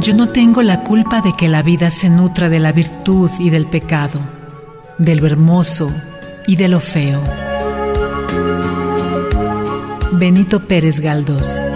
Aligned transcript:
Yo 0.00 0.14
no 0.14 0.30
tengo 0.30 0.62
la 0.62 0.82
culpa 0.82 1.20
de 1.20 1.34
que 1.34 1.46
la 1.48 1.62
vida 1.62 1.90
se 1.90 2.08
nutra 2.08 2.48
de 2.48 2.58
la 2.58 2.72
virtud 2.72 3.30
y 3.38 3.50
del 3.50 3.66
pecado, 3.66 4.18
de 4.96 5.14
lo 5.14 5.26
hermoso 5.26 5.94
y 6.46 6.56
de 6.56 6.68
lo 6.68 6.80
feo. 6.80 7.22
Benito 10.12 10.60
Pérez 10.60 11.00
Galdós 11.00 11.69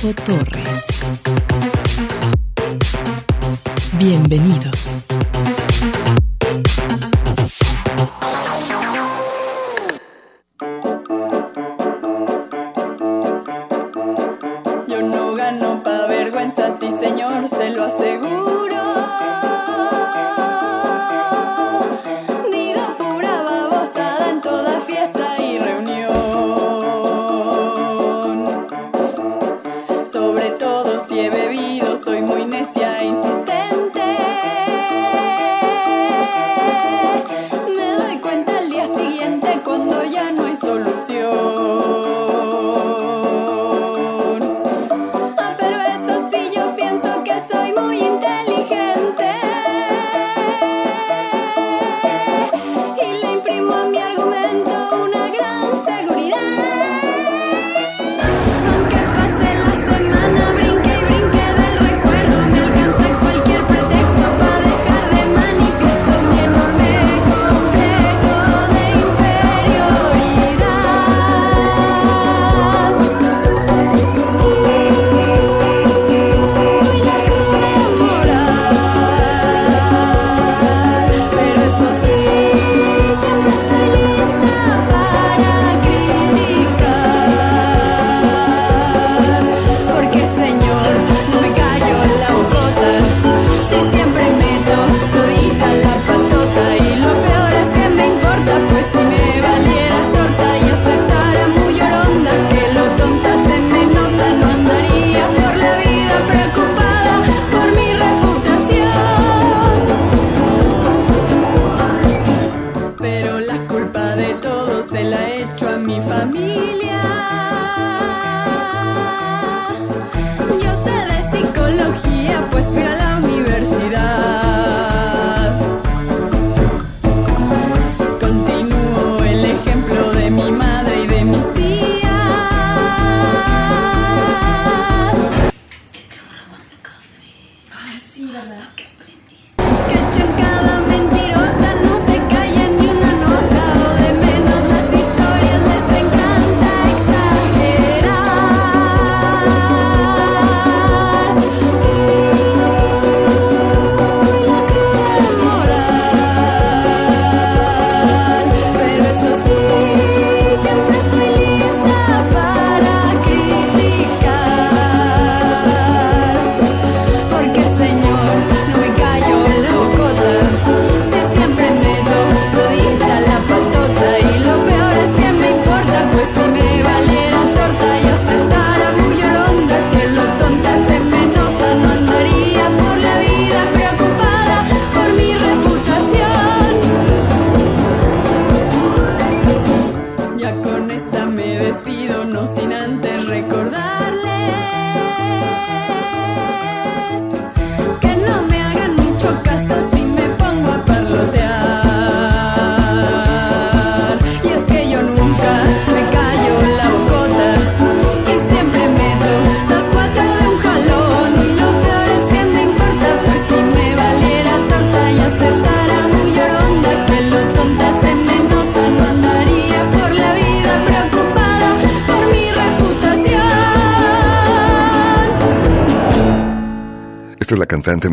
Alonso 0.00 0.57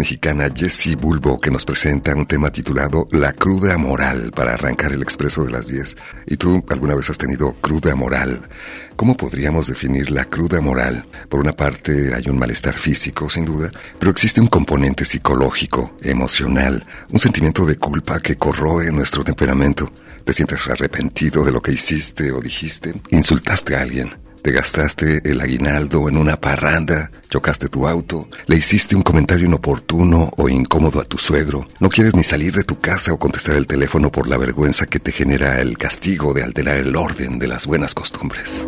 mexicana 0.05 0.49
Jessie 0.55 0.95
Bulbo 0.95 1.39
que 1.39 1.49
nos 1.49 1.65
presenta 1.65 2.13
un 2.13 2.27
tema 2.27 2.51
titulado 2.51 3.07
La 3.09 3.33
cruda 3.33 3.75
moral 3.79 4.31
para 4.35 4.53
arrancar 4.53 4.91
el 4.91 5.01
expreso 5.01 5.43
de 5.43 5.51
las 5.51 5.65
10. 5.65 5.97
¿Y 6.27 6.37
tú 6.37 6.63
alguna 6.69 6.93
vez 6.93 7.09
has 7.09 7.17
tenido 7.17 7.53
cruda 7.53 7.95
moral? 7.95 8.47
¿Cómo 8.95 9.17
podríamos 9.17 9.65
definir 9.65 10.11
la 10.11 10.25
cruda 10.25 10.61
moral? 10.61 11.07
Por 11.27 11.39
una 11.39 11.53
parte 11.53 12.13
hay 12.13 12.29
un 12.29 12.37
malestar 12.37 12.75
físico, 12.75 13.31
sin 13.31 13.45
duda, 13.45 13.71
pero 13.97 14.11
existe 14.11 14.39
un 14.39 14.45
componente 14.45 15.05
psicológico, 15.05 15.95
emocional, 16.03 16.85
un 17.11 17.17
sentimiento 17.17 17.65
de 17.65 17.77
culpa 17.77 18.19
que 18.19 18.35
corroe 18.35 18.91
nuestro 18.91 19.23
temperamento. 19.23 19.91
Te 20.23 20.33
sientes 20.33 20.67
arrepentido 20.67 21.43
de 21.43 21.51
lo 21.51 21.63
que 21.63 21.71
hiciste 21.71 22.31
o 22.31 22.41
dijiste, 22.41 22.93
insultaste 23.09 23.75
a 23.75 23.81
alguien 23.81 24.24
te 24.45 24.51
gastaste 24.51 25.21
el 25.27 25.41
aguinaldo 25.41 26.07
en 26.07 26.17
una 26.17 26.39
parranda, 26.39 27.09
chocaste 27.31 27.67
tu 27.67 27.87
auto, 27.87 28.29
le 28.45 28.57
hiciste 28.57 28.95
un 28.95 29.01
comentario 29.01 29.47
inoportuno 29.47 30.29
o 30.37 30.49
incómodo 30.49 31.01
a 31.01 31.03
tu 31.03 31.17
suegro, 31.17 31.67
no 31.79 31.89
quieres 31.89 32.13
ni 32.13 32.21
salir 32.21 32.53
de 32.53 32.63
tu 32.63 32.79
casa 32.79 33.11
o 33.11 33.17
contestar 33.17 33.55
el 33.55 33.65
teléfono 33.65 34.11
por 34.11 34.27
la 34.27 34.37
vergüenza 34.37 34.85
que 34.85 34.99
te 34.99 35.11
genera 35.11 35.59
el 35.61 35.79
castigo 35.79 36.35
de 36.35 36.43
alterar 36.43 36.77
el 36.77 36.95
orden 36.95 37.39
de 37.39 37.47
las 37.47 37.65
buenas 37.65 37.95
costumbres. 37.95 38.67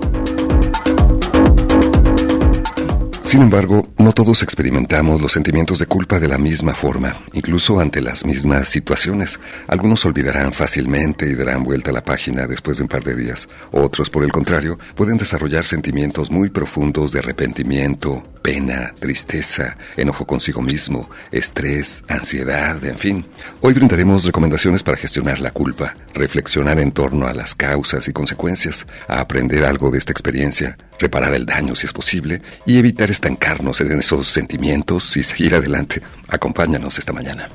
Sin 3.28 3.42
embargo, 3.42 3.90
no 3.98 4.14
todos 4.14 4.42
experimentamos 4.42 5.22
los 5.22 5.34
sentimientos 5.34 5.80
de 5.80 5.86
culpa 5.86 6.18
de 6.18 6.30
la 6.30 6.38
misma 6.38 6.74
forma, 6.74 7.14
incluso 7.34 7.82
ante 7.82 8.00
las 8.00 8.24
mismas 8.24 8.70
situaciones. 8.70 9.38
Algunos 9.68 10.06
olvidarán 10.06 10.54
fácilmente 10.54 11.30
y 11.30 11.36
darán 11.36 11.66
vuelta 11.66 11.90
a 11.90 11.94
la 11.94 12.06
página 12.06 12.48
después 12.48 12.78
de 12.78 12.84
un 12.84 12.88
par 12.88 13.04
de 13.04 13.18
días. 13.18 13.50
Otros, 13.74 14.10
por 14.10 14.24
el 14.24 14.32
contrario, 14.32 14.80
pueden 14.96 15.18
desarrollar 15.18 15.66
sentimientos 15.66 16.32
muy 16.32 16.48
profundos 16.48 17.12
de 17.12 17.20
arrepentimiento, 17.20 18.24
pena, 18.48 18.94
tristeza, 18.98 19.76
enojo 19.98 20.26
consigo 20.26 20.62
mismo, 20.62 21.10
estrés, 21.34 22.02
ansiedad, 22.08 22.82
en 22.86 22.98
fin. 22.98 23.26
Hoy 23.60 23.74
brindaremos 23.74 24.24
recomendaciones 24.24 24.84
para 24.84 24.96
gestionar 24.96 25.40
la 25.40 25.52
culpa, 25.52 25.98
reflexionar 26.14 26.80
en 26.80 26.94
torno 26.94 27.28
a 27.28 27.34
las 27.34 27.54
causas 27.56 28.08
y 28.08 28.14
consecuencias, 28.14 28.88
a 29.10 29.20
aprender 29.20 29.66
algo 29.66 29.92
de 29.92 29.98
esta 29.98 30.14
experiencia, 30.14 30.78
reparar 30.98 31.34
el 31.34 31.46
daño 31.46 31.76
si 31.76 31.88
es 31.88 31.92
posible 31.92 32.42
y 32.66 32.80
evitar 32.80 33.12
estancarnos 33.12 33.82
en 33.82 34.00
esos 34.00 34.30
sentimientos 34.30 35.18
y 35.18 35.24
seguir 35.24 35.54
adelante. 35.54 36.02
Acompáñanos 36.30 36.98
esta 37.00 37.12
mañana. 37.12 37.50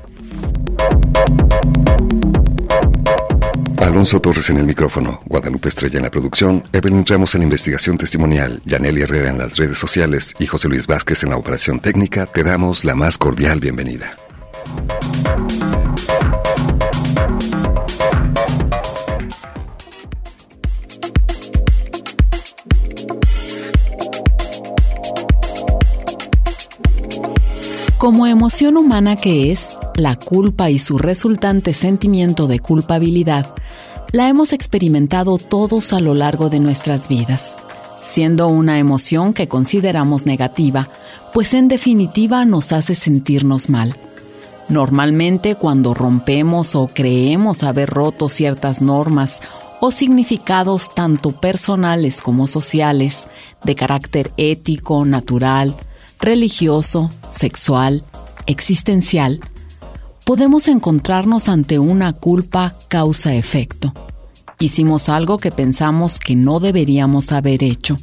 Alonso 3.82 4.20
Torres 4.20 4.48
en 4.48 4.58
el 4.58 4.64
micrófono, 4.64 5.22
Guadalupe 5.26 5.68
Estrella 5.68 5.96
en 5.96 6.04
la 6.04 6.10
producción, 6.10 6.62
Evelyn 6.72 7.04
Ramos 7.04 7.34
en 7.34 7.40
la 7.40 7.46
investigación 7.46 7.98
testimonial, 7.98 8.62
Yaneli 8.64 9.02
Herrera 9.02 9.30
en 9.30 9.38
las 9.38 9.56
redes 9.56 9.76
sociales 9.76 10.34
y 10.38 10.46
José 10.46 10.68
Luis 10.68 10.86
Vázquez 10.86 11.24
en 11.24 11.30
la 11.30 11.36
operación 11.36 11.80
técnica, 11.80 12.26
te 12.26 12.44
damos 12.44 12.84
la 12.84 12.94
más 12.94 13.18
cordial 13.18 13.58
bienvenida. 13.58 14.12
Como 27.98 28.26
emoción 28.26 28.76
humana 28.76 29.16
que 29.16 29.52
es, 29.52 29.76
la 29.94 30.16
culpa 30.16 30.70
y 30.70 30.78
su 30.78 30.98
resultante 30.98 31.74
sentimiento 31.74 32.46
de 32.46 32.60
culpabilidad 32.60 33.54
la 34.12 34.28
hemos 34.28 34.52
experimentado 34.52 35.38
todos 35.38 35.94
a 35.94 36.00
lo 36.00 36.14
largo 36.14 36.50
de 36.50 36.60
nuestras 36.60 37.08
vidas, 37.08 37.56
siendo 38.02 38.48
una 38.48 38.78
emoción 38.78 39.32
que 39.32 39.48
consideramos 39.48 40.26
negativa, 40.26 40.90
pues 41.32 41.54
en 41.54 41.66
definitiva 41.68 42.44
nos 42.44 42.72
hace 42.72 42.94
sentirnos 42.94 43.70
mal. 43.70 43.96
Normalmente 44.68 45.54
cuando 45.54 45.94
rompemos 45.94 46.74
o 46.74 46.88
creemos 46.88 47.62
haber 47.62 47.88
roto 47.88 48.28
ciertas 48.28 48.82
normas 48.82 49.40
o 49.80 49.90
significados 49.90 50.94
tanto 50.94 51.32
personales 51.32 52.20
como 52.20 52.46
sociales, 52.46 53.26
de 53.64 53.74
carácter 53.74 54.30
ético, 54.36 55.04
natural, 55.04 55.74
religioso, 56.20 57.10
sexual, 57.28 58.04
existencial, 58.46 59.40
podemos 60.24 60.68
encontrarnos 60.68 61.48
ante 61.48 61.78
una 61.78 62.12
culpa 62.12 62.74
causa-efecto. 62.88 63.92
Hicimos 64.58 65.08
algo 65.08 65.38
que 65.38 65.50
pensamos 65.50 66.20
que 66.20 66.36
no 66.36 66.60
deberíamos 66.60 67.32
haber 67.32 67.64
hecho. 67.64 67.96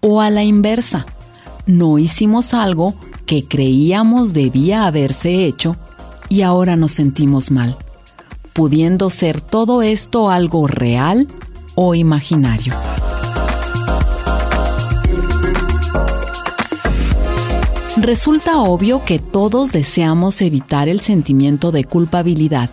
O 0.00 0.20
a 0.20 0.30
la 0.30 0.42
inversa, 0.42 1.06
no 1.66 1.98
hicimos 1.98 2.54
algo 2.54 2.94
que 3.26 3.44
creíamos 3.44 4.32
debía 4.32 4.86
haberse 4.86 5.44
hecho 5.44 5.76
y 6.28 6.42
ahora 6.42 6.76
nos 6.76 6.92
sentimos 6.92 7.50
mal, 7.50 7.76
pudiendo 8.52 9.10
ser 9.10 9.40
todo 9.40 9.82
esto 9.82 10.30
algo 10.30 10.66
real 10.66 11.28
o 11.74 11.94
imaginario. 11.94 12.74
Resulta 18.02 18.60
obvio 18.60 19.04
que 19.04 19.20
todos 19.20 19.70
deseamos 19.70 20.42
evitar 20.42 20.88
el 20.88 20.98
sentimiento 20.98 21.70
de 21.70 21.84
culpabilidad, 21.84 22.68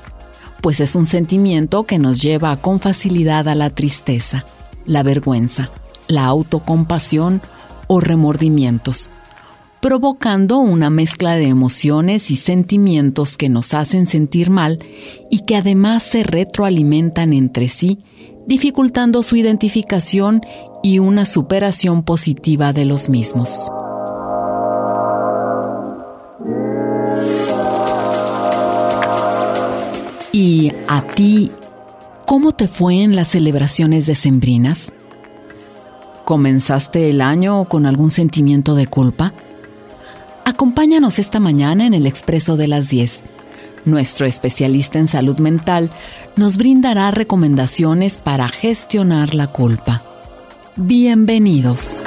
pues 0.59 0.79
es 0.79 0.95
un 0.95 1.05
sentimiento 1.05 1.83
que 1.83 1.99
nos 1.99 2.19
lleva 2.19 2.57
con 2.57 2.79
facilidad 2.79 3.47
a 3.47 3.53
la 3.53 3.69
tristeza, 3.69 4.43
la 4.87 5.03
vergüenza, 5.03 5.69
la 6.07 6.25
autocompasión 6.25 7.43
o 7.85 7.99
remordimientos, 7.99 9.11
provocando 9.81 10.57
una 10.57 10.89
mezcla 10.89 11.35
de 11.35 11.45
emociones 11.45 12.31
y 12.31 12.35
sentimientos 12.35 13.37
que 13.37 13.49
nos 13.49 13.75
hacen 13.75 14.07
sentir 14.07 14.49
mal 14.49 14.83
y 15.29 15.41
que 15.41 15.55
además 15.55 16.01
se 16.01 16.23
retroalimentan 16.23 17.33
entre 17.33 17.69
sí, 17.69 17.99
dificultando 18.47 19.21
su 19.21 19.35
identificación 19.35 20.41
y 20.81 20.97
una 20.97 21.27
superación 21.27 22.01
positiva 22.01 22.73
de 22.73 22.85
los 22.85 23.09
mismos. 23.09 23.69
¿Y 30.69 30.75
a 30.87 31.01
ti, 31.01 31.51
cómo 32.25 32.51
te 32.51 32.67
fue 32.67 33.01
en 33.01 33.15
las 33.15 33.29
celebraciones 33.29 34.05
decembrinas? 34.05 34.91
¿Comenzaste 36.25 37.09
el 37.09 37.21
año 37.21 37.65
con 37.65 37.85
algún 37.85 38.11
sentimiento 38.11 38.75
de 38.75 38.85
culpa? 38.85 39.33
Acompáñanos 40.45 41.17
esta 41.17 41.39
mañana 41.39 41.87
en 41.87 41.93
el 41.93 42.05
Expreso 42.05 42.55
de 42.55 42.67
las 42.67 42.89
10. 42.89 43.21
Nuestro 43.85 44.27
especialista 44.27 44.99
en 44.99 45.07
salud 45.07 45.39
mental 45.39 45.89
nos 46.35 46.57
brindará 46.57 47.09
recomendaciones 47.11 48.17
para 48.17 48.47
gestionar 48.49 49.33
la 49.33 49.47
culpa. 49.47 50.03
Bienvenidos. 50.75 52.01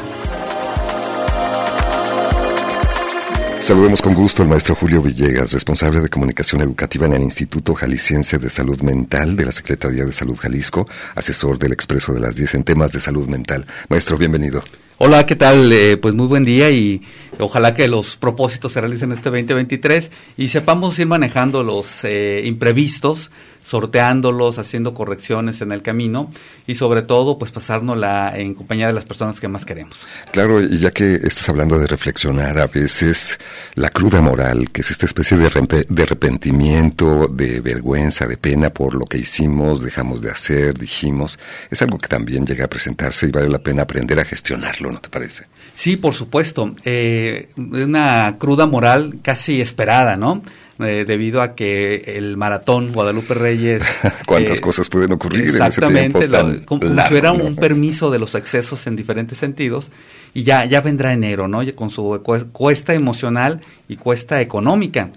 Saludemos 3.63 4.03
con 4.03 4.13
gusto 4.15 4.43
al 4.43 4.49
maestro 4.49 4.75
Julio 4.75 5.01
Villegas, 5.01 5.53
responsable 5.53 6.01
de 6.01 6.09
comunicación 6.09 6.63
educativa 6.63 7.07
en 7.07 7.15
el 7.15 7.23
Instituto 7.23 7.75
Jalisciense 7.77 8.39
de 8.39 8.51
Salud 8.51 8.83
Mental 8.83 9.37
de 9.37 9.45
la 9.45 9.53
Secretaría 9.53 10.05
de 10.05 10.11
Salud 10.11 10.37
Jalisco, 10.37 10.89
asesor 11.15 11.61
del 11.61 11.71
Expreso 11.71 12.13
de 12.13 12.19
las 12.19 12.35
10 12.35 12.57
en 12.57 12.65
temas 12.65 12.91
de 12.91 12.99
salud 12.99 13.29
mental. 13.29 13.65
Maestro, 13.89 14.19
bienvenido. 14.19 14.65
Hola, 14.99 15.27
¿qué 15.27 15.37
tal? 15.37 15.73
Eh, 15.73 15.97
pues 15.97 16.13
muy 16.13 16.27
buen 16.27 16.45
día 16.45 16.73
y 16.73 17.03
ojalá 17.39 17.73
que 17.73 17.87
los 17.87 18.17
propósitos 18.17 18.73
se 18.73 18.81
realicen 18.81 19.13
este 19.13 19.31
2023 19.31 20.11
y 20.37 20.49
sepamos 20.49 20.99
ir 20.99 21.07
manejando 21.07 21.63
los 21.63 22.05
eh, 22.05 22.43
imprevistos 22.45 23.31
sorteándolos, 23.63 24.59
haciendo 24.59 24.95
correcciones 24.95 25.61
en 25.61 25.73
el 25.73 25.83
camino 25.83 26.31
y 26.67 26.75
sobre 26.75 27.03
todo 27.03 27.39
pues 27.39 27.51
pasárnosla 27.51 28.33
en 28.37 28.55
compañía 28.55 28.87
de 28.87 28.93
las 28.93 29.05
personas 29.05 29.41
que 29.41 29.49
más 29.49 29.65
queremos. 29.65 30.07
Claro, 30.31 30.63
y 30.63 30.79
ya 30.79 30.91
que 30.91 31.15
estás 31.15 31.49
hablando 31.49 31.79
de 31.79 31.87
reflexionar, 31.87 32.59
a 32.59 32.67
veces 32.67 33.39
la 33.75 33.91
cruda 33.91 34.21
moral, 34.21 34.71
que 34.71 34.83
es 34.83 34.91
esta 34.91 35.07
especie 35.07 35.37
de, 35.37 35.87
de 35.89 36.03
arrepentimiento, 36.03 37.29
de 37.29 37.61
vergüenza, 37.61 38.27
de 38.27 38.37
pena 38.37 38.71
por 38.71 38.95
lo 38.95 39.07
que 39.07 39.19
hicimos, 39.19 39.83
dejamos 39.83 40.21
de 40.23 40.31
hacer, 40.31 40.79
dijimos, 40.79 41.39
es 41.71 41.83
algo 41.83 41.99
que 41.99 42.09
también 42.09 42.47
llega 42.47 42.65
a 42.65 42.69
presentarse 42.69 43.27
y 43.27 43.31
vale 43.31 43.49
la 43.49 43.59
pena 43.59 43.83
aprender 43.83 44.19
a 44.19 44.25
gestionarlo, 44.25 44.91
¿no 44.91 45.01
te 45.01 45.09
parece? 45.09 45.47
Sí, 45.75 45.97
por 45.97 46.15
supuesto. 46.15 46.75
Eh, 46.85 47.49
una 47.57 48.37
cruda 48.39 48.67
moral 48.67 49.19
casi 49.23 49.61
esperada, 49.61 50.17
¿no? 50.17 50.43
Eh, 50.85 51.05
debido 51.05 51.43
a 51.43 51.55
que 51.55 52.05
el 52.17 52.37
maratón 52.37 52.93
Guadalupe 52.93 53.35
Reyes... 53.35 53.85
¿Cuántas 54.27 54.59
eh, 54.59 54.61
cosas 54.61 54.89
pueden 54.89 55.13
ocurrir 55.13 55.49
exactamente, 55.49 56.25
en 56.25 56.35
ese 56.35 56.43
tiempo 56.43 56.67
como, 56.67 57.03
si 57.03 57.09
fuera 57.09 57.33
un 57.33 57.57
permiso 57.57 58.11
de 58.11 58.19
los 58.19 58.35
excesos 58.35 58.87
en 58.87 58.97
diferentes 58.97 59.39
sentidos 59.39 59.91
y 60.35 60.45
ya, 60.45 60.65
ya 60.65 60.81
vendrá 60.81 61.13
enero, 61.13 61.49
¿no? 61.49 61.61
Con 61.75 61.91
su 61.91 62.23
cuesta 62.53 62.95
emocional 62.95 63.61
y 63.89 63.97
cuesta 63.97 64.41
económica. 64.41 65.11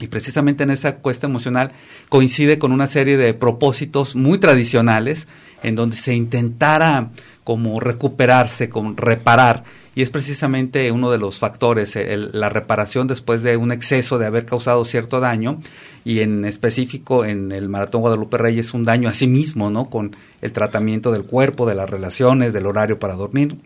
Y 0.00 0.06
precisamente 0.06 0.62
en 0.62 0.70
esa 0.70 0.96
cuesta 0.96 1.26
emocional 1.26 1.72
coincide 2.08 2.58
con 2.58 2.72
una 2.72 2.86
serie 2.86 3.16
de 3.16 3.34
propósitos 3.34 4.14
muy 4.14 4.38
tradicionales 4.38 5.26
en 5.62 5.74
donde 5.74 5.96
se 5.96 6.14
intentara 6.14 7.10
como 7.42 7.80
recuperarse, 7.80 8.68
como 8.68 8.94
reparar 8.96 9.64
y 9.98 10.02
es 10.02 10.10
precisamente 10.10 10.92
uno 10.92 11.10
de 11.10 11.18
los 11.18 11.40
factores, 11.40 11.98
la 12.06 12.48
reparación 12.48 13.08
después 13.08 13.42
de 13.42 13.56
un 13.56 13.72
exceso 13.72 14.16
de 14.16 14.26
haber 14.26 14.46
causado 14.46 14.84
cierto 14.84 15.18
daño 15.18 15.58
y 16.04 16.20
en 16.20 16.44
específico 16.44 17.24
en 17.24 17.50
el 17.50 17.68
Maratón 17.68 18.02
Guadalupe 18.02 18.38
Reyes 18.38 18.74
un 18.74 18.84
daño 18.84 19.08
a 19.08 19.12
sí 19.12 19.26
mismo, 19.26 19.70
¿no? 19.70 19.90
Con 19.90 20.14
el 20.40 20.52
tratamiento 20.52 21.10
del 21.10 21.24
cuerpo, 21.24 21.66
de 21.66 21.74
las 21.74 21.90
relaciones, 21.90 22.52
del 22.52 22.66
horario 22.66 23.00
para 23.00 23.16
dormir. 23.16 23.56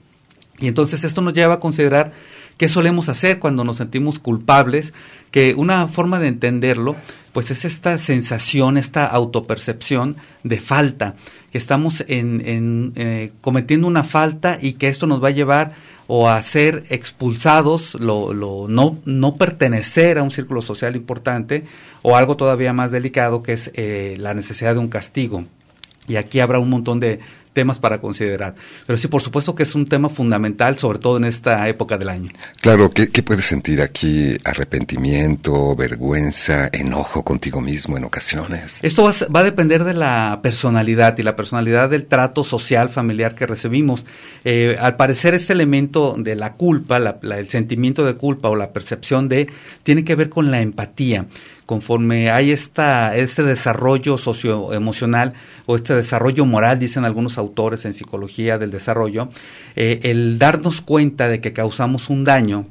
Y 0.58 0.68
entonces 0.68 1.04
esto 1.04 1.20
nos 1.20 1.34
lleva 1.34 1.52
a 1.52 1.60
considerar 1.60 2.12
¿Qué 2.56 2.68
solemos 2.68 3.08
hacer 3.08 3.38
cuando 3.38 3.64
nos 3.64 3.78
sentimos 3.78 4.18
culpables? 4.18 4.92
Que 5.30 5.54
una 5.54 5.88
forma 5.88 6.20
de 6.20 6.28
entenderlo, 6.28 6.96
pues 7.32 7.50
es 7.50 7.64
esta 7.64 7.98
sensación, 7.98 8.76
esta 8.76 9.04
autopercepción 9.06 10.16
de 10.44 10.60
falta, 10.60 11.16
que 11.50 11.58
estamos 11.58 12.04
en, 12.06 12.92
eh, 12.94 13.32
cometiendo 13.40 13.86
una 13.86 14.04
falta 14.04 14.58
y 14.60 14.74
que 14.74 14.88
esto 14.88 15.06
nos 15.06 15.22
va 15.22 15.28
a 15.28 15.32
llevar 15.32 15.72
o 16.06 16.28
a 16.28 16.40
ser 16.42 16.84
expulsados, 16.90 17.94
lo, 17.94 18.32
lo, 18.32 18.66
no, 18.68 18.98
no 19.04 19.36
pertenecer 19.36 20.18
a 20.18 20.22
un 20.22 20.30
círculo 20.30 20.62
social 20.62 20.96
importante, 20.96 21.64
o 22.02 22.16
algo 22.16 22.36
todavía 22.36 22.72
más 22.72 22.90
delicado 22.90 23.42
que 23.42 23.52
es 23.52 23.70
eh, 23.74 24.16
la 24.18 24.34
necesidad 24.34 24.74
de 24.74 24.80
un 24.80 24.88
castigo. 24.88 25.44
Y 26.08 26.16
aquí 26.16 26.40
habrá 26.40 26.58
un 26.58 26.68
montón 26.68 27.00
de, 27.00 27.20
temas 27.52 27.78
para 27.78 27.98
considerar. 27.98 28.54
Pero 28.86 28.98
sí, 28.98 29.08
por 29.08 29.22
supuesto 29.22 29.54
que 29.54 29.62
es 29.62 29.74
un 29.74 29.86
tema 29.86 30.08
fundamental, 30.08 30.78
sobre 30.78 30.98
todo 30.98 31.16
en 31.16 31.24
esta 31.24 31.68
época 31.68 31.98
del 31.98 32.08
año. 32.08 32.30
Claro, 32.60 32.90
¿qué, 32.90 33.08
qué 33.08 33.22
puedes 33.22 33.44
sentir 33.44 33.80
aquí? 33.80 34.36
Arrepentimiento, 34.44 35.74
vergüenza, 35.76 36.68
enojo 36.72 37.24
contigo 37.24 37.60
mismo 37.60 37.96
en 37.96 38.04
ocasiones. 38.04 38.78
Esto 38.82 39.04
va, 39.04 39.40
a 39.40 39.42
depender 39.42 39.84
de 39.84 39.94
la 39.94 40.40
personalidad 40.42 41.16
y 41.18 41.22
la 41.22 41.36
personalidad 41.36 41.90
del 41.90 42.06
trato 42.06 42.44
social, 42.44 42.88
familiar 42.88 43.34
que 43.34 43.46
recibimos. 43.46 44.04
Eh, 44.44 44.76
al 44.80 44.96
parecer 44.96 45.34
este 45.34 45.52
elemento 45.52 46.14
de 46.18 46.36
la 46.36 46.54
culpa, 46.54 46.96
el 46.96 47.48
sentimiento 47.48 48.04
de 48.04 48.14
culpa 48.14 48.48
o 48.48 48.56
la 48.56 48.72
percepción 48.72 49.28
de, 49.28 49.48
tiene 49.82 50.04
que 50.04 50.14
ver 50.14 50.28
con 50.28 50.50
la 50.50 50.60
empatía 50.60 51.26
conforme 51.66 52.30
hay 52.30 52.50
esta, 52.50 53.16
este 53.16 53.42
desarrollo 53.42 54.18
socioemocional 54.18 55.34
o 55.66 55.76
este 55.76 55.94
desarrollo 55.94 56.44
moral, 56.44 56.78
dicen 56.78 57.04
algunos 57.04 57.38
autores 57.38 57.84
en 57.84 57.92
psicología 57.92 58.58
del 58.58 58.70
desarrollo, 58.70 59.28
eh, 59.76 60.00
el 60.02 60.38
darnos 60.38 60.80
cuenta 60.80 61.28
de 61.28 61.40
que 61.40 61.52
causamos 61.52 62.10
un 62.10 62.24
daño 62.24 62.66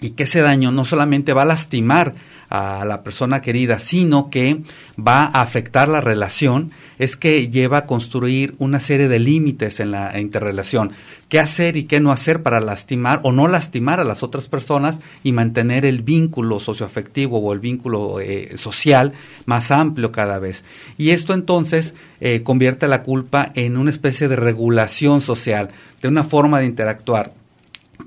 y 0.00 0.10
que 0.10 0.24
ese 0.24 0.40
daño 0.40 0.72
no 0.72 0.84
solamente 0.84 1.32
va 1.32 1.42
a 1.42 1.46
lastimar 1.46 2.14
a 2.52 2.84
la 2.84 3.02
persona 3.02 3.40
querida, 3.40 3.78
sino 3.78 4.28
que 4.28 4.58
va 4.98 5.22
a 5.22 5.40
afectar 5.40 5.88
la 5.88 6.02
relación, 6.02 6.70
es 6.98 7.16
que 7.16 7.48
lleva 7.48 7.78
a 7.78 7.86
construir 7.86 8.54
una 8.58 8.78
serie 8.78 9.08
de 9.08 9.18
límites 9.18 9.80
en 9.80 9.90
la 9.90 10.20
interrelación. 10.20 10.92
¿Qué 11.30 11.40
hacer 11.40 11.78
y 11.78 11.84
qué 11.84 11.98
no 11.98 12.12
hacer 12.12 12.42
para 12.42 12.60
lastimar 12.60 13.20
o 13.22 13.32
no 13.32 13.48
lastimar 13.48 14.00
a 14.00 14.04
las 14.04 14.22
otras 14.22 14.50
personas 14.50 15.00
y 15.24 15.32
mantener 15.32 15.86
el 15.86 16.02
vínculo 16.02 16.60
socioafectivo 16.60 17.38
o 17.38 17.54
el 17.54 17.58
vínculo 17.58 18.20
eh, 18.20 18.58
social 18.58 19.14
más 19.46 19.70
amplio 19.70 20.12
cada 20.12 20.38
vez? 20.38 20.62
Y 20.98 21.10
esto 21.10 21.32
entonces 21.32 21.94
eh, 22.20 22.42
convierte 22.42 22.86
la 22.86 23.02
culpa 23.02 23.50
en 23.54 23.78
una 23.78 23.88
especie 23.88 24.28
de 24.28 24.36
regulación 24.36 25.22
social, 25.22 25.70
de 26.02 26.08
una 26.08 26.24
forma 26.24 26.60
de 26.60 26.66
interactuar 26.66 27.32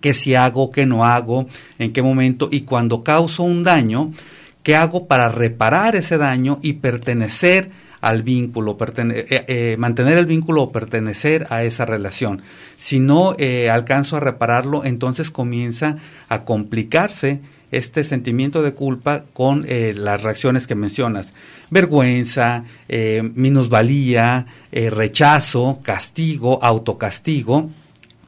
qué 0.01 0.13
si 0.13 0.35
hago, 0.35 0.69
qué 0.69 0.85
no 0.85 1.03
hago, 1.03 1.47
en 1.79 1.93
qué 1.93 2.03
momento 2.03 2.47
y 2.51 2.61
cuando 2.61 3.01
causo 3.01 3.41
un 3.41 3.63
daño, 3.63 4.11
qué 4.65 4.75
hago 4.75 5.05
para 5.05 5.29
reparar 5.29 5.95
ese 5.95 6.17
daño 6.17 6.57
y 6.63 6.74
pertenecer 6.74 7.69
al 8.01 8.24
vínculo, 8.24 8.75
eh, 8.79 9.45
eh, 9.48 9.75
mantener 9.77 10.17
el 10.17 10.25
vínculo 10.25 10.63
o 10.63 10.72
pertenecer 10.72 11.45
a 11.51 11.63
esa 11.63 11.86
relación. 11.86 12.41
Si 12.79 13.00
no 13.00 13.36
eh, 13.38 13.69
alcanzo 13.69 14.17
a 14.17 14.22
repararlo, 14.22 14.84
entonces 14.84 15.29
comienza 15.29 15.98
a 16.29 16.45
complicarse 16.45 17.41
este 17.69 18.03
sentimiento 18.03 18.63
de 18.63 18.74
culpa 18.74 19.25
con 19.34 19.67
las 19.67 20.24
reacciones 20.24 20.65
que 20.65 20.75
mencionas. 20.75 21.34
Vergüenza, 21.69 22.63
minusvalía, 23.36 24.45
rechazo, 24.72 25.79
castigo, 25.84 26.63
autocastigo 26.63 27.69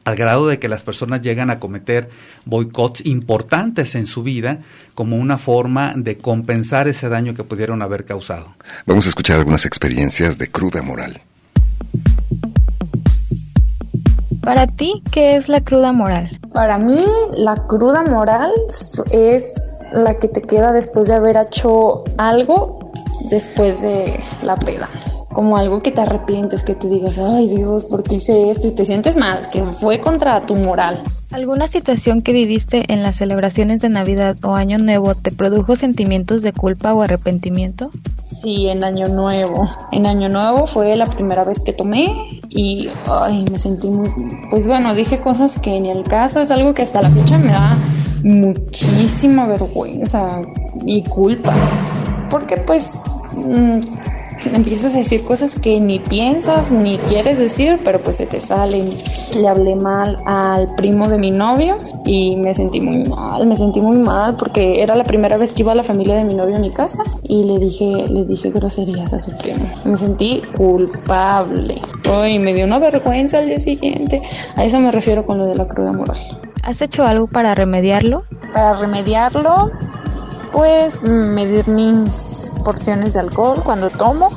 al 0.08 0.16
grado 0.16 0.48
de 0.48 0.58
que 0.58 0.68
las 0.68 0.82
personas 0.82 1.20
llegan 1.20 1.50
a 1.50 1.60
cometer 1.60 2.08
boicots 2.46 3.04
importantes 3.04 3.94
en 3.94 4.06
su 4.06 4.22
vida 4.22 4.58
como 4.94 5.16
una 5.16 5.36
forma 5.36 5.92
de 5.94 6.16
compensar 6.16 6.88
ese 6.88 7.08
daño 7.08 7.34
que 7.34 7.44
pudieron 7.44 7.82
haber 7.82 8.06
causado. 8.06 8.54
Vamos 8.86 9.04
a 9.06 9.10
escuchar 9.10 9.36
algunas 9.36 9.66
experiencias 9.66 10.38
de 10.38 10.48
cruda 10.50 10.82
moral. 10.82 11.20
Para 14.42 14.66
ti, 14.66 15.02
¿qué 15.12 15.36
es 15.36 15.50
la 15.50 15.60
cruda 15.60 15.92
moral? 15.92 16.40
Para 16.54 16.78
mí, 16.78 17.04
la 17.36 17.54
cruda 17.66 18.02
moral 18.02 18.50
es 19.12 19.82
la 19.92 20.18
que 20.18 20.28
te 20.28 20.40
queda 20.40 20.72
después 20.72 21.08
de 21.08 21.14
haber 21.16 21.36
hecho 21.36 22.04
algo 22.16 22.90
después 23.30 23.82
de 23.82 24.18
la 24.42 24.56
peda 24.56 24.88
como 25.32 25.56
algo 25.56 25.82
que 25.82 25.92
te 25.92 26.00
arrepientes, 26.00 26.62
que 26.62 26.74
te 26.74 26.88
digas, 26.88 27.18
ay 27.18 27.48
Dios, 27.48 27.84
¿por 27.84 28.02
qué 28.02 28.16
hice 28.16 28.50
esto? 28.50 28.68
Y 28.68 28.72
te 28.72 28.84
sientes 28.84 29.16
mal, 29.16 29.48
que 29.48 29.62
fue 29.64 30.00
contra 30.00 30.40
tu 30.46 30.54
moral. 30.56 31.02
¿Alguna 31.30 31.68
situación 31.68 32.22
que 32.22 32.32
viviste 32.32 32.90
en 32.92 33.02
las 33.02 33.16
celebraciones 33.16 33.82
de 33.82 33.90
Navidad 33.90 34.36
o 34.42 34.54
Año 34.54 34.78
Nuevo 34.78 35.14
te 35.14 35.30
produjo 35.30 35.76
sentimientos 35.76 36.40
de 36.40 36.54
culpa 36.54 36.94
o 36.94 37.02
arrepentimiento? 37.02 37.90
Sí, 38.22 38.68
en 38.68 38.82
Año 38.82 39.08
Nuevo. 39.08 39.68
En 39.92 40.06
Año 40.06 40.30
Nuevo 40.30 40.66
fue 40.66 40.96
la 40.96 41.04
primera 41.04 41.44
vez 41.44 41.62
que 41.62 41.74
tomé 41.74 42.40
y 42.48 42.88
ay, 43.06 43.44
me 43.52 43.58
sentí 43.58 43.88
muy... 43.88 44.10
Pues 44.48 44.66
bueno, 44.66 44.94
dije 44.94 45.20
cosas 45.20 45.58
que 45.58 45.78
ni 45.78 45.90
el 45.90 46.04
caso, 46.04 46.40
es 46.40 46.50
algo 46.50 46.72
que 46.72 46.82
hasta 46.82 47.02
la 47.02 47.10
fecha 47.10 47.36
me 47.36 47.52
da 47.52 47.76
muchísima 48.22 49.46
vergüenza 49.46 50.40
y 50.86 51.02
culpa. 51.02 51.54
Porque 52.30 52.56
pues 52.56 53.02
mm, 53.34 53.80
empiezas 54.52 54.94
a 54.94 54.98
decir 54.98 55.24
cosas 55.24 55.54
que 55.54 55.80
ni 55.80 55.98
piensas 55.98 56.70
ni 56.72 56.98
quieres 56.98 57.38
decir, 57.38 57.80
pero 57.84 58.00
pues 58.00 58.16
se 58.16 58.26
te 58.26 58.40
salen. 58.40 58.90
Le 59.34 59.48
hablé 59.48 59.76
mal 59.76 60.18
al 60.26 60.74
primo 60.74 61.08
de 61.08 61.18
mi 61.18 61.30
novio 61.30 61.76
y 62.04 62.36
me 62.36 62.54
sentí 62.54 62.80
muy 62.80 63.04
mal, 63.04 63.46
me 63.46 63.56
sentí 63.56 63.80
muy 63.80 63.96
mal 63.96 64.36
porque 64.36 64.82
era 64.82 64.94
la 64.94 65.04
primera 65.04 65.36
vez 65.36 65.52
que 65.52 65.62
iba 65.62 65.72
a 65.72 65.74
la 65.74 65.82
familia 65.82 66.14
de 66.14 66.24
mi 66.24 66.34
novio 66.34 66.56
a 66.56 66.60
mi 66.60 66.70
casa 66.70 67.02
y 67.22 67.44
le 67.44 67.58
dije, 67.58 67.84
le 68.08 68.24
dije 68.24 68.50
groserías 68.50 69.12
a 69.12 69.20
su 69.20 69.36
primo. 69.38 69.64
Me 69.84 69.96
sentí 69.96 70.42
culpable. 70.56 71.80
Ay, 72.10 72.38
me 72.38 72.54
dio 72.54 72.64
una 72.64 72.78
vergüenza 72.78 73.38
al 73.38 73.46
día 73.46 73.58
siguiente. 73.58 74.22
A 74.56 74.64
eso 74.64 74.78
me 74.78 74.90
refiero 74.90 75.26
con 75.26 75.38
lo 75.38 75.46
de 75.46 75.56
la 75.56 75.66
cruda 75.66 75.92
moral. 75.92 76.18
¿Has 76.62 76.82
hecho 76.82 77.04
algo 77.04 77.26
para 77.26 77.54
remediarlo? 77.54 78.24
Para 78.52 78.74
remediarlo, 78.74 79.70
pues 80.52 81.02
medir 81.02 81.68
mis 81.68 82.50
porciones 82.64 83.14
de 83.14 83.20
alcohol 83.20 83.62
cuando 83.64 83.90
tomo 83.90 84.30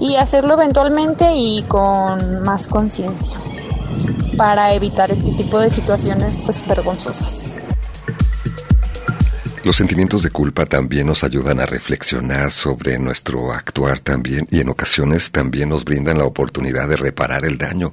y 0.00 0.16
hacerlo 0.16 0.54
eventualmente 0.54 1.32
y 1.34 1.62
con 1.62 2.42
más 2.42 2.66
conciencia 2.66 3.36
para 4.36 4.72
evitar 4.72 5.10
este 5.10 5.32
tipo 5.32 5.58
de 5.58 5.70
situaciones 5.70 6.40
pues 6.40 6.66
vergonzosas. 6.66 7.54
Los 9.64 9.76
sentimientos 9.76 10.24
de 10.24 10.30
culpa 10.30 10.66
también 10.66 11.06
nos 11.06 11.22
ayudan 11.22 11.60
a 11.60 11.66
reflexionar 11.66 12.50
sobre 12.50 12.98
nuestro 12.98 13.52
actuar 13.52 14.00
también 14.00 14.48
y 14.50 14.58
en 14.58 14.68
ocasiones 14.68 15.30
también 15.30 15.68
nos 15.68 15.84
brindan 15.84 16.18
la 16.18 16.24
oportunidad 16.24 16.88
de 16.88 16.96
reparar 16.96 17.44
el 17.44 17.58
daño. 17.58 17.92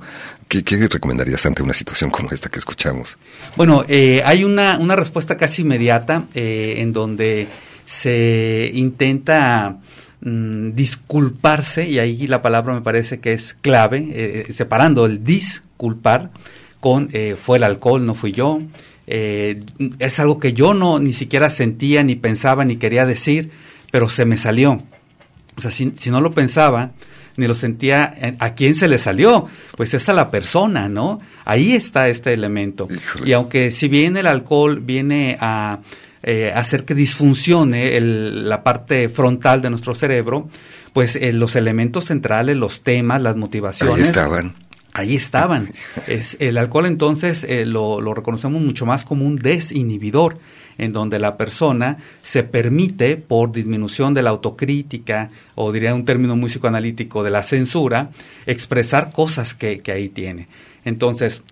¿Qué, 0.50 0.64
recomendarías 0.90 1.46
ante 1.46 1.62
una 1.62 1.76
situación 1.76 2.10
como 2.10 2.32
esta 2.32 2.50
que 2.50 2.58
escuchamos? 2.58 3.20
Bueno, 3.56 3.86
eh, 3.88 4.24
hay 4.26 4.44
una, 4.44 4.80
una, 4.80 4.96
respuesta 4.96 5.38
casi 5.38 5.62
inmediata 5.62 6.26
eh, 6.34 6.78
en 6.80 6.92
donde 6.92 7.48
se 7.86 8.72
intenta 8.74 9.78
mm, 10.22 10.72
disculparse, 10.72 11.88
y 11.88 12.00
ahí 12.00 12.26
la 12.26 12.42
palabra 12.42 12.74
me 12.74 12.82
parece 12.82 13.20
que 13.20 13.34
es 13.34 13.56
clave, 13.62 14.10
eh, 14.12 14.52
separando 14.52 15.06
el 15.06 15.24
disculpar 15.24 16.32
con 16.80 17.10
fue 17.44 17.58
el 17.58 17.64
alcohol, 17.64 18.06
no 18.06 18.16
fui 18.16 18.32
yo, 18.32 18.62
es 19.06 20.20
algo 20.20 20.40
que 20.40 20.54
yo 20.54 20.74
no 20.74 20.98
ni 20.98 21.14
siquiera 21.14 21.50
sentía, 21.50 22.04
ni 22.04 22.16
pensaba, 22.16 22.64
ni 22.66 22.78
quería 22.78 23.06
decir, 23.06 23.52
pero 23.92 24.10
se 24.10 24.26
me 24.26 24.38
salió. 24.38 24.82
O 25.60 25.62
sea, 25.62 25.72
si, 25.72 26.10
no 26.10 26.22
lo 26.22 26.34
pensaba, 26.34 26.92
ni 27.38 27.48
lo 27.48 27.56
sentía, 27.56 28.14
eh, 28.18 28.36
¿a 28.40 28.54
quién 28.54 28.76
se 28.76 28.88
le 28.88 28.98
salió? 28.98 29.48
Pues 29.78 29.94
es 29.94 30.10
a 30.10 30.14
la 30.14 30.32
persona, 30.32 30.90
¿no? 30.90 31.20
Ahí 31.46 31.74
está 31.74 32.10
este 32.10 32.34
elemento. 32.34 32.88
Y 33.26 33.34
aunque 33.34 33.72
si 33.72 33.88
bien 33.88 34.18
el 34.18 34.28
alcohol 34.28 34.80
viene 34.80 35.38
a 35.40 35.80
eh, 36.24 36.52
hacer 36.54 36.86
que 36.86 36.96
disfuncione 36.96 38.00
la 38.00 38.64
parte 38.64 39.10
frontal 39.10 39.62
de 39.62 39.70
nuestro 39.70 39.96
cerebro, 39.96 40.50
pues 40.94 41.18
los 41.34 41.56
elementos 41.56 42.06
centrales, 42.06 42.58
los 42.58 42.82
temas, 42.82 43.22
las 43.22 43.36
motivaciones... 43.36 43.96
Ahí 43.96 44.02
estaban 44.02 44.56
ahí 44.94 45.16
estaban. 45.16 45.72
Es, 46.08 46.38
el 46.40 46.58
alcohol 46.58 46.86
entonces 46.86 47.46
eh, 47.48 47.66
lo, 47.66 48.02
lo, 48.02 48.14
reconocemos 48.14 48.62
mucho 48.62 48.86
más 48.86 49.06
como 49.06 49.26
un 49.26 49.36
desinhibidor, 49.36 50.38
en 50.80 50.92
donde 50.94 51.20
la 51.20 51.38
persona 51.38 51.98
se 52.24 52.42
permite, 52.44 53.18
por 53.18 53.52
disminución 53.52 54.16
de 54.16 54.24
la 54.24 54.32
autocrítica, 54.32 55.30
o 55.54 55.72
diría 55.72 55.94
un 55.94 56.06
término 56.06 56.36
muy 56.36 56.50
psicoanalítico, 56.50 57.24
de 57.24 57.30
la 57.30 57.44
censura, 57.44 58.10
expresar 58.48 59.12
cosas 59.12 59.54
que, 59.54 59.84
ahí 59.94 60.10
tiene. 60.10 60.48
Entonces, 60.86 61.44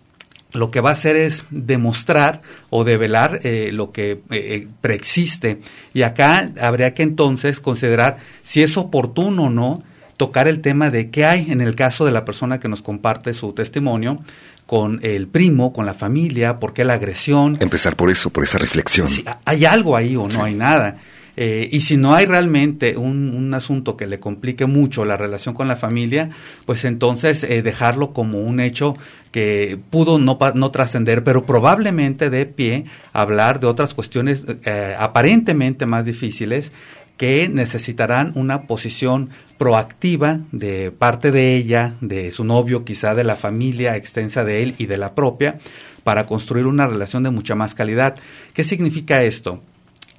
lo 0.54 0.72
que 0.72 0.80
va 0.80 0.90
a 0.92 0.94
hacer 0.94 1.18
es 1.18 1.44
demostrar 1.50 2.42
o 2.70 2.84
develar 2.84 3.42
eh, 3.44 3.70
lo 3.74 3.92
que 3.92 4.22
eh, 4.32 4.68
preexiste. 4.82 5.60
Y 5.94 6.04
acá 6.04 6.52
habría 6.60 6.94
que 6.94 7.04
entonces 7.04 7.60
considerar 7.60 8.18
si 8.44 8.64
es 8.64 8.78
oportuno 8.78 9.44
o 9.46 9.50
no 9.50 9.84
tocar 10.16 10.48
el 10.48 10.62
tema 10.62 10.90
de 10.90 11.12
qué 11.12 11.26
hay 11.26 11.52
en 11.52 11.62
el 11.62 11.76
caso 11.76 12.06
de 12.06 12.12
la 12.12 12.26
persona 12.26 12.60
que 12.60 12.68
nos 12.68 12.82
comparte 12.82 13.34
su 13.34 13.54
testimonio 13.54 14.20
con 14.68 15.00
el 15.02 15.28
primo, 15.28 15.74
con 15.74 15.88
la 15.88 15.96
familia, 15.96 16.60
por 16.60 16.74
qué 16.74 16.84
la 16.86 16.94
agresión. 16.94 17.58
Empezar 17.60 17.96
por 17.96 18.12
eso, 18.12 18.30
por 18.30 18.44
esa 18.44 18.60
reflexión. 18.60 19.08
Si 19.08 19.26
hay 19.46 19.66
algo 19.66 19.96
ahí 19.96 20.16
o 20.16 20.28
no 20.28 20.44
hay 20.44 20.54
nada. 20.54 20.98
Eh, 21.40 21.70
y 21.72 21.82
si 21.82 21.98
no 21.98 22.16
hay 22.16 22.26
realmente 22.26 22.98
un, 22.98 23.30
un, 23.30 23.54
asunto 23.54 23.96
que 23.96 24.08
le 24.08 24.20
complique 24.20 24.66
mucho 24.66 25.06
la 25.06 25.18
relación 25.18 25.54
con 25.54 25.68
la 25.68 25.76
familia, 25.76 26.32
pues 26.66 26.84
entonces 26.84 27.44
eh, 27.44 27.62
dejarlo 27.62 28.12
como 28.12 28.40
un 28.42 28.60
hecho 28.60 28.98
que 29.32 29.80
pudo 29.92 30.18
no, 30.18 30.40
no 30.56 30.72
trascender, 30.72 31.24
pero 31.24 31.46
probablemente 31.46 32.32
de 32.32 32.48
pie 32.48 32.86
hablar 33.14 33.60
de 33.60 33.68
otras 33.68 33.94
cuestiones 33.94 34.46
eh, 34.66 34.96
aparentemente 34.98 35.86
más 35.86 36.06
difíciles 36.06 36.72
que 37.18 37.50
necesitarán 37.50 38.32
una 38.36 38.64
posición 38.64 39.30
proactiva 39.58 40.40
de 40.52 40.92
parte 40.92 41.32
de 41.32 41.56
ella, 41.56 41.96
de 42.02 42.32
su 42.32 42.44
novio, 42.44 42.86
quizá 42.86 43.16
de 43.16 43.24
la 43.24 43.36
familia 43.36 43.96
extensa 43.96 44.44
de 44.44 44.64
él 44.64 44.76
y 44.78 44.86
de 44.86 44.98
la 44.98 45.16
propia, 45.16 45.58
para 46.04 46.26
construir 46.26 46.68
una 46.68 46.88
relación 46.88 47.24
de 47.24 47.32
mucha 47.32 47.56
más 47.56 47.76
calidad. 47.76 48.16
¿Qué 48.54 48.64
significa 48.64 49.24
esto? 49.24 49.62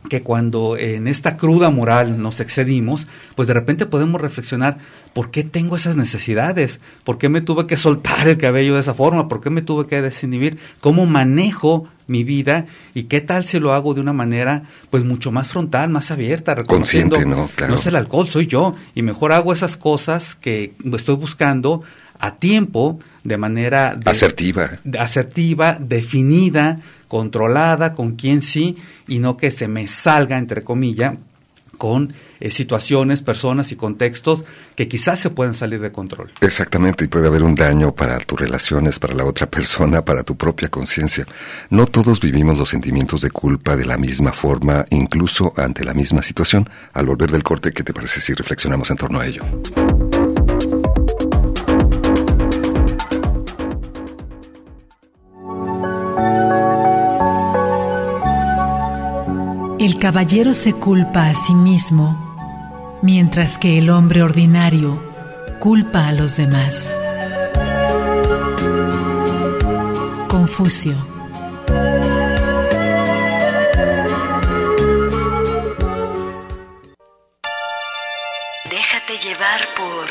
que 0.09 0.23
cuando 0.23 0.77
en 0.77 1.09
esta 1.09 1.37
cruda 1.37 1.71
moral 1.71 2.23
nos 2.23 2.41
excedimos, 2.41 3.07
pues 3.35 3.49
de 3.49 3.55
repente 3.55 3.85
podemos 3.85 4.21
reflexionar, 4.21 4.79
¿por 5.13 5.31
qué 5.31 5.43
tengo 5.43 5.77
esas 5.77 5.97
necesidades? 5.97 6.81
¿Por 7.05 7.19
qué 7.19 7.29
me 7.29 7.41
tuve 7.41 7.67
que 7.67 7.77
soltar 7.77 8.29
el 8.29 8.39
cabello 8.39 8.75
de 8.75 8.81
esa 8.81 8.95
forma? 8.95 9.29
¿Por 9.29 9.41
qué 9.41 9.51
me 9.51 9.61
tuve 9.61 9.87
que 9.87 10.01
desinhibir? 10.01 10.59
¿Cómo 10.81 11.05
manejo 11.05 11.89
mi 12.09 12.25
vida? 12.25 12.67
¿Y 12.95 13.05
qué 13.05 13.21
tal 13.21 13.45
si 13.45 13.61
lo 13.61 13.73
hago 13.73 13.95
de 13.95 14.01
una 14.01 14.13
manera 14.13 14.65
pues 14.91 15.05
mucho 15.05 15.31
más 15.31 15.49
frontal, 15.49 15.89
más 15.91 16.11
abierta, 16.11 16.57
reconociendo 16.57 17.15
Consciente, 17.15 17.41
¿no? 17.41 17.49
Claro. 17.55 17.75
no 17.75 17.79
es 17.79 17.87
el 17.87 17.95
alcohol, 17.95 18.29
soy 18.29 18.49
yo 18.49 18.75
y 18.97 19.03
mejor 19.03 19.31
hago 19.31 19.53
esas 19.53 19.77
cosas 19.77 20.35
que 20.35 20.73
estoy 20.93 21.15
buscando 21.15 21.83
a 22.19 22.35
tiempo, 22.37 22.99
de 23.23 23.37
manera 23.37 23.99
asertiva, 24.05 24.71
asertiva, 24.99 25.79
definida, 25.81 26.81
controlada, 27.07 27.93
con 27.95 28.17
quien 28.17 28.43
sí, 28.43 28.77
y 29.07 29.19
no 29.19 29.37
que 29.37 29.51
se 29.51 29.69
me 29.69 29.87
salga, 29.87 30.37
entre 30.37 30.65
comillas, 30.65 31.15
con 31.77 32.13
eh, 32.41 32.51
situaciones, 32.51 33.23
personas 33.23 33.73
y 33.73 33.77
contextos 33.77 34.45
que 34.75 34.89
quizás 34.89 35.19
se 35.21 35.31
pueden 35.31 35.55
salir 35.55 35.81
de 35.81 35.93
control. 35.93 36.33
Exactamente, 36.41 37.05
y 37.05 37.09
puede 37.09 37.29
haber 37.29 37.43
un 37.43 37.55
daño 37.55 37.95
para 37.95 38.19
tus 38.19 38.39
relaciones, 38.39 38.99
para 38.99 39.15
la 39.15 39.25
otra 39.25 39.51
persona, 39.51 40.05
para 40.05 40.23
tu 40.23 40.37
propia 40.37 40.69
conciencia. 40.69 41.27
No 41.71 41.87
todos 41.87 42.21
vivimos 42.21 42.59
los 42.59 42.69
sentimientos 42.69 43.21
de 43.21 43.31
culpa 43.31 43.77
de 43.77 43.87
la 43.87 43.97
misma 43.97 44.33
forma, 44.33 44.85
incluso 44.91 45.53
ante 45.57 45.85
la 45.85 45.95
misma 45.95 46.23
situación. 46.23 46.69
Al 46.93 47.07
volver 47.07 47.31
del 47.31 47.43
corte, 47.43 47.73
¿qué 47.73 47.83
te 47.83 47.93
parece 47.93 48.21
si 48.21 48.35
reflexionamos 48.35 48.91
en 48.91 48.97
torno 48.97 49.21
a 49.21 49.27
ello? 49.27 49.43
El 59.79 59.99
caballero 60.01 60.55
se 60.55 60.73
culpa 60.73 61.29
a 61.29 61.35
sí 61.35 61.55
mismo, 61.55 62.28
mientras 63.03 63.59
que 63.59 63.79
el 63.79 63.91
hombre 63.91 64.23
ordinario 64.23 65.03
culpa 65.59 66.09
a 66.09 66.13
los 66.13 66.37
demás. 66.37 66.87
Confucio. 70.29 70.95
Déjate 78.71 79.19
llevar 79.25 79.61
por... 79.77 80.09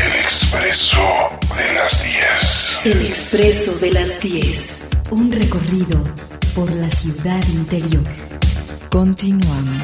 El 0.00 0.12
expreso 0.16 1.00
de 1.56 1.74
las 1.74 2.02
10. 2.02 2.86
El 2.86 3.06
expreso 3.06 3.78
de 3.78 3.92
las 3.92 4.20
10. 4.20 4.88
Un 5.10 5.32
recorrido 5.32 6.02
por 6.54 6.70
la 6.70 6.90
ciudad 6.90 7.42
interior. 7.48 8.02
Continuamos. 8.90 9.76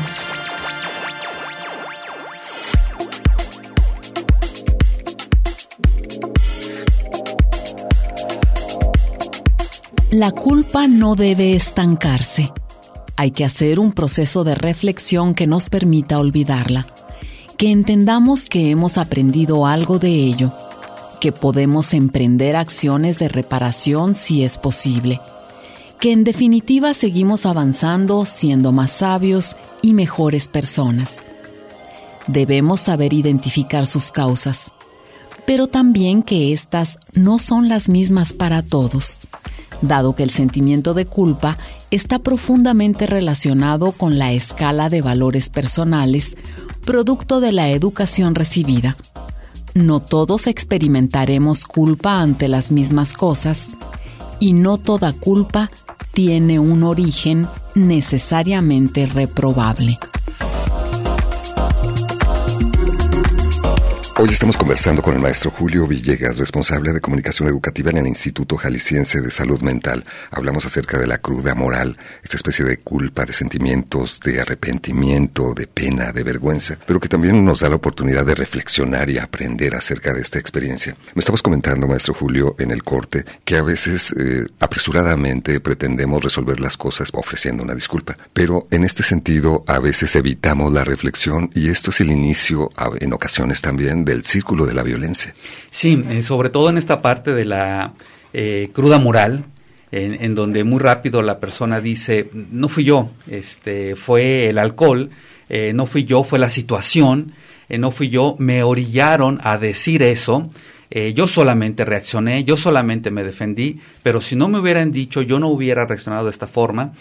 La 10.10 10.32
culpa 10.32 10.88
no 10.88 11.14
debe 11.14 11.54
estancarse. 11.54 12.52
Hay 13.16 13.30
que 13.30 13.44
hacer 13.44 13.78
un 13.78 13.92
proceso 13.92 14.44
de 14.44 14.54
reflexión 14.54 15.34
que 15.34 15.46
nos 15.46 15.68
permita 15.68 16.18
olvidarla, 16.18 16.86
que 17.56 17.70
entendamos 17.70 18.48
que 18.48 18.70
hemos 18.70 18.98
aprendido 18.98 19.66
algo 19.66 19.98
de 19.98 20.10
ello 20.10 20.52
que 21.20 21.32
podemos 21.32 21.94
emprender 21.94 22.56
acciones 22.56 23.18
de 23.18 23.28
reparación 23.28 24.14
si 24.14 24.44
es 24.44 24.58
posible, 24.58 25.20
que 26.00 26.12
en 26.12 26.24
definitiva 26.24 26.94
seguimos 26.94 27.46
avanzando 27.46 28.26
siendo 28.26 28.72
más 28.72 28.90
sabios 28.92 29.56
y 29.82 29.92
mejores 29.92 30.48
personas. 30.48 31.16
Debemos 32.26 32.80
saber 32.80 33.12
identificar 33.12 33.86
sus 33.86 34.10
causas, 34.10 34.72
pero 35.46 35.68
también 35.68 36.22
que 36.22 36.52
éstas 36.52 36.98
no 37.14 37.38
son 37.38 37.68
las 37.68 37.88
mismas 37.88 38.32
para 38.32 38.62
todos, 38.62 39.20
dado 39.80 40.14
que 40.14 40.22
el 40.22 40.30
sentimiento 40.30 40.92
de 40.92 41.06
culpa 41.06 41.56
está 41.90 42.18
profundamente 42.18 43.06
relacionado 43.06 43.92
con 43.92 44.18
la 44.18 44.32
escala 44.32 44.88
de 44.88 45.02
valores 45.02 45.48
personales, 45.48 46.36
producto 46.84 47.40
de 47.40 47.52
la 47.52 47.70
educación 47.70 48.34
recibida 48.34 48.96
no 49.76 50.00
todos 50.00 50.46
experimentaremos 50.46 51.66
culpa 51.66 52.22
ante 52.22 52.48
las 52.48 52.72
mismas 52.72 53.12
cosas 53.12 53.68
y 54.40 54.54
no 54.54 54.78
toda 54.78 55.12
culpa 55.12 55.70
tiene 56.16 56.58
un 56.58 56.82
origen 56.82 57.46
necesariamente 57.74 59.04
reprobable. 59.04 59.98
Hoy 64.18 64.30
estamos 64.30 64.56
conversando 64.56 65.02
con 65.02 65.14
el 65.14 65.20
maestro 65.20 65.50
Julio 65.50 65.86
Villegas, 65.86 66.38
responsable 66.38 66.94
de 66.94 67.02
comunicación 67.02 67.48
educativa 67.48 67.90
en 67.90 67.98
el 67.98 68.06
Instituto 68.06 68.56
Jalisciense 68.56 69.20
de 69.20 69.30
Salud 69.30 69.60
Mental. 69.60 70.06
Hablamos 70.30 70.64
acerca 70.64 70.96
de 70.96 71.06
la 71.06 71.18
cruda 71.18 71.54
moral, 71.54 71.98
esta 72.22 72.38
especie 72.38 72.64
de 72.64 72.78
culpa, 72.78 73.26
de 73.26 73.34
sentimientos, 73.34 74.18
de 74.20 74.40
arrepentimiento, 74.40 75.52
de 75.52 75.66
pena, 75.66 76.12
de 76.12 76.22
vergüenza, 76.22 76.78
pero 76.86 76.98
que 76.98 77.10
también 77.10 77.44
nos 77.44 77.60
da 77.60 77.68
la 77.68 77.76
oportunidad 77.76 78.24
de 78.24 78.34
reflexionar 78.34 79.10
y 79.10 79.18
aprender 79.18 79.74
acerca 79.74 80.14
de 80.14 80.22
esta 80.22 80.38
experiencia. 80.38 80.96
Me 81.14 81.20
estabas 81.20 81.42
comentando, 81.42 81.86
maestro 81.86 82.14
Julio, 82.14 82.56
en 82.58 82.70
el 82.70 82.82
corte, 82.84 83.26
que 83.44 83.58
a 83.58 83.62
veces 83.62 84.14
eh, 84.18 84.46
apresuradamente 84.60 85.60
pretendemos 85.60 86.24
resolver 86.24 86.58
las 86.58 86.78
cosas 86.78 87.10
ofreciendo 87.12 87.62
una 87.62 87.74
disculpa, 87.74 88.16
pero 88.32 88.66
en 88.70 88.84
este 88.84 89.02
sentido 89.02 89.62
a 89.66 89.78
veces 89.78 90.16
evitamos 90.16 90.72
la 90.72 90.84
reflexión 90.84 91.50
y 91.52 91.68
esto 91.68 91.90
es 91.90 92.00
el 92.00 92.10
inicio, 92.10 92.70
en 92.98 93.12
ocasiones 93.12 93.60
también, 93.60 94.05
del 94.06 94.24
círculo 94.24 94.64
de 94.66 94.72
la 94.72 94.82
violencia. 94.82 95.34
Sí, 95.70 96.02
eh, 96.08 96.22
sobre 96.22 96.48
todo 96.48 96.70
en 96.70 96.78
esta 96.78 97.02
parte 97.02 97.32
de 97.32 97.44
la 97.44 97.92
eh, 98.32 98.70
cruda 98.72 98.98
moral, 98.98 99.44
en, 99.92 100.34
donde 100.34 100.62
muy 100.62 100.78
rápido 100.80 101.22
la 101.22 101.40
persona 101.40 101.80
dice, 101.80 102.28
no 102.32 102.68
fui 102.68 102.84
yo, 102.84 103.10
este, 103.28 103.96
fue 103.96 104.48
el 104.48 104.58
alcohol, 104.58 105.10
eh, 105.48 105.72
no 105.74 105.86
fui 105.86 106.04
yo, 106.04 106.22
fue 106.22 106.38
la 106.38 106.50
situación, 106.50 107.32
no 107.68 107.90
fui 107.90 108.10
yo, 108.10 108.36
me 108.38 108.62
orillaron 108.62 109.40
a 109.42 109.56
decir 109.58 110.02
eso, 110.02 110.50
yo 111.14 111.26
solamente 111.26 111.84
reaccioné, 111.84 112.44
yo 112.44 112.56
solamente 112.56 113.10
me 113.10 113.24
defendí, 113.24 113.80
pero 114.02 114.20
si 114.20 114.36
no 114.36 114.48
me 114.48 114.58
hubieran 114.58 114.92
dicho, 114.92 115.22
yo 115.22 115.40
no 115.40 115.48
hubiera 115.48 115.86
reaccionado 115.86 116.26
de 116.26 116.30
esta 116.30 116.46
forma. 116.46 116.92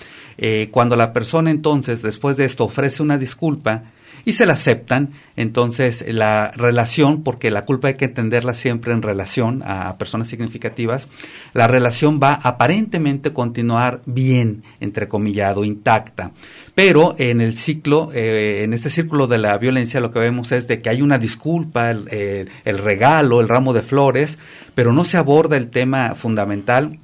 cuando 0.71 0.95
la 0.95 1.11
persona 1.11 1.51
entonces, 1.51 2.01
después 2.01 2.37
de 2.37 2.45
esto, 2.45 2.63
ofrece 2.63 3.03
una 3.03 3.17
disculpa, 3.17 3.83
y 4.25 4.33
se 4.33 4.45
la 4.45 4.53
aceptan. 4.53 5.11
Entonces, 5.37 6.03
la 6.07 6.51
relación, 6.55 7.23
porque 7.23 7.51
la 7.51 7.65
culpa 7.65 7.89
hay 7.89 7.93
que 7.93 8.05
entenderla 8.05 8.53
siempre 8.53 8.91
en 8.91 9.01
relación 9.01 9.63
a 9.65 9.97
personas 9.97 10.27
significativas, 10.27 11.07
la 11.53 11.67
relación 11.67 12.19
va 12.21 12.33
aparentemente 12.33 13.31
continuar 13.31 14.01
bien, 14.05 14.63
entrecomillado, 14.79 15.63
intacta. 15.63 16.31
Pero 16.73 17.15
en 17.17 17.39
el 17.39 17.55
ciclo, 17.55 18.11
eh, 18.13 18.63
en 18.63 18.73
este 18.73 18.89
círculo 18.89 19.27
de 19.27 19.37
la 19.37 19.57
violencia, 19.57 20.01
lo 20.01 20.11
que 20.11 20.19
vemos 20.19 20.51
es 20.51 20.67
de 20.67 20.81
que 20.81 20.89
hay 20.89 21.01
una 21.01 21.17
disculpa, 21.17 21.91
el 21.91 22.49
regalo, 22.79 23.39
el 23.39 23.47
ramo 23.47 23.73
de 23.73 23.81
flores, 23.81 24.37
pero 24.73 24.91
no 24.91 25.05
se 25.05 25.17
aborda 25.17 25.55
el 25.55 25.69
tema 25.69 26.15
fundamental 26.15 26.99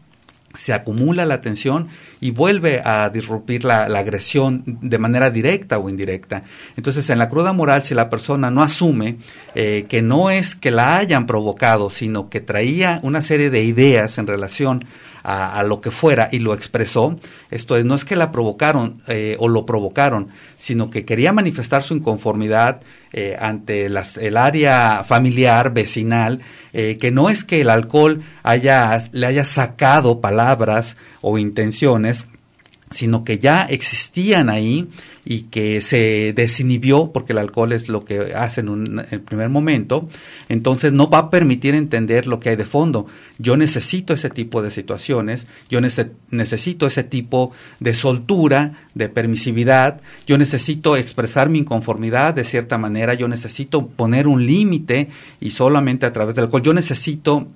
se 0.53 0.73
acumula 0.73 1.25
la 1.25 1.41
tensión 1.41 1.87
y 2.19 2.31
vuelve 2.31 2.81
a 2.83 3.09
disrumpir 3.09 3.63
la, 3.63 3.83
agresión 3.83 4.63
de 4.65 4.97
manera 4.97 5.29
directa 5.29 5.79
o 5.79 5.89
indirecta. 5.89 6.43
Entonces, 6.77 7.09
en 7.09 7.19
la 7.19 7.29
cruda 7.29 7.53
moral, 7.53 7.83
si 7.83 7.93
la 7.93 8.09
persona 8.09 8.51
no 8.51 8.63
asume 8.63 9.17
eh, 9.55 9.85
que 9.87 10.01
no 10.01 10.29
es 10.29 10.55
que 10.55 10.71
la 10.71 10.97
hayan 10.97 11.25
provocado, 11.25 11.89
sino 11.89 12.29
que 12.29 12.41
traía 12.41 12.99
una 13.03 13.21
serie 13.21 13.49
de 13.49 13.63
ideas 13.63 14.17
en 14.17 14.27
relación 14.27 14.85
a, 15.23 15.63
lo 15.63 15.81
que 15.81 15.91
fuera 15.91 16.29
y 16.31 16.39
lo 16.39 16.53
expresó, 16.53 17.15
esto 17.49 17.77
es, 17.77 17.85
no 17.85 17.95
es 17.95 18.05
que 18.05 18.15
la 18.15 18.31
provocaron 18.31 19.01
eh, 19.07 19.35
o 19.39 19.47
lo 19.47 19.65
provocaron, 19.65 20.29
sino 20.57 20.89
que 20.89 21.05
quería 21.05 21.33
manifestar 21.33 21.83
su 21.83 21.93
inconformidad 21.93 22.81
eh, 23.13 23.37
ante 23.39 23.89
las, 23.89 24.17
el 24.17 24.37
área 24.37 25.03
familiar, 25.03 25.73
vecinal, 25.73 26.39
eh, 26.73 26.97
que 26.99 27.11
no 27.11 27.29
es 27.29 27.43
que 27.43 27.61
el 27.61 27.69
alcohol 27.69 28.21
haya, 28.43 29.01
le 29.11 29.27
haya 29.27 29.43
sacado 29.43 30.21
palabras 30.21 30.97
o 31.21 31.37
intenciones, 31.37 32.27
sino 32.91 33.23
que 33.23 33.39
ya 33.39 33.63
existían 33.63 34.49
ahí 34.49 34.89
y 35.23 35.43
que 35.43 35.81
se 35.81 36.33
desinhibió, 36.35 37.11
porque 37.13 37.33
el 37.33 37.39
alcohol 37.39 37.71
es 37.71 37.89
lo 37.89 38.05
que 38.05 38.33
hace 38.35 38.61
en 38.61 38.69
un 38.69 39.05
en 39.11 39.21
primer 39.21 39.49
momento, 39.49 40.09
entonces 40.49 40.91
no 40.91 41.09
va 41.09 41.19
a 41.19 41.29
permitir 41.29 41.73
entender 41.73 42.27
lo 42.27 42.39
que 42.39 42.49
hay 42.49 42.55
de 42.55 42.65
fondo. 42.65 43.05
Yo 43.37 43.55
necesito 43.55 44.13
ese 44.13 44.29
tipo 44.29 44.61
de 44.61 44.71
situaciones, 44.71 45.47
yo 45.69 45.79
necesito 45.81 46.85
ese 46.85 47.03
tipo 47.03 47.51
de 47.79 47.93
soltura, 47.93 48.73
de 48.93 49.09
permisividad, 49.09 50.01
yo 50.27 50.37
necesito 50.37 50.97
expresar 50.97 51.49
mi 51.49 51.59
inconformidad 51.59 52.33
de 52.33 52.43
cierta 52.43 52.77
manera, 52.77 53.13
yo 53.13 53.27
necesito 53.27 53.87
poner 53.87 54.27
un 54.27 54.45
límite 54.45 55.07
y 55.39 55.51
solamente 55.51 56.05
a 56.05 56.13
través 56.13 56.35
del 56.35 56.45
alcohol, 56.45 56.61
yo 56.61 56.73
necesito 56.73 57.47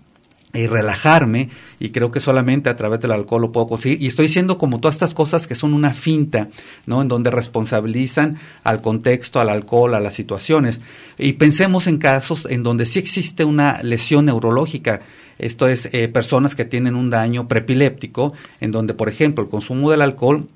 y 0.56 0.68
relajarme 0.68 1.50
y 1.80 1.90
creo 1.90 2.12
que 2.12 2.20
solamente 2.20 2.70
a 2.70 2.76
través 2.76 3.00
del 3.02 3.12
alcohol 3.12 3.44
lo 3.44 3.52
puedo 3.52 3.68
conseguir. 3.68 4.02
Y 4.02 4.08
estoy 4.08 4.28
diciendo 4.28 4.58
como 4.58 4.80
todas 4.80 4.96
estas 4.96 5.14
cosas 5.14 5.48
que 5.48 5.56
son 5.56 5.74
una 5.74 5.94
finta, 5.94 6.50
¿no? 6.86 7.02
En 7.02 7.08
donde 7.08 7.32
responsabilizan 7.32 8.38
al 8.64 8.82
contexto, 8.82 9.40
al 9.40 9.50
alcohol, 9.50 9.94
a 9.94 10.00
las 10.00 10.14
situaciones. 10.14 10.82
Y 11.18 11.34
pensemos 11.34 11.88
en 11.88 11.98
casos 11.98 12.48
en 12.50 12.64
donde 12.64 12.86
sí 12.86 13.00
existe 13.00 13.46
una 13.46 13.82
lesión 13.84 14.26
neurológica, 14.26 15.02
esto 15.38 15.68
es 15.68 15.90
eh, 15.92 16.08
personas 16.08 16.56
que 16.56 16.66
tienen 16.66 16.96
un 16.96 17.10
daño 17.10 17.48
prepiléptico 17.48 18.34
en 18.62 18.72
donde 18.72 18.94
por 18.94 19.10
ejemplo 19.10 19.44
el 19.44 19.50
consumo 19.50 19.92
del 19.92 20.02
alcohol 20.02 20.48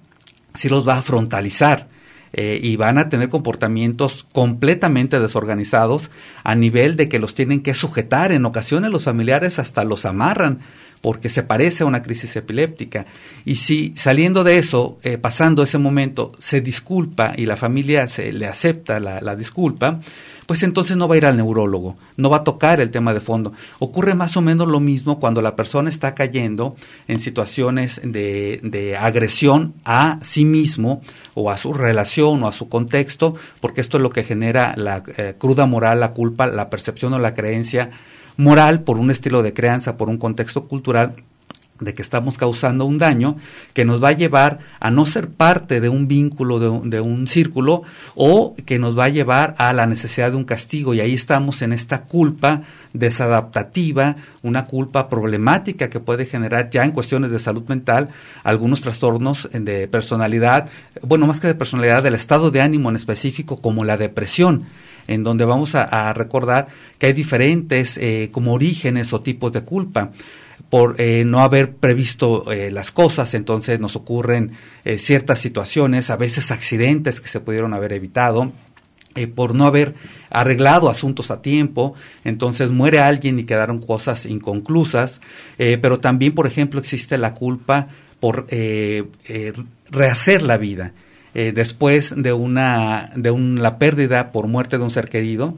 sí 0.53 0.69
los 0.69 0.87
va 0.87 0.97
a 0.97 1.01
frontalizar 1.01 1.89
eh, 2.33 2.59
y 2.61 2.75
van 2.75 2.97
a 2.97 3.09
tener 3.09 3.29
comportamientos 3.29 4.25
completamente 4.31 5.19
desorganizados 5.19 6.11
a 6.43 6.55
nivel 6.55 6.95
de 6.95 7.09
que 7.09 7.19
los 7.19 7.35
tienen 7.35 7.61
que 7.61 7.73
sujetar. 7.73 8.31
En 8.31 8.45
ocasiones 8.45 8.91
los 8.91 9.05
familiares 9.05 9.59
hasta 9.59 9.83
los 9.83 10.05
amarran 10.05 10.59
porque 11.01 11.29
se 11.29 11.43
parece 11.43 11.83
a 11.83 11.85
una 11.85 12.01
crisis 12.01 12.35
epiléptica. 12.35 13.05
Y 13.45 13.55
si 13.55 13.93
saliendo 13.95 14.43
de 14.43 14.57
eso, 14.57 14.97
eh, 15.03 15.17
pasando 15.17 15.63
ese 15.63 15.77
momento, 15.77 16.31
se 16.39 16.61
disculpa 16.61 17.33
y 17.35 17.45
la 17.45 17.57
familia 17.57 18.07
se 18.07 18.33
le 18.33 18.47
acepta 18.47 18.99
la, 18.99 19.21
la 19.21 19.35
disculpa, 19.35 19.99
pues 20.49 20.63
entonces 20.63 20.97
no 20.97 21.07
va 21.07 21.13
a 21.13 21.17
ir 21.19 21.27
al 21.27 21.37
neurólogo, 21.37 21.95
no 22.17 22.31
va 22.31 22.37
a 22.37 22.43
tocar 22.43 22.81
el 22.81 22.89
tema 22.89 23.13
de 23.13 23.19
fondo. 23.19 23.53
Ocurre 23.77 24.15
más 24.15 24.35
o 24.35 24.41
menos 24.41 24.67
lo 24.67 24.79
mismo 24.79 25.19
cuando 25.19 25.43
la 25.43 25.55
persona 25.55 25.91
está 25.91 26.15
cayendo 26.15 26.75
en 27.07 27.19
situaciones 27.19 28.01
de, 28.03 28.59
de 28.63 28.97
agresión 28.97 29.75
a 29.85 30.17
sí 30.23 30.45
mismo 30.45 31.03
o 31.35 31.51
a 31.51 31.57
su 31.59 31.71
relación 31.71 32.43
o 32.43 32.47
a 32.47 32.51
su 32.51 32.67
contexto, 32.67 33.35
porque 33.61 33.81
esto 33.81 33.97
es 33.97 34.03
lo 34.03 34.09
que 34.09 34.23
genera 34.23 34.73
la 34.75 35.03
eh, 35.17 35.35
cruda 35.37 35.67
moral, 35.67 35.99
la 35.99 36.13
culpa, 36.13 36.47
la 36.47 36.71
percepción 36.71 37.13
o 37.13 37.19
la 37.19 37.35
creencia 37.35 37.91
moral 38.39 38.83
por 38.83 38.97
un 38.97 39.11
estilo 39.11 39.43
de 39.43 39.53
crianza, 39.53 39.97
por 39.97 40.07
un 40.07 40.17
contexto 40.17 40.65
cultural 40.65 41.15
de 41.81 41.93
que 41.93 42.01
estamos 42.01 42.37
causando 42.37 42.85
un 42.85 42.97
daño 42.97 43.35
que 43.73 43.83
nos 43.83 44.01
va 44.01 44.09
a 44.09 44.13
llevar 44.13 44.59
a 44.79 44.91
no 44.91 45.05
ser 45.05 45.29
parte 45.29 45.81
de 45.81 45.89
un 45.89 46.07
vínculo, 46.07 46.59
de 46.59 47.01
un, 47.01 47.27
círculo, 47.27 47.83
o 48.15 48.55
que 48.65 48.79
nos 48.79 48.97
va 48.97 49.05
a 49.05 49.09
llevar 49.09 49.55
a 49.57 49.73
la 49.73 49.85
necesidad 49.87 50.31
de 50.31 50.37
un 50.37 50.45
castigo. 50.45 50.93
Y 50.93 51.01
ahí 51.01 51.13
estamos 51.13 51.61
en 51.61 51.73
esta 51.73 52.03
culpa 52.03 52.63
desadaptativa, 52.93 54.15
una 54.41 54.65
culpa 54.65 55.09
problemática 55.09 55.89
que 55.89 55.99
puede 55.99 56.25
generar 56.25 56.69
ya 56.69 56.85
en 56.85 56.91
cuestiones 56.91 57.31
de 57.31 57.39
salud 57.39 57.63
mental 57.67 58.07
algunos 58.43 58.79
trastornos 58.79 59.49
de 59.51 59.87
personalidad, 59.89 60.69
bueno, 61.01 61.27
más 61.27 61.41
que 61.41 61.47
de 61.47 61.55
personalidad, 61.55 62.03
del 62.03 62.15
estado 62.15 62.51
de 62.51 62.61
ánimo 62.61 62.89
en 62.89 62.95
específico, 62.95 63.61
como 63.61 63.83
la 63.83 63.97
depresión 63.97 64.65
en 65.09 65.23
donde 65.23 65.43
vamos 65.43 65.75
a, 65.75 66.13
recordar 66.13 66.67
que 66.97 67.07
hay 67.07 67.13
diferentes 67.13 67.97
eh, 67.97 68.29
como 68.31 68.53
orígenes 68.53 69.11
o 69.11 69.21
tipos 69.21 69.51
de 69.51 69.63
culpa 69.63 70.11
por 70.69 70.95
eh, 70.99 71.23
no 71.25 71.39
haber 71.39 71.73
previsto 71.73 72.51
eh, 72.51 72.71
las 72.71 72.91
cosas, 72.91 73.33
entonces 73.33 73.79
nos 73.79 73.95
ocurren 73.95 74.51
eh, 74.85 74.97
ciertas 74.99 75.39
situaciones, 75.39 76.09
a 76.09 76.17
veces 76.17 76.51
accidentes 76.51 77.21
que 77.21 77.27
se 77.27 77.39
pudieron 77.39 77.73
haber 77.73 77.93
evitado, 77.93 78.51
por 79.35 79.53
no 79.53 79.65
haber 79.65 79.95
arreglado 80.29 80.89
asuntos 80.89 81.29
a 81.29 81.41
tiempo, 81.41 81.93
entonces 82.23 82.71
muere 82.71 82.99
alguien 82.99 83.37
y 83.39 83.43
quedaron 83.43 83.81
cosas 83.81 84.25
inconclusas, 84.25 85.19
pero 85.57 85.99
también, 85.99 86.33
por 86.33 86.47
ejemplo, 86.47 86.79
existe 86.79 87.17
la 87.17 87.33
culpa 87.33 87.87
por 88.21 88.45
rehacer 89.89 90.43
la 90.43 90.57
vida. 90.57 90.93
Después 91.33 92.13
de 92.15 92.33
una 92.33 93.11
de 93.15 93.31
la 93.37 93.77
pérdida 93.77 94.31
por 94.31 94.47
muerte 94.47 94.77
de 94.77 94.83
un 94.83 94.91
ser 94.91 95.09
querido, 95.09 95.55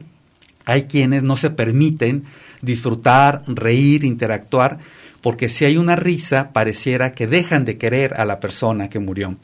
hay 0.64 0.84
quienes 0.84 1.22
no 1.22 1.36
se 1.36 1.50
permiten 1.50 2.24
disfrutar, 2.60 3.42
reír, 3.46 4.04
interactuar, 4.04 4.78
porque 5.20 5.48
si 5.48 5.64
hay 5.64 5.76
una 5.76 5.96
risa, 5.96 6.52
pareciera 6.52 7.14
que 7.14 7.26
dejan 7.26 7.64
de 7.64 7.78
querer 7.78 8.14
a 8.14 8.24
la 8.24 8.40
persona 8.40 8.88
que 8.90 8.98
murió. 8.98 9.36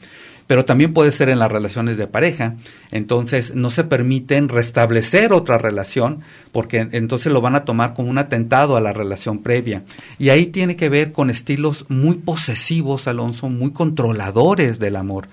Pero 0.47 0.65
también 0.65 0.93
puede 0.93 1.11
ser 1.11 1.29
en 1.29 1.37
las 1.37 1.51
relaciones 1.51 1.97
de 1.97 2.07
pareja, 2.07 2.55
entonces 2.91 3.53
no 3.53 3.69
se 3.69 3.83
permiten 3.83 4.49
restablecer 4.49 5.31
otra 5.31 5.59
relación, 5.59 6.21
porque 6.51 6.87
entonces 6.91 7.31
lo 7.31 7.39
van 7.39 7.55
a 7.55 7.65
tomar 7.65 7.93
como 7.93 8.09
un 8.09 8.17
atentado 8.17 8.75
a 8.75 8.81
la 8.81 8.91
relación 8.91 9.39
previa. 9.39 9.83
Y 10.17 10.29
ahí 10.29 10.47
tiene 10.47 10.75
que 10.75 10.89
ver 10.89 11.11
con 11.11 11.29
estilos 11.29 11.85
muy 11.87 12.15
posesivos, 12.15 13.07
Alonso, 13.07 13.47
muy 13.47 13.71
controladores 13.71 14.79
del 14.79 14.95
amor, 14.95 15.27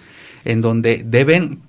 en 0.46 0.60
donde 0.60 1.02
deben 1.04 1.60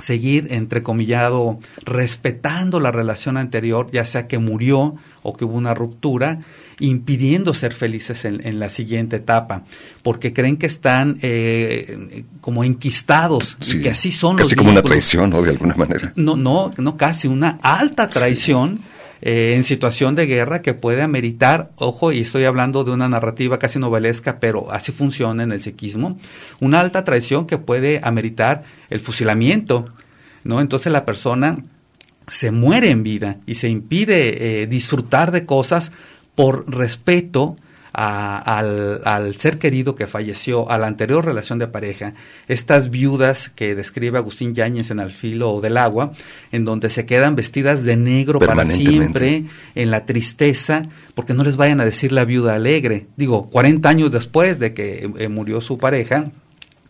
seguir, 0.00 0.48
entrecomillado, 0.50 1.58
respetando 1.84 2.80
la 2.80 2.90
relación 2.90 3.36
anterior, 3.36 3.88
ya 3.92 4.04
sea 4.04 4.26
que 4.26 4.38
murió 4.38 4.96
o 5.22 5.36
que 5.36 5.44
hubo 5.44 5.56
una 5.56 5.74
ruptura, 5.74 6.40
impidiendo 6.78 7.52
ser 7.52 7.74
felices 7.74 8.24
en, 8.24 8.58
la 8.58 8.70
siguiente 8.70 9.16
etapa, 9.16 9.64
porque 10.02 10.32
creen 10.32 10.56
que 10.56 10.66
están 10.66 11.18
eh, 11.20 12.24
como 12.40 12.64
enquistados 12.64 13.58
y 13.66 13.82
que 13.82 13.90
así 13.90 14.10
son 14.10 14.36
casi 14.36 14.56
como 14.56 14.70
una 14.70 14.82
traición, 14.82 15.28
¿no? 15.28 15.42
De 15.42 15.50
alguna 15.50 15.74
manera. 15.74 16.12
No, 16.16 16.36
no, 16.36 16.72
no 16.78 16.96
casi, 16.96 17.28
una 17.28 17.58
alta 17.62 18.08
traición. 18.08 18.80
Eh, 19.22 19.54
en 19.54 19.64
situación 19.64 20.14
de 20.14 20.26
guerra 20.26 20.62
que 20.62 20.72
puede 20.72 21.02
ameritar, 21.02 21.70
ojo, 21.76 22.10
y 22.10 22.20
estoy 22.20 22.44
hablando 22.44 22.84
de 22.84 22.92
una 22.92 23.08
narrativa 23.08 23.58
casi 23.58 23.78
novelesca, 23.78 24.40
pero 24.40 24.72
así 24.72 24.92
funciona 24.92 25.42
en 25.42 25.52
el 25.52 25.60
psiquismo, 25.60 26.18
una 26.58 26.80
alta 26.80 27.04
traición 27.04 27.46
que 27.46 27.58
puede 27.58 28.00
ameritar 28.02 28.64
el 28.88 29.00
fusilamiento, 29.00 29.84
¿no? 30.42 30.60
Entonces 30.60 30.90
la 30.90 31.04
persona 31.04 31.58
se 32.26 32.50
muere 32.50 32.90
en 32.90 33.02
vida 33.02 33.38
y 33.44 33.56
se 33.56 33.68
impide 33.68 34.62
eh, 34.62 34.66
disfrutar 34.66 35.32
de 35.32 35.44
cosas 35.44 35.92
por 36.34 36.72
respeto 36.72 37.56
al, 37.92 39.34
ser 39.36 39.58
querido 39.58 39.94
que 39.94 40.06
falleció, 40.06 40.70
a 40.70 40.78
la 40.78 40.86
anterior 40.86 41.24
relación 41.24 41.58
de 41.58 41.68
pareja, 41.68 42.14
estas 42.48 42.90
viudas 42.90 43.48
que 43.48 43.74
describe 43.74 44.18
Agustín 44.18 44.54
Yáñez 44.54 44.90
en 44.90 45.00
Al 45.00 45.12
filo 45.12 45.60
del 45.60 45.76
agua, 45.76 46.12
en 46.52 46.64
donde 46.64 46.90
se 46.90 47.06
quedan 47.06 47.36
vestidas 47.36 47.84
de 47.84 47.96
negro 47.96 48.38
para 48.38 48.66
siempre, 48.66 49.44
en 49.74 49.90
la 49.90 50.06
tristeza, 50.06 50.84
porque 51.14 51.34
no 51.34 51.44
les 51.44 51.56
vayan 51.56 51.80
a 51.80 51.84
decir 51.84 52.12
la 52.12 52.24
viuda 52.24 52.54
alegre. 52.54 53.06
Digo, 53.16 53.48
40 53.50 53.88
años 53.88 54.12
después 54.12 54.58
de 54.58 54.74
que 54.74 55.10
eh, 55.18 55.28
murió 55.28 55.60
su 55.60 55.78
pareja, 55.78 56.30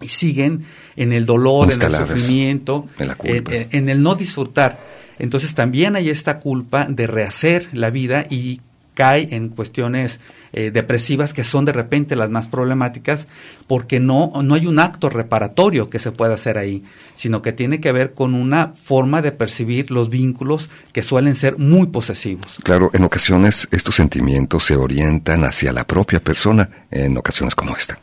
y 0.00 0.08
siguen 0.08 0.64
en 0.96 1.12
el 1.12 1.26
dolor, 1.26 1.70
en 1.70 1.82
el 1.82 1.94
sufrimiento, 1.94 2.88
en 2.98 3.88
el 3.88 4.02
no 4.02 4.14
disfrutar. 4.14 4.78
Entonces 5.18 5.54
también 5.54 5.96
hay 5.96 6.08
esta 6.08 6.38
culpa 6.38 6.86
de 6.88 7.06
rehacer 7.06 7.68
la 7.72 7.90
vida 7.90 8.24
y 8.30 8.62
cae 9.00 9.28
en 9.34 9.48
cuestiones 9.48 10.20
eh, 10.52 10.70
depresivas 10.70 11.32
que 11.32 11.42
son 11.42 11.64
de 11.64 11.72
repente 11.72 12.16
las 12.16 12.28
más 12.28 12.48
problemáticas 12.48 13.28
porque 13.66 13.98
no, 13.98 14.30
no 14.42 14.54
hay 14.54 14.66
un 14.66 14.78
acto 14.78 15.08
reparatorio 15.08 15.88
que 15.88 15.98
se 15.98 16.12
pueda 16.12 16.34
hacer 16.34 16.58
ahí, 16.58 16.84
sino 17.16 17.40
que 17.40 17.54
tiene 17.54 17.80
que 17.80 17.92
ver 17.92 18.12
con 18.12 18.34
una 18.34 18.74
forma 18.74 19.22
de 19.22 19.32
percibir 19.32 19.90
los 19.90 20.10
vínculos 20.10 20.68
que 20.92 21.02
suelen 21.02 21.34
ser 21.34 21.56
muy 21.56 21.86
posesivos. 21.86 22.58
Claro, 22.62 22.90
en 22.92 23.04
ocasiones 23.04 23.68
estos 23.70 23.94
sentimientos 23.94 24.66
se 24.66 24.76
orientan 24.76 25.44
hacia 25.44 25.72
la 25.72 25.86
propia 25.86 26.20
persona, 26.20 26.68
en 26.90 27.16
ocasiones 27.16 27.54
como 27.54 27.74
esta. 27.74 27.98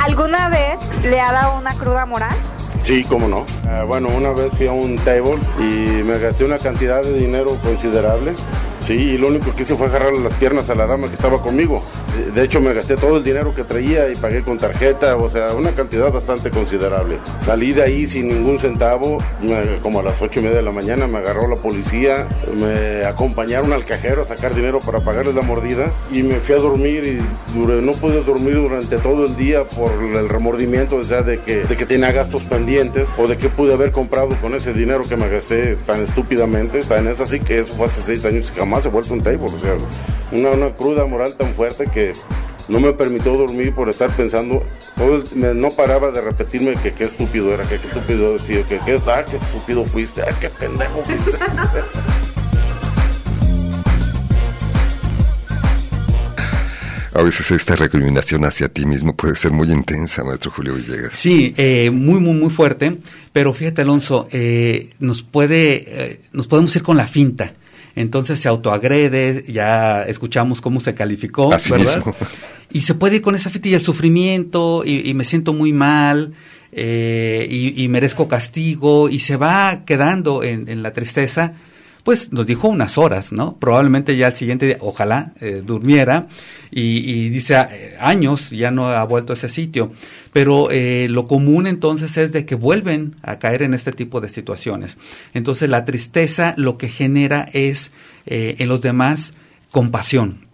¿Alguna 0.00 0.48
vez 0.48 0.78
le 1.02 1.20
ha 1.20 1.32
dado 1.32 1.58
una 1.58 1.74
cruda 1.74 2.06
moral? 2.06 2.36
Sí, 2.82 3.04
cómo 3.04 3.28
no. 3.28 3.44
Ah, 3.66 3.84
bueno, 3.86 4.08
una 4.08 4.30
vez 4.30 4.50
fui 4.56 4.66
a 4.66 4.72
un 4.72 4.96
table 4.96 5.36
y 5.58 6.02
me 6.02 6.18
gasté 6.18 6.44
una 6.44 6.58
cantidad 6.58 7.02
de 7.02 7.12
dinero 7.18 7.56
considerable 7.62 8.32
Sí, 8.88 8.94
y 8.94 9.18
lo 9.18 9.28
único 9.28 9.54
que 9.54 9.64
hice 9.64 9.76
fue 9.76 9.88
agarrarle 9.88 10.20
las 10.20 10.32
piernas 10.32 10.70
a 10.70 10.74
la 10.74 10.86
dama 10.86 11.08
que 11.08 11.14
estaba 11.14 11.42
conmigo. 11.42 11.84
De 12.34 12.42
hecho, 12.42 12.58
me 12.62 12.72
gasté 12.72 12.96
todo 12.96 13.18
el 13.18 13.22
dinero 13.22 13.54
que 13.54 13.62
traía 13.62 14.10
y 14.10 14.16
pagué 14.16 14.40
con 14.40 14.56
tarjeta, 14.56 15.14
o 15.16 15.28
sea, 15.28 15.52
una 15.52 15.72
cantidad 15.72 16.10
bastante 16.10 16.48
considerable. 16.48 17.18
Salí 17.44 17.72
de 17.72 17.82
ahí 17.82 18.06
sin 18.06 18.28
ningún 18.28 18.58
centavo, 18.58 19.22
como 19.82 20.00
a 20.00 20.02
las 20.02 20.20
ocho 20.22 20.40
y 20.40 20.44
media 20.44 20.56
de 20.56 20.62
la 20.62 20.72
mañana 20.72 21.06
me 21.06 21.18
agarró 21.18 21.46
la 21.46 21.56
policía, 21.56 22.26
me 22.58 23.04
acompañaron 23.04 23.74
al 23.74 23.84
cajero 23.84 24.22
a 24.22 24.24
sacar 24.24 24.54
dinero 24.54 24.78
para 24.78 25.00
pagarles 25.00 25.34
la 25.34 25.42
mordida 25.42 25.92
y 26.10 26.22
me 26.22 26.36
fui 26.36 26.54
a 26.54 26.58
dormir 26.58 27.04
y 27.04 27.58
no 27.58 27.92
pude 27.92 28.24
dormir 28.24 28.54
durante 28.54 28.96
todo 28.96 29.24
el 29.24 29.36
día 29.36 29.68
por 29.68 29.92
el 29.92 30.30
remordimiento, 30.30 30.96
o 30.96 31.04
sea, 31.04 31.20
de 31.20 31.40
que, 31.40 31.64
de 31.64 31.76
que 31.76 31.84
tenía 31.84 32.10
gastos 32.10 32.44
pendientes 32.44 33.06
o 33.18 33.26
de 33.26 33.36
que 33.36 33.50
pude 33.50 33.74
haber 33.74 33.92
comprado 33.92 34.30
con 34.40 34.54
ese 34.54 34.72
dinero 34.72 35.02
que 35.06 35.16
me 35.16 35.28
gasté 35.28 35.76
tan 35.76 36.02
estúpidamente. 36.02 36.80
Tan 36.80 37.06
es 37.06 37.20
así 37.20 37.38
que 37.38 37.58
eso 37.58 37.74
fue 37.74 37.86
hace 37.86 38.00
seis 38.00 38.24
años 38.24 38.50
y 38.54 38.58
jamás 38.58 38.77
se 38.80 38.88
vuelto 38.88 39.14
un 39.14 39.22
table. 39.22 39.46
O 39.46 39.60
sea, 39.60 39.76
una, 40.32 40.50
una 40.50 40.70
cruda 40.70 41.04
moral 41.06 41.34
tan 41.34 41.54
fuerte 41.54 41.86
que 41.86 42.12
no 42.68 42.80
me 42.80 42.92
permitió 42.92 43.36
dormir 43.36 43.74
por 43.74 43.88
estar 43.88 44.10
pensando, 44.10 44.62
no 44.96 45.68
paraba 45.70 46.10
de 46.10 46.20
repetirme 46.20 46.74
que 46.74 46.92
qué 46.92 47.04
estúpido 47.04 47.52
era, 47.52 47.64
que 47.64 47.78
qué 47.78 47.88
estúpido 47.88 48.34
decía, 48.34 48.62
que 48.62 48.78
qué 48.84 48.94
está, 48.94 49.24
qué 49.24 49.36
estúpido 49.36 49.84
fuiste, 49.84 50.22
ah, 50.22 50.36
qué 50.40 50.48
pendejo 50.50 51.02
fuiste. 51.02 51.32
A 57.18 57.22
veces 57.22 57.50
esta 57.50 57.74
recriminación 57.74 58.44
hacia 58.44 58.68
ti 58.68 58.86
mismo 58.86 59.12
puede 59.16 59.34
ser 59.34 59.50
muy 59.50 59.72
intensa, 59.72 60.22
maestro 60.22 60.52
Julio 60.52 60.74
Villegas. 60.74 61.18
Sí, 61.18 61.52
eh, 61.56 61.90
muy, 61.90 62.20
muy, 62.20 62.34
muy 62.34 62.48
fuerte. 62.48 62.98
Pero 63.32 63.52
fíjate, 63.52 63.82
Alonso, 63.82 64.28
eh, 64.30 64.90
nos 65.00 65.24
puede, 65.24 65.84
eh, 65.88 66.20
nos 66.32 66.46
podemos 66.46 66.76
ir 66.76 66.84
con 66.84 66.96
la 66.96 67.08
finta. 67.08 67.54
Entonces 67.98 68.38
se 68.38 68.48
autoagrede, 68.48 69.44
ya 69.48 70.04
escuchamos 70.04 70.60
cómo 70.60 70.80
se 70.80 70.94
calificó, 70.94 71.48
¿verdad? 71.48 72.04
Y 72.70 72.82
se 72.82 72.94
puede 72.94 73.16
ir 73.16 73.22
con 73.22 73.34
esa 73.34 73.50
finta 73.50 73.68
y 73.68 73.74
el 73.74 73.80
sufrimiento, 73.80 74.84
y, 74.84 75.12
me 75.14 75.24
siento 75.24 75.52
muy 75.52 75.72
mal, 75.72 76.34
y, 76.70 77.86
merezco 77.88 78.28
castigo, 78.28 79.08
y 79.08 79.20
se 79.20 79.36
va 79.36 79.84
quedando 79.84 80.44
en, 80.44 80.68
en 80.68 80.82
la 80.82 80.92
tristeza 80.92 81.54
pues 82.04 82.32
nos 82.32 82.46
dijo 82.46 82.68
unas 82.68 82.98
horas, 82.98 83.32
¿no? 83.32 83.56
Probablemente 83.58 84.16
ya 84.16 84.28
al 84.28 84.34
siguiente 84.34 84.66
día, 84.66 84.76
ojalá 84.80 85.32
eh, 85.40 85.62
durmiera, 85.64 86.28
y, 86.70 87.28
dice 87.30 87.56
ah, 87.56 87.68
años 88.00 88.50
ya 88.50 88.70
no 88.70 88.88
ha 88.88 89.04
vuelto 89.04 89.32
a 89.32 89.36
ese 89.36 89.48
sitio. 89.48 89.90
Pero 90.32 90.70
eh, 90.70 91.06
lo 91.08 91.26
común 91.26 91.66
entonces 91.66 92.16
es 92.16 92.32
de 92.32 92.44
que 92.44 92.54
vuelven 92.54 93.16
a 93.22 93.38
caer 93.38 93.62
en 93.62 93.74
este 93.74 93.92
tipo 93.92 94.20
de 94.20 94.28
situaciones. 94.28 94.98
Entonces 95.34 95.68
la 95.68 95.84
tristeza 95.84 96.54
lo 96.56 96.76
que 96.78 96.88
genera 96.88 97.48
es 97.52 97.90
eh, 98.26 98.56
en 98.58 98.68
los 98.68 98.82
demás 98.82 99.32
compasión, 99.70 100.46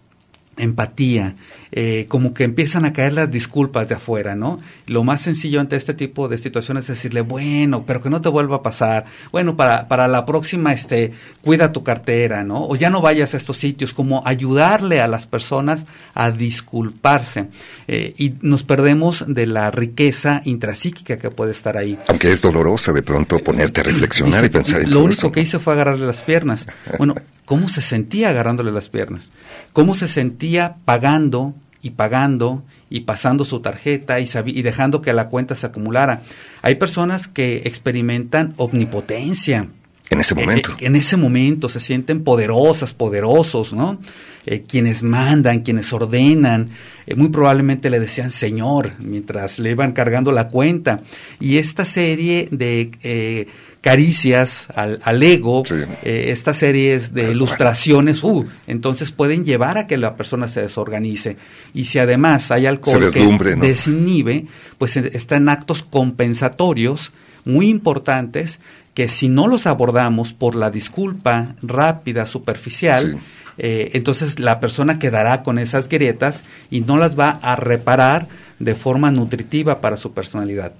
empatía, 0.57 1.35
eh, 1.71 2.05
como 2.07 2.33
que 2.33 2.43
empiezan 2.43 2.85
a 2.85 2.93
caer 2.93 3.13
las 3.13 3.31
disculpas 3.31 3.87
de 3.87 3.95
afuera, 3.95 4.35
¿no? 4.35 4.59
Lo 4.87 5.03
más 5.03 5.21
sencillo 5.21 5.59
ante 5.59 5.75
este 5.75 5.93
tipo 5.93 6.27
de 6.27 6.37
situaciones 6.37 6.83
es 6.83 6.89
decirle, 6.89 7.21
bueno, 7.21 7.85
pero 7.85 8.01
que 8.01 8.09
no 8.09 8.21
te 8.21 8.29
vuelva 8.29 8.57
a 8.57 8.61
pasar, 8.61 9.05
bueno, 9.31 9.55
para, 9.55 9.87
para 9.87 10.07
la 10.07 10.25
próxima, 10.25 10.73
este, 10.73 11.11
cuida 11.41 11.71
tu 11.71 11.83
cartera, 11.83 12.43
¿no? 12.43 12.65
O 12.65 12.75
ya 12.75 12.89
no 12.89 13.01
vayas 13.01 13.33
a 13.33 13.37
estos 13.37 13.57
sitios, 13.57 13.93
como 13.93 14.23
ayudarle 14.25 15.01
a 15.01 15.07
las 15.07 15.27
personas 15.27 15.85
a 16.13 16.31
disculparse. 16.31 17.47
Eh, 17.87 18.13
y 18.17 18.33
nos 18.41 18.63
perdemos 18.63 19.25
de 19.27 19.47
la 19.47 19.71
riqueza 19.71 20.41
intrapsíquica 20.45 21.17
que 21.17 21.29
puede 21.29 21.51
estar 21.51 21.77
ahí. 21.77 21.97
Aunque 22.07 22.31
es 22.31 22.41
dolorosa 22.41 22.93
de 22.93 23.03
pronto 23.03 23.39
ponerte 23.39 23.81
a 23.81 23.83
reflexionar 23.83 24.45
y, 24.45 24.49
pensar 24.49 24.81
en 24.81 24.91
Lo 24.91 25.03
único 25.03 25.31
que 25.31 25.41
hice 25.41 25.59
fue 25.59 25.73
agarrarle 25.73 26.05
las 26.05 26.21
piernas. 26.21 26.67
Bueno, 26.97 27.15
¿cómo 27.45 27.69
se 27.69 27.81
sentía 27.81 28.29
agarrándole 28.29 28.71
las 28.71 28.89
piernas? 28.89 29.29
¿Cómo 29.73 29.93
se 29.93 30.07
sentía 30.07 30.75
pagando 30.85 31.53
y 31.85 31.91
pagando 31.91 32.63
y 32.89 33.01
pasando 33.01 33.45
su 33.45 33.59
tarjeta 33.59 34.19
y, 34.19 34.27
y, 34.47 34.61
dejando 34.63 35.01
que 35.03 35.13
la 35.13 35.29
cuenta 35.29 35.53
se 35.53 35.67
acumulara. 35.67 36.23
Hay 36.63 36.75
personas 36.75 37.27
que 37.27 37.61
experimentan 37.65 38.55
omnipotencia. 38.57 39.67
En 40.09 40.19
ese 40.19 40.33
momento. 40.33 40.71
Eh, 40.71 40.85
en 40.87 40.95
ese 40.95 41.15
momento 41.15 41.69
se 41.69 41.79
sienten 41.79 42.23
poderosas, 42.23 42.95
poderosos, 42.95 43.73
¿no? 43.73 43.99
Eh, 44.47 44.63
quienes 44.67 45.03
mandan, 45.03 45.61
quienes 45.61 45.93
ordenan, 45.93 46.69
eh, 47.05 47.13
muy 47.13 47.29
probablemente 47.29 47.91
le 47.91 47.99
decían 47.99 48.31
Señor 48.31 48.93
mientras 48.97 49.59
le 49.59 49.71
iban 49.71 49.91
cargando 49.91 50.31
la 50.31 50.47
cuenta. 50.47 51.01
Y 51.39 51.57
esta 51.57 51.85
serie 51.85 52.47
de 52.49 53.47
caricias 53.85 54.67
al, 54.73 55.21
ego, 55.21 55.61
eh, 56.01 56.25
estas 56.29 56.57
series 56.57 57.13
de 57.13 57.31
ilustraciones, 57.33 58.23
uh, 58.23 58.43
entonces 58.65 59.11
pueden 59.11 59.45
llevar 59.45 59.77
a 59.77 59.85
que 59.85 59.95
la 59.97 60.15
persona 60.15 60.49
se 60.49 60.61
desorganice. 60.61 61.37
Y 61.71 61.85
si 61.85 61.99
además 61.99 62.49
hay 62.49 62.65
alcohol 62.65 63.13
que 63.13 63.55
desinhibe, 63.61 64.47
pues 64.79 64.97
están 64.97 65.49
actos 65.49 65.83
compensatorios 65.83 67.11
muy 67.45 67.67
importantes 67.67 68.59
que 68.95 69.07
si 69.07 69.29
no 69.29 69.45
los 69.45 69.67
abordamos 69.67 70.33
por 70.33 70.55
la 70.55 70.71
disculpa 70.71 71.53
rápida, 71.61 72.25
superficial, 72.25 73.19
eh, 73.59 73.91
entonces 73.93 74.39
la 74.39 74.59
persona 74.59 74.97
quedará 74.97 75.43
con 75.43 75.59
esas 75.59 75.89
grietas 75.89 76.43
y 76.71 76.81
no 76.81 76.97
las 76.97 77.19
va 77.19 77.37
a 77.43 77.55
reparar 77.55 78.27
de 78.57 78.73
forma 78.73 79.11
nutritiva 79.11 79.79
para 79.79 79.95
su 79.95 80.11
personalidad. 80.11 80.73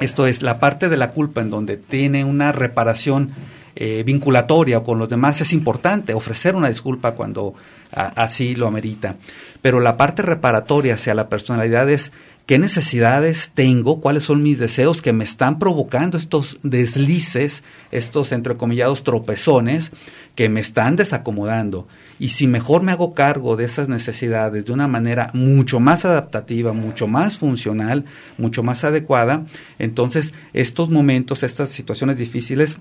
Esto 0.00 0.26
es 0.26 0.42
la 0.42 0.60
parte 0.60 0.88
de 0.88 0.96
la 0.96 1.10
culpa 1.10 1.40
en 1.40 1.50
donde 1.50 1.76
tiene 1.76 2.24
una 2.24 2.52
reparación 2.52 3.32
eh, 3.80 4.02
vinculatoria 4.04 4.80
con 4.80 4.98
los 4.98 5.08
demás 5.08 5.40
es 5.40 5.52
importante, 5.52 6.12
ofrecer 6.12 6.56
una 6.56 6.68
disculpa 6.68 7.12
cuando 7.12 7.54
así 7.92 8.56
lo 8.56 8.66
amerita. 8.66 9.16
Pero 9.62 9.78
la 9.78 9.96
parte 9.96 10.22
reparatoria 10.22 10.94
hacia 10.94 11.14
la 11.14 11.28
personalidad 11.28 11.88
es 11.88 12.10
qué 12.46 12.58
necesidades 12.58 13.50
tengo, 13.54 14.00
cuáles 14.00 14.24
son 14.24 14.42
mis 14.42 14.58
deseos 14.58 15.00
que 15.00 15.12
me 15.12 15.22
están 15.22 15.58
provocando 15.58 16.18
estos 16.18 16.58
deslices, 16.62 17.62
estos 17.92 18.32
entrecomillados 18.32 19.04
tropezones 19.04 19.92
que 20.34 20.48
me 20.48 20.60
están 20.60 20.96
desacomodando. 20.96 21.86
Y 22.18 22.30
si 22.30 22.46
mejor 22.46 22.82
me 22.82 22.92
hago 22.92 23.14
cargo 23.14 23.56
de 23.56 23.64
esas 23.64 23.88
necesidades 23.88 24.64
de 24.64 24.72
una 24.72 24.88
manera 24.88 25.30
mucho 25.34 25.80
más 25.80 26.04
adaptativa, 26.04 26.72
mucho 26.72 27.06
más 27.06 27.38
funcional, 27.38 28.04
mucho 28.36 28.62
más 28.62 28.84
adecuada, 28.84 29.44
entonces 29.78 30.34
estos 30.52 30.90
momentos, 30.90 31.42
estas 31.42 31.70
situaciones 31.70 32.16
difíciles 32.18 32.78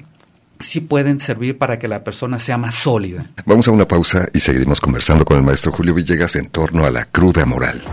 sí 0.59 0.81
pueden 0.81 1.19
servir 1.19 1.57
para 1.57 1.79
que 1.79 1.87
la 1.87 2.03
persona 2.03 2.39
sea 2.39 2.57
más 2.57 2.75
sólida. 2.75 3.29
Vamos 3.45 3.67
a 3.67 3.71
una 3.71 3.87
pausa 3.87 4.27
y 4.33 4.39
seguiremos 4.39 4.81
conversando 4.81 5.25
con 5.25 5.37
el 5.37 5.43
maestro 5.43 5.71
Julio 5.71 5.93
Villegas 5.93 6.35
en 6.35 6.49
torno 6.49 6.85
a 6.85 6.91
la 6.91 7.05
cruda 7.05 7.45
moral. 7.45 7.83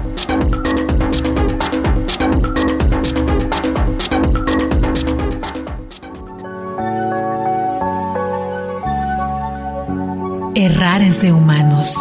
Errar 10.56 11.02
es 11.02 11.20
de 11.20 11.32
humanos, 11.32 11.96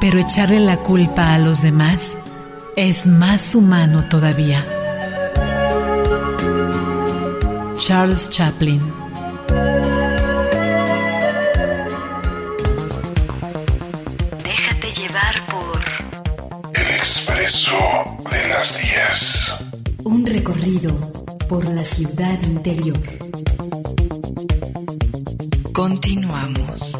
pero 0.00 0.20
echarle 0.20 0.60
la 0.60 0.76
culpa 0.76 1.34
a 1.34 1.38
los 1.38 1.60
demás 1.60 2.12
es 2.76 3.04
más 3.04 3.56
humano 3.56 4.04
todavía. 4.08 4.64
Charles 7.76 8.30
Chaplin 8.30 8.80
Déjate 14.44 14.92
llevar 14.92 15.46
por 15.50 15.80
El 16.74 16.90
Expreso 16.94 17.76
de 18.30 18.48
las 18.50 18.78
10. 18.78 19.54
Un 20.04 20.24
recorrido 20.24 21.12
por 21.48 21.64
la 21.64 21.84
ciudad 21.84 22.40
interior. 22.44 23.00
Continuamos. 25.72 26.93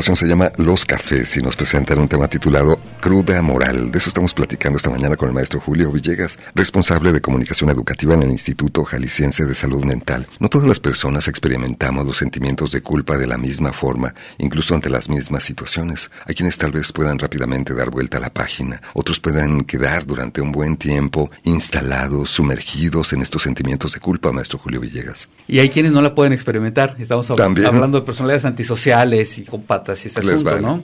Agrupación 0.00 0.16
se 0.16 0.26
llama 0.26 0.50
Los 0.56 0.86
Cafés 0.86 1.36
y 1.36 1.40
nos 1.40 1.56
presentan 1.56 1.98
un 1.98 2.08
tema 2.08 2.26
titulado 2.26 2.80
Cruda 3.00 3.40
Moral. 3.40 3.90
De 3.90 3.98
eso 3.98 4.10
estamos 4.10 4.34
platicando 4.34 4.76
esta 4.76 4.90
mañana 4.90 5.16
con 5.16 5.28
el 5.28 5.34
maestro 5.34 5.58
Julio 5.58 5.90
Villegas, 5.90 6.38
responsable 6.54 7.12
de 7.12 7.22
comunicación 7.22 7.70
educativa 7.70 8.12
en 8.12 8.22
el 8.22 8.30
Instituto 8.30 8.84
Jalisciense 8.84 9.46
de 9.46 9.54
Salud 9.54 9.84
Mental. 9.84 10.26
No 10.38 10.50
todas 10.50 10.68
las 10.68 10.80
personas 10.80 11.26
experimentamos 11.26 12.04
los 12.04 12.18
sentimientos 12.18 12.72
de 12.72 12.82
culpa 12.82 13.16
de 13.16 13.26
la 13.26 13.38
misma 13.38 13.72
forma, 13.72 14.14
incluso 14.36 14.74
ante 14.74 14.90
las 14.90 15.08
mismas 15.08 15.44
situaciones. 15.44 16.10
Hay 16.26 16.34
quienes 16.34 16.58
tal 16.58 16.72
vez 16.72 16.92
puedan 16.92 17.18
rápidamente 17.18 17.72
dar 17.72 17.90
vuelta 17.90 18.18
a 18.18 18.20
la 18.20 18.34
página, 18.34 18.82
otros 18.92 19.18
puedan 19.18 19.64
quedar 19.64 20.04
durante 20.04 20.42
un 20.42 20.52
buen 20.52 20.76
tiempo 20.76 21.30
instalados, 21.44 22.28
sumergidos 22.28 23.14
en 23.14 23.22
estos 23.22 23.42
sentimientos 23.42 23.94
de 23.94 24.00
culpa, 24.00 24.30
maestro 24.30 24.58
Julio 24.58 24.80
Villegas. 24.80 25.30
Y 25.48 25.60
hay 25.60 25.70
quienes 25.70 25.92
no 25.92 26.02
la 26.02 26.14
pueden 26.14 26.34
experimentar. 26.34 26.96
Estamos 26.98 27.30
hablando 27.30 28.00
de 28.00 28.04
personalidades 28.04 28.44
antisociales 28.44 29.38
y 29.38 29.44
con 29.44 29.62
patas 29.62 30.04
y 30.04 30.08
este 30.08 30.20
asunto, 30.20 30.60
¿no? 30.60 30.82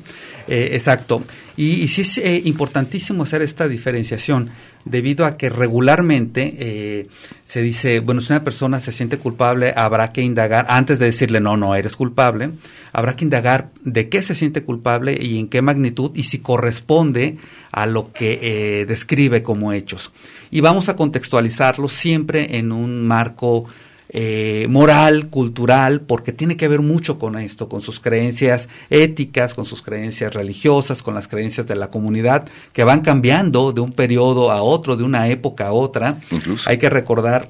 Eh, 0.48 0.70
exacto. 0.72 1.22
Y, 1.56 1.88
sí 1.88 2.02
es 2.02 2.18
eh, 2.18 2.42
importantísimo 2.44 3.22
hacer 3.22 3.40
esta 3.40 3.66
diferenciación, 3.66 4.50
debido 4.84 5.24
a 5.24 5.36
que 5.36 5.48
regularmente 5.48 6.54
eh, 6.58 7.06
se 7.46 7.62
dice, 7.62 8.00
bueno, 8.00 8.20
si 8.20 8.32
una 8.32 8.44
persona 8.44 8.78
se 8.78 8.92
siente 8.92 9.18
culpable, 9.18 9.72
habrá 9.74 10.12
que 10.12 10.22
indagar, 10.22 10.66
antes 10.68 10.98
de 10.98 11.06
decirle, 11.06 11.40
no, 11.40 11.56
no 11.56 11.74
eres 11.74 11.96
culpable, 11.96 12.50
habrá 12.92 13.16
que 13.16 13.24
indagar 13.24 13.70
de 13.82 14.08
qué 14.08 14.20
se 14.22 14.34
siente 14.34 14.62
culpable 14.62 15.16
y 15.20 15.38
en 15.38 15.48
qué 15.48 15.62
magnitud 15.62 16.10
y 16.14 16.24
si 16.24 16.38
corresponde 16.38 17.38
a 17.72 17.86
lo 17.86 18.12
que 18.12 18.84
describe 18.86 19.42
como 19.42 19.72
hechos. 19.72 20.12
Y 20.50 20.60
vamos 20.60 20.88
a 20.88 20.96
contextualizarlo 20.96 21.88
siempre 21.88 22.58
en 22.58 22.70
un 22.70 23.06
marco 23.06 23.66
eh, 24.08 24.66
moral, 24.70 25.28
cultural, 25.28 26.00
porque 26.00 26.32
tiene 26.32 26.56
que 26.56 26.68
ver 26.68 26.80
mucho 26.80 27.18
con 27.18 27.36
esto, 27.38 27.68
con 27.68 27.80
sus 27.80 28.00
creencias 28.00 28.68
éticas, 28.90 29.54
con 29.54 29.64
sus 29.64 29.82
creencias 29.82 30.34
religiosas, 30.34 31.02
con 31.02 31.14
las 31.14 31.28
creencias 31.28 31.66
de 31.66 31.76
la 31.76 31.90
comunidad, 31.90 32.48
que 32.72 32.84
van 32.84 33.00
cambiando 33.00 33.72
de 33.72 33.80
un 33.80 33.92
periodo 33.92 34.50
a 34.50 34.62
otro, 34.62 34.96
de 34.96 35.04
una 35.04 35.28
época 35.28 35.68
a 35.68 35.72
otra. 35.72 36.20
Hay 36.66 36.78
que 36.78 36.90
recordar 36.90 37.48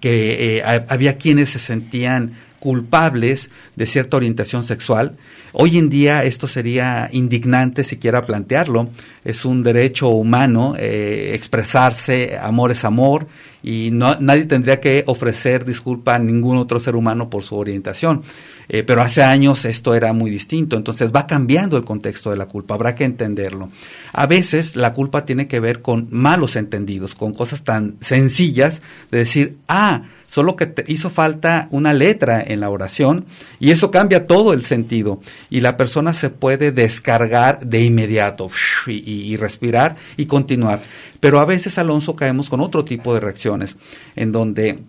que 0.00 0.58
eh, 0.58 0.62
había 0.88 1.18
quienes 1.18 1.50
se 1.50 1.58
sentían 1.58 2.32
culpables 2.64 3.50
de 3.76 3.84
cierta 3.84 4.16
orientación 4.16 4.64
sexual. 4.64 5.18
Hoy 5.52 5.76
en 5.76 5.90
día 5.90 6.24
esto 6.24 6.46
sería 6.46 7.10
indignante 7.12 7.84
siquiera 7.84 8.22
plantearlo. 8.22 8.88
Es 9.22 9.44
un 9.44 9.60
derecho 9.60 10.08
humano 10.08 10.74
eh, 10.78 11.32
expresarse, 11.34 12.38
amor 12.40 12.72
es 12.72 12.86
amor, 12.86 13.26
y 13.62 13.90
no, 13.92 14.16
nadie 14.18 14.46
tendría 14.46 14.80
que 14.80 15.04
ofrecer 15.06 15.66
disculpa 15.66 16.14
a 16.14 16.18
ningún 16.18 16.56
otro 16.56 16.80
ser 16.80 16.96
humano 16.96 17.28
por 17.28 17.42
su 17.42 17.54
orientación. 17.54 18.22
Eh, 18.70 18.82
pero 18.82 19.02
hace 19.02 19.22
años 19.22 19.66
esto 19.66 19.94
era 19.94 20.14
muy 20.14 20.30
distinto, 20.30 20.78
entonces 20.78 21.12
va 21.14 21.26
cambiando 21.26 21.76
el 21.76 21.84
contexto 21.84 22.30
de 22.30 22.38
la 22.38 22.46
culpa, 22.46 22.76
habrá 22.76 22.94
que 22.94 23.04
entenderlo. 23.04 23.68
A 24.14 24.26
veces 24.26 24.74
la 24.74 24.94
culpa 24.94 25.26
tiene 25.26 25.48
que 25.48 25.60
ver 25.60 25.82
con 25.82 26.08
malos 26.10 26.56
entendidos, 26.56 27.14
con 27.14 27.34
cosas 27.34 27.62
tan 27.62 27.96
sencillas 28.00 28.80
de 29.10 29.18
decir, 29.18 29.58
ah, 29.68 30.04
solo 30.34 30.56
que 30.56 30.66
te 30.66 30.84
hizo 30.88 31.10
falta 31.10 31.68
una 31.70 31.92
letra 31.92 32.42
en 32.44 32.58
la 32.58 32.68
oración 32.68 33.24
y 33.60 33.70
eso 33.70 33.92
cambia 33.92 34.26
todo 34.26 34.52
el 34.52 34.62
sentido 34.62 35.20
y 35.48 35.60
la 35.60 35.76
persona 35.76 36.12
se 36.12 36.28
puede 36.28 36.72
descargar 36.72 37.64
de 37.64 37.84
inmediato 37.84 38.50
y, 38.88 39.36
respirar 39.36 39.94
y 40.16 40.26
continuar. 40.26 40.82
Pero 41.20 41.38
a 41.38 41.44
veces, 41.44 41.78
Alonso, 41.78 42.16
caemos 42.16 42.50
con 42.50 42.60
otro 42.60 42.84
tipo 42.84 43.14
de 43.14 43.20
reacciones 43.20 43.76
en 44.16 44.32
donde 44.32 44.80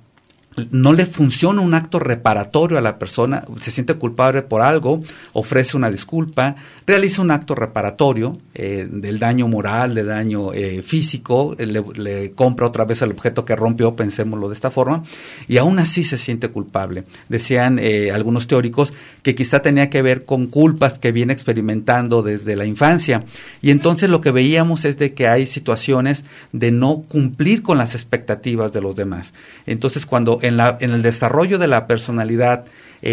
no 0.72 0.94
le 0.94 1.06
funciona 1.06 1.62
un 1.62 1.74
acto 1.74 2.00
reparatorio 2.00 2.78
a 2.78 2.82
la 2.82 2.98
persona, 2.98 3.44
se 3.60 3.72
siente 3.72 3.96
culpable 3.96 4.42
por 4.42 4.62
algo, 4.62 5.02
ofrece 5.34 5.76
una 5.76 5.92
disculpa, 5.92 6.56
realiza 6.88 7.22
un 7.22 7.32
acto 7.32 7.56
reparatorio 7.56 8.38
eh, 8.54 8.88
del 8.90 9.20
daño 9.20 9.48
moral, 9.48 9.96
del 9.96 10.08
daño 10.08 10.54
eh, 10.54 10.82
físico, 10.82 11.56
eh, 11.58 11.66
le, 11.66 12.32
compra 12.32 12.68
otra 12.68 12.86
vez 12.86 13.02
el 13.02 13.12
objeto 13.12 13.44
que 13.44 13.56
rompió, 13.56 13.96
pensémoslo 13.96 14.48
de 14.48 14.54
esta 14.54 14.72
forma, 14.72 15.04
y 15.48 15.58
aún 15.58 15.80
así 15.80 16.04
se 16.04 16.18
siente 16.18 16.50
culpable. 16.50 17.04
Decían 17.28 17.80
algunos 18.14 18.48
teóricos 18.48 18.94
que 19.24 19.36
quizá 19.36 19.62
tenía 19.62 19.90
que 19.90 20.02
ver 20.02 20.26
con 20.26 20.48
culpas 20.48 21.00
que 21.00 21.12
viene 21.12 21.34
experimentando 21.34 22.24
desde 22.24 22.56
la 22.56 22.66
infancia. 22.66 23.26
Y 23.62 23.72
entonces 23.72 24.10
lo 24.10 24.22
que 24.22 24.32
veíamos 24.32 24.86
es 24.86 24.98
de 24.98 25.14
que 25.14 25.28
hay 25.28 25.48
situaciones 25.48 26.24
de 26.52 26.72
no 26.72 27.04
cumplir 27.08 27.62
con 27.62 27.78
las 27.78 27.96
expectativas 27.96 28.72
de 28.72 28.82
los 28.82 28.96
demás. 28.96 29.34
Entonces 29.66 30.06
cuando 30.06 30.40
en, 30.48 30.58
la, 30.58 30.78
en 30.80 30.92
el 30.92 31.02
desarrollo 31.02 31.60
de 31.60 31.68
la 31.68 31.88
personalidad 31.88 32.66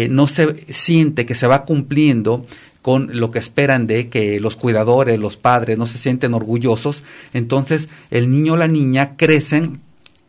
no 0.09 0.25
se 0.25 0.65
siente 0.73 1.27
que 1.27 1.35
se 1.35 1.45
va 1.45 1.65
cumpliendo 1.65 2.43
con 2.83 3.17
lo 3.17 3.31
que 3.31 3.39
esperan 3.39 3.87
de 3.87 4.09
que 4.09 4.39
los 4.39 4.57
cuidadores, 4.57 5.17
los 5.17 5.37
padres 5.37 5.77
no 5.77 5.87
se 5.87 5.97
sienten 5.97 6.33
orgullosos, 6.33 7.03
entonces 7.33 7.89
el 8.11 8.29
niño 8.29 8.53
o 8.53 8.57
la 8.57 8.67
niña 8.67 9.15
crecen 9.15 9.79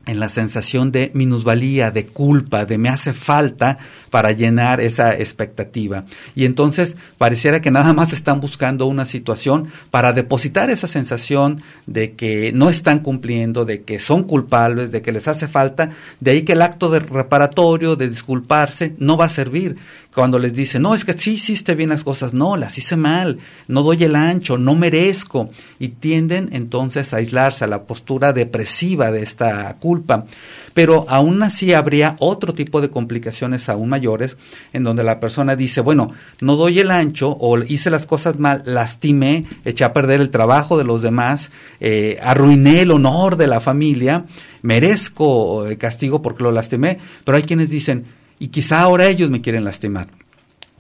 en 0.07 0.21
la 0.21 0.29
sensación 0.29 0.93
de 0.93 1.11
minusvalía, 1.15 1.91
de 1.91 2.07
culpa, 2.07 2.65
de 2.67 2.79
me 2.79 2.89
hace 2.89 3.13
falta 3.13 3.79
para 4.11 4.33
llenar 4.33 4.81
esa 4.81 5.15
expectativa. 5.15 6.05
Y 6.35 6.45
entonces 6.45 6.97
pareciera 7.19 7.61
que 7.61 7.71
nada 7.71 7.93
más 7.93 8.13
están 8.13 8.41
buscando 8.41 8.87
una 8.87 9.05
situación 9.05 9.69
para 9.91 10.13
depositar 10.13 10.71
esa 10.71 10.87
sensación 10.87 11.61
de 11.87 12.13
que 12.13 12.53
no 12.53 12.71
están 12.71 13.01
cumpliendo, 13.01 13.65
de 13.65 13.83
que 13.83 13.99
son 13.99 14.25
culpables, 14.25 14.93
de 14.93 15.03
que 15.03 15.13
les 15.13 15.27
hace 15.27 15.49
falta, 15.49 15.91
de 16.21 16.31
ahí 16.31 16.43
que 16.43 16.53
el 16.53 16.63
acto 16.63 16.91
de 16.91 17.01
reparatorio, 17.01 17.97
de 17.97 18.09
disculparse, 18.09 18.95
no 18.99 19.17
va 19.17 19.25
a 19.25 19.31
servir. 19.31 19.77
Cuando 20.15 20.39
les 20.39 20.55
dicen, 20.55 20.83
no, 20.83 20.95
es 20.95 21.05
que 21.05 21.19
sí 21.19 21.33
hiciste 21.33 21.75
bien 21.75 21.89
las 21.89 22.05
cosas, 22.05 22.33
no, 22.33 22.57
las 22.57 22.79
hice 22.79 22.95
mal, 22.95 23.39
no 23.67 23.83
doy 23.83 24.05
el 24.05 24.15
ancho, 24.15 24.59
no 24.59 24.77
merezco, 24.77 25.51
y 25.81 25.89
tienden 25.89 26.51
entonces 26.53 27.13
a 27.13 27.17
aislarse 27.17 27.65
a 27.65 27.67
la 27.67 27.83
postura 27.83 28.33
depresiva 28.33 29.11
de 29.11 29.23
esta 29.23 29.77
culpa. 29.81 30.27
Pero 30.73 31.05
aún 31.09 31.43
así 31.43 31.75
habría 31.75 32.15
otro 32.21 32.55
tipo 32.55 32.81
de 32.81 32.91
complicaciones 32.91 33.69
aún 33.69 33.89
mayores 33.89 34.37
en 34.73 34.85
donde 34.85 35.03
la 35.03 35.19
persona 35.19 35.57
dice, 35.57 35.81
bueno, 35.81 36.13
no 36.41 36.55
doy 36.55 36.79
el 36.79 36.93
ancho 36.93 37.37
o 37.41 37.59
hice 37.59 37.91
las 37.91 38.07
cosas 38.07 38.39
mal, 38.39 38.63
lastimé, 38.67 39.45
eché 39.65 39.83
a 39.83 39.93
perder 39.93 40.21
el 40.21 40.31
trabajo 40.31 40.79
de 40.79 40.85
los 40.85 41.03
demás, 41.03 41.51
eh, 41.81 42.19
arruiné 42.23 42.83
el 42.83 42.93
honor 42.93 43.37
de 43.37 43.49
la 43.49 43.61
familia, 43.61 44.27
merezco 44.63 45.69
eh, 45.69 45.77
castigo 45.77 46.23
porque 46.23 46.45
lo 46.45 46.53
lastimé, 46.53 46.99
pero 47.25 47.37
hay 47.37 47.43
quienes 47.43 47.69
dicen, 47.69 48.05
y 48.39 48.49
quizá 48.49 48.81
ahora 48.81 49.07
ellos 49.07 49.31
me 49.31 49.41
quieren 49.41 49.65
lastimar. 49.65 50.09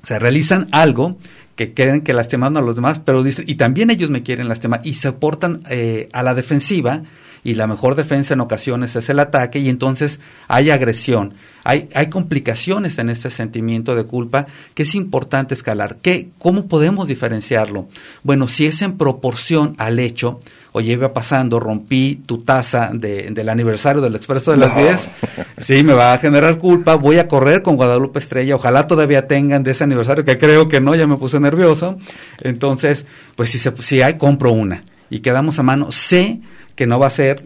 O 0.03 0.07
sea, 0.07 0.19
realizan 0.19 0.69
algo 0.73 1.17
que 1.57 1.73
creen 1.73 2.03
que 2.03 2.13
lastiman 2.13 2.57
a 2.57 2.61
los 2.61 2.77
demás, 2.77 3.01
pero 3.05 3.23
dicen, 3.23 3.45
y 3.49 3.55
también 3.55 3.91
ellos 3.91 4.11
me 4.11 4.23
quieren 4.23 4.49
lastimar, 4.49 4.81
y 4.85 4.95
se 4.95 5.13
portan 5.13 5.61
eh, 5.71 6.09
a 6.13 6.23
la 6.23 6.35
defensiva, 6.35 7.03
y 7.45 7.55
la 7.55 7.67
mejor 7.67 7.95
defensa 7.95 8.35
en 8.35 8.41
ocasiones 8.41 8.97
es 8.97 9.11
el 9.11 9.21
ataque 9.21 9.59
y 9.59 9.69
entonces 9.69 10.19
hay 10.49 10.71
agresión. 10.71 11.35
Hay, 11.63 11.91
hay 11.95 12.09
complicaciones 12.09 12.99
en 12.99 13.11
este 13.11 13.31
sentimiento 13.31 13.95
de 13.95 14.05
culpa 14.05 14.47
que 14.73 14.85
es 14.85 14.95
importante 14.95 15.53
escalar. 15.53 15.99
¿Qué, 16.01 16.31
¿Cómo 16.39 16.67
podemos 16.67 17.07
diferenciarlo? 17.07 17.87
Bueno, 18.23 18.49
si 18.49 18.65
es 18.67 18.81
en 18.81 18.97
proporción 18.97 19.75
al 19.77 19.99
hecho, 19.99 20.41
oye, 20.77 20.93
iba 20.93 21.13
pasando, 21.13 21.61
rompí 21.61 22.21
tu 22.27 22.39
taza 22.39 22.91
de, 22.93 23.31
del 23.31 23.49
aniversario 23.49 24.03
del 24.03 24.17
Expreso 24.17 24.51
de 24.51 24.57
las 24.57 24.77
10, 24.77 25.11
sí, 25.59 25.85
me 25.85 25.93
va 25.93 26.13
a 26.13 26.19
generar 26.19 26.59
culpa, 26.59 26.97
voy 26.97 27.19
a 27.19 27.29
correr 27.29 27.63
con 27.63 27.77
Guadalupe 27.77 28.19
Estrella, 28.19 28.57
ojalá 28.57 28.89
todavía 28.89 29.29
tengan 29.29 29.63
de 29.63 29.71
ese 29.71 29.85
aniversario, 29.85 30.25
que 30.25 30.37
creo 30.37 30.67
que 30.67 30.81
no, 30.81 30.97
ya 30.97 31.07
me 31.07 31.15
puse 31.15 31.39
nervioso. 31.39 31.97
Entonces, 32.41 33.07
pues 33.37 33.51
si, 33.51 33.59
se, 33.59 33.73
si 33.83 34.03
hay, 34.03 34.19
compro 34.19 34.51
una 34.51 34.83
y 35.11 35.21
quedamos 35.21 35.61
a 35.61 35.63
mano. 35.63 35.93
Sé 35.93 36.41
que 36.75 36.89
no 36.89 36.99
va 36.99 37.07
a 37.07 37.11
ser 37.11 37.45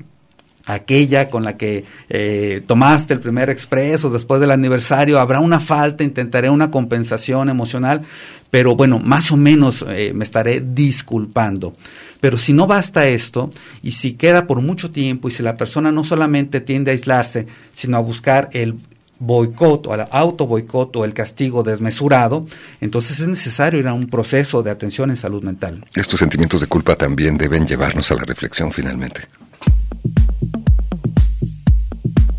aquella 0.69 1.31
con 1.31 1.45
la 1.45 1.57
que 1.57 1.85
eh, 2.11 2.63
tomaste 2.67 3.15
el 3.15 3.21
primer 3.21 3.49
expreso 3.49 4.11
después 4.11 4.41
del 4.41 4.51
aniversario, 4.51 5.19
habrá 5.19 5.41
una 5.41 5.61
falta, 5.61 6.05
intentaré 6.05 6.51
una 6.51 6.71
compensación 6.71 7.49
emocional, 7.49 8.03
pero 8.51 8.77
bueno, 8.77 8.99
más 8.99 9.33
o 9.33 9.37
menos 9.37 9.85
eh, 9.89 10.13
me 10.15 10.25
estaré 10.25 10.61
disculpando. 10.61 11.75
Pero 12.21 12.37
si 12.37 12.53
no 12.53 12.67
basta 12.67 13.09
esto, 13.09 13.51
y 13.83 13.93
si 13.93 14.13
queda 14.13 14.47
por 14.47 14.61
mucho 14.61 14.91
tiempo, 14.91 15.29
y 15.29 15.31
si 15.31 15.43
la 15.43 15.57
persona 15.57 15.91
no 15.91 16.05
solamente 16.05 16.61
tiende 16.61 16.91
a 16.91 16.93
aislarse, 16.93 17.47
sino 17.73 17.97
a 17.97 18.01
buscar 18.01 18.51
el 18.53 18.75
boicot 19.21 19.87
o 19.87 19.93
al 19.95 20.07
auto 20.11 20.47
boicot 20.47 20.95
o 20.97 21.05
el 21.05 21.15
castigo 21.15 21.63
desmesurado, 21.63 22.47
entonces 22.81 23.21
es 23.21 23.29
necesario 23.29 23.81
ir 23.81 23.89
a 23.89 23.95
un 23.95 24.09
proceso 24.09 24.63
de 24.63 24.71
atención 24.71 25.11
en 25.11 25.17
salud 25.17 25.43
mental. 25.43 25.87
Estos 25.95 26.21
sentimientos 26.21 26.61
de 26.61 26.67
culpa 26.67 26.95
también 26.95 27.39
deben 27.39 27.67
llevarnos 27.67 28.11
a 28.13 28.17
la 28.17 28.25
reflexión 28.25 28.71
finalmente. 28.71 29.23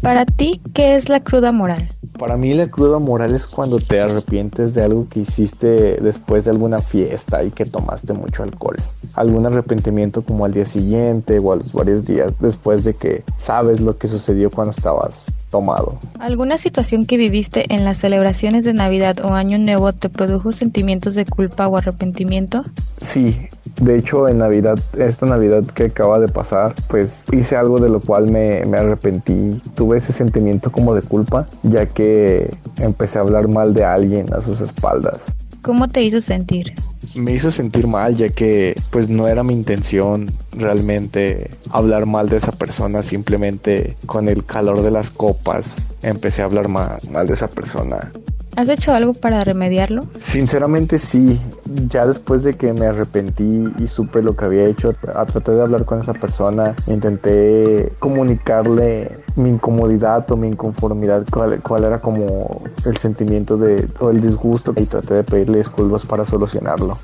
Para 0.02 0.26
ti, 0.26 0.62
¿qué 0.74 0.96
es 0.96 1.10
la 1.10 1.20
cruda 1.20 1.52
moral? 1.52 1.94
Para 2.18 2.38
mí 2.38 2.54
la 2.54 2.68
cruda 2.68 3.00
moral 3.00 3.36
es 3.36 3.48
cuando 3.48 3.80
te 3.80 4.00
arrepientes 4.00 4.74
de 4.74 4.84
algo 4.84 5.08
que 5.10 5.22
hiciste 5.22 5.98
después 6.02 6.46
de 6.46 6.52
alguna 6.52 6.80
fiesta 6.80 7.44
y 7.44 7.52
que 7.52 7.66
tomaste 7.66 8.14
mucho 8.14 8.44
alcohol. 8.44 8.78
Algún 9.14 9.46
arrepentimiento 9.46 10.22
como 10.22 10.46
al 10.46 10.54
día 10.54 10.66
siguiente 10.66 11.40
o 11.40 11.52
a 11.52 11.58
los 11.58 11.74
varios 11.74 12.06
días 12.06 12.34
después 12.40 12.86
de 12.86 12.94
que 12.96 13.24
sabes 13.38 13.82
lo 13.82 13.98
que 13.98 14.08
sucedió 14.08 14.50
cuando 14.50 14.72
estabas 14.72 15.39
tomado. 15.50 16.00
¿Alguna 16.20 16.58
situación 16.58 17.06
que 17.06 17.18
viviste 17.18 17.74
en 17.74 17.86
las 17.86 17.98
celebraciones 17.98 18.66
de 18.66 18.74
Navidad 18.74 19.18
o 19.24 19.34
Año 19.34 19.58
Nuevo 19.58 19.94
te 19.94 20.10
produjo 20.10 20.52
sentimientos 20.52 21.16
de 21.16 21.26
culpa 21.26 21.68
o 21.68 21.78
arrepentimiento? 21.78 22.64
Sí, 23.02 23.50
de 23.82 23.98
hecho 23.98 24.28
en 24.28 24.40
Navidad, 24.40 24.80
esta 24.98 25.26
Navidad 25.26 25.64
que 25.66 25.86
acaba 25.86 26.20
de 26.20 26.28
pasar, 26.28 26.76
pues 26.90 27.26
hice 27.32 27.56
algo 27.56 27.80
de 27.80 27.90
lo 27.90 28.00
cual 28.00 28.32
me, 28.32 28.66
me 28.66 28.78
arrepentí. 28.78 29.62
Tuve 29.76 29.98
ese 29.98 30.14
sentimiento 30.14 30.72
como 30.72 30.94
de 30.94 31.02
culpa, 31.02 31.48
ya 31.64 31.86
que 31.86 32.56
empecé 32.78 33.18
a 33.18 33.22
hablar 33.22 33.48
mal 33.48 33.74
de 33.74 33.86
alguien 33.86 34.34
a 34.34 34.42
sus 34.42 34.62
espaldas. 34.62 35.26
¿Cómo 35.62 35.88
te 35.88 36.02
hizo 36.02 36.22
sentir? 36.22 36.74
Me 37.16 37.34
hizo 37.34 37.52
sentir 37.52 37.88
mal 37.88 38.16
ya 38.16 38.30
que 38.30 38.76
pues 38.92 39.10
no 39.10 39.28
era 39.28 39.44
mi 39.44 39.54
intención 39.54 40.32
realmente 40.52 41.52
hablar 41.70 42.06
mal 42.06 42.30
de 42.30 42.38
esa 42.38 42.52
persona, 42.52 43.04
simplemente 43.04 43.98
con 44.06 44.30
el 44.30 44.46
calor 44.46 44.82
de 44.82 44.92
las 44.92 45.12
copas 45.12 45.94
empecé 46.02 46.42
a 46.42 46.46
hablar 46.46 46.68
mal, 46.68 47.00
mal 47.12 47.28
de 47.28 47.34
esa 47.34 47.50
persona. 47.50 48.12
¿Has 48.60 48.68
hecho 48.68 48.94
algo 48.94 49.14
para 49.14 49.40
remediarlo? 49.40 50.02
Sinceramente 50.20 51.00
sí, 51.00 51.40
ya 51.88 52.06
después 52.06 52.44
de 52.44 52.56
que 52.56 52.74
me 52.74 52.88
arrepentí 52.88 53.70
y 53.80 53.88
supe 53.88 54.22
lo 54.22 54.36
que 54.36 54.44
había 54.44 54.66
hecho, 54.66 54.92
traté 54.92 55.54
de 55.54 55.62
hablar 55.62 55.86
con 55.86 56.00
esa 56.00 56.12
persona, 56.12 56.76
intenté 56.88 57.94
comunicarle 58.00 59.18
mi 59.38 59.48
incomodidad 59.52 60.30
o 60.34 60.36
mi 60.36 60.50
inconformidad, 60.50 61.26
cuál, 61.32 61.62
cuál 61.62 61.86
era 61.86 62.02
como 62.02 62.62
el 62.86 62.98
sentimiento 62.98 63.56
de, 63.56 63.88
o 64.02 64.10
el 64.10 64.20
disgusto 64.20 64.74
y 64.76 64.84
traté 64.84 65.14
de 65.14 65.24
pedirle 65.24 65.60
disculpas 65.60 66.06
para 66.06 66.26
solucionarlo. 66.26 66.98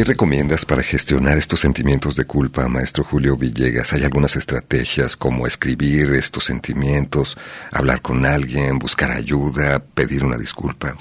¿Qué 0.00 0.04
recomiendas 0.04 0.64
para 0.64 0.82
gestionar 0.82 1.36
estos 1.36 1.60
sentimientos 1.60 2.16
de 2.16 2.24
culpa, 2.24 2.66
maestro 2.68 3.04
Julio 3.04 3.36
Villegas? 3.36 3.92
¿Hay 3.92 4.02
algunas 4.02 4.34
estrategias 4.34 5.14
como 5.14 5.46
escribir 5.46 6.12
estos 6.12 6.44
sentimientos, 6.44 7.36
hablar 7.70 8.00
con 8.00 8.24
alguien, 8.24 8.78
buscar 8.78 9.10
ayuda, 9.10 9.78
pedir 9.78 10.24
una 10.24 10.38
disculpa? 10.38 10.96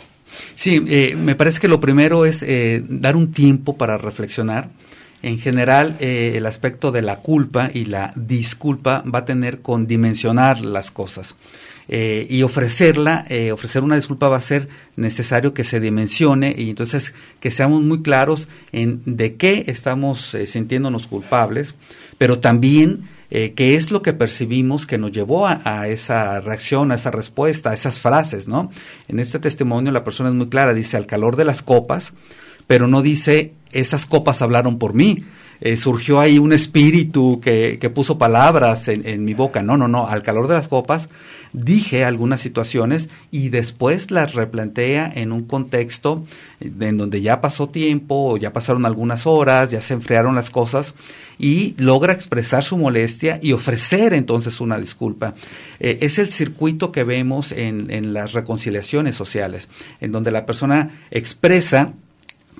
Sí, 0.53 0.83
eh, 0.85 1.15
me 1.15 1.35
parece 1.35 1.61
que 1.61 1.69
lo 1.69 1.79
primero 1.79 2.25
es 2.25 2.43
eh, 2.43 2.83
dar 2.89 3.15
un 3.15 3.31
tiempo 3.31 3.77
para 3.77 3.97
reflexionar. 3.97 4.69
En 5.21 5.37
general, 5.37 5.97
eh, 5.99 6.33
el 6.35 6.45
aspecto 6.45 6.91
de 6.91 7.01
la 7.01 7.17
culpa 7.17 7.69
y 7.73 7.85
la 7.85 8.13
disculpa 8.15 9.03
va 9.03 9.19
a 9.19 9.25
tener 9.25 9.59
con 9.59 9.85
dimensionar 9.85 10.61
las 10.61 10.91
cosas. 10.91 11.35
Eh, 11.89 12.27
y 12.29 12.43
ofrecerla, 12.43 13.25
eh, 13.29 13.51
ofrecer 13.51 13.83
una 13.83 13.95
disculpa 13.95 14.29
va 14.29 14.37
a 14.37 14.41
ser 14.41 14.69
necesario 14.95 15.53
que 15.55 15.63
se 15.63 15.79
dimensione 15.79 16.53
y 16.55 16.69
entonces 16.69 17.13
que 17.39 17.49
seamos 17.49 17.81
muy 17.81 18.01
claros 18.03 18.47
en 18.71 19.01
de 19.05 19.35
qué 19.35 19.65
estamos 19.67 20.37
sintiéndonos 20.45 21.07
culpables, 21.07 21.75
pero 22.17 22.39
también 22.39 23.09
qué 23.29 23.75
es 23.75 23.91
lo 23.91 24.01
que 24.01 24.13
percibimos 24.13 24.87
que 24.87 24.97
nos 24.97 25.11
llevó 25.11 25.45
a, 25.45 25.61
a, 25.63 25.87
esa 25.87 26.41
reacción, 26.41 26.91
a 26.91 26.95
esa 26.95 27.11
respuesta, 27.11 27.69
a 27.69 27.73
esas 27.75 27.99
frases, 27.99 28.47
¿no? 28.47 28.71
En 29.07 29.19
este 29.19 29.37
testimonio 29.37 29.91
la 29.91 30.03
persona 30.03 30.29
es 30.29 30.35
muy 30.35 30.49
clara, 30.49 30.73
dice 30.73 30.97
al 30.97 31.05
calor 31.05 31.35
de 31.35 31.45
las 31.45 31.61
copas, 31.61 32.13
pero 32.65 32.87
no 32.87 33.01
dice 33.03 33.53
esas 33.71 34.05
copas 34.05 34.41
hablaron 34.41 34.77
por 34.77 34.93
mí, 34.93 35.25
eh, 35.61 35.75
surgió 35.75 36.19
ahí 36.21 36.39
un 36.39 36.53
espíritu 36.53 37.41
que, 37.41 37.79
que 37.81 37.89
puso 37.89 38.17
palabras 38.17 38.87
en, 38.87 39.05
en, 39.05 39.25
mi 39.25 39.33
boca. 39.33 39.61
No, 39.61 39.75
no, 39.75 39.87
no, 39.89 40.07
al 40.07 40.21
calor 40.21 40.47
de 40.47 40.53
las 40.53 40.69
copas 40.69 41.09
dije 41.51 42.05
algunas 42.05 42.41
situaciones 42.41 43.09
y 43.31 43.49
después 43.49 44.11
las 44.11 44.35
replantea 44.35 45.11
en 45.13 45.31
un 45.31 45.43
contexto 45.43 46.23
en 46.59 46.97
donde 46.97 47.21
ya 47.21 47.41
pasó 47.41 47.69
tiempo, 47.69 48.37
ya 48.37 48.53
pasaron 48.53 48.85
algunas 48.85 49.25
horas, 49.25 49.71
ya 49.71 49.81
se 49.81 49.95
enfriaron 49.95 50.35
las 50.35 50.49
cosas 50.49 50.93
y 51.37 51.73
logra 51.77 52.13
expresar 52.13 52.63
su 52.63 52.77
molestia 52.77 53.39
y 53.41 53.53
ofrecer 53.53 54.13
entonces 54.13 54.61
una 54.61 54.77
disculpa. 54.77 55.33
Eh, 55.79 55.99
es 56.01 56.19
el 56.19 56.29
circuito 56.29 56.91
que 56.91 57.03
vemos 57.03 57.51
en, 57.51 57.89
en 57.89 58.13
las 58.13 58.33
reconciliaciones 58.33 59.15
sociales, 59.15 59.69
en 60.01 60.11
donde 60.11 60.31
la 60.31 60.45
persona 60.45 60.89
expresa 61.11 61.93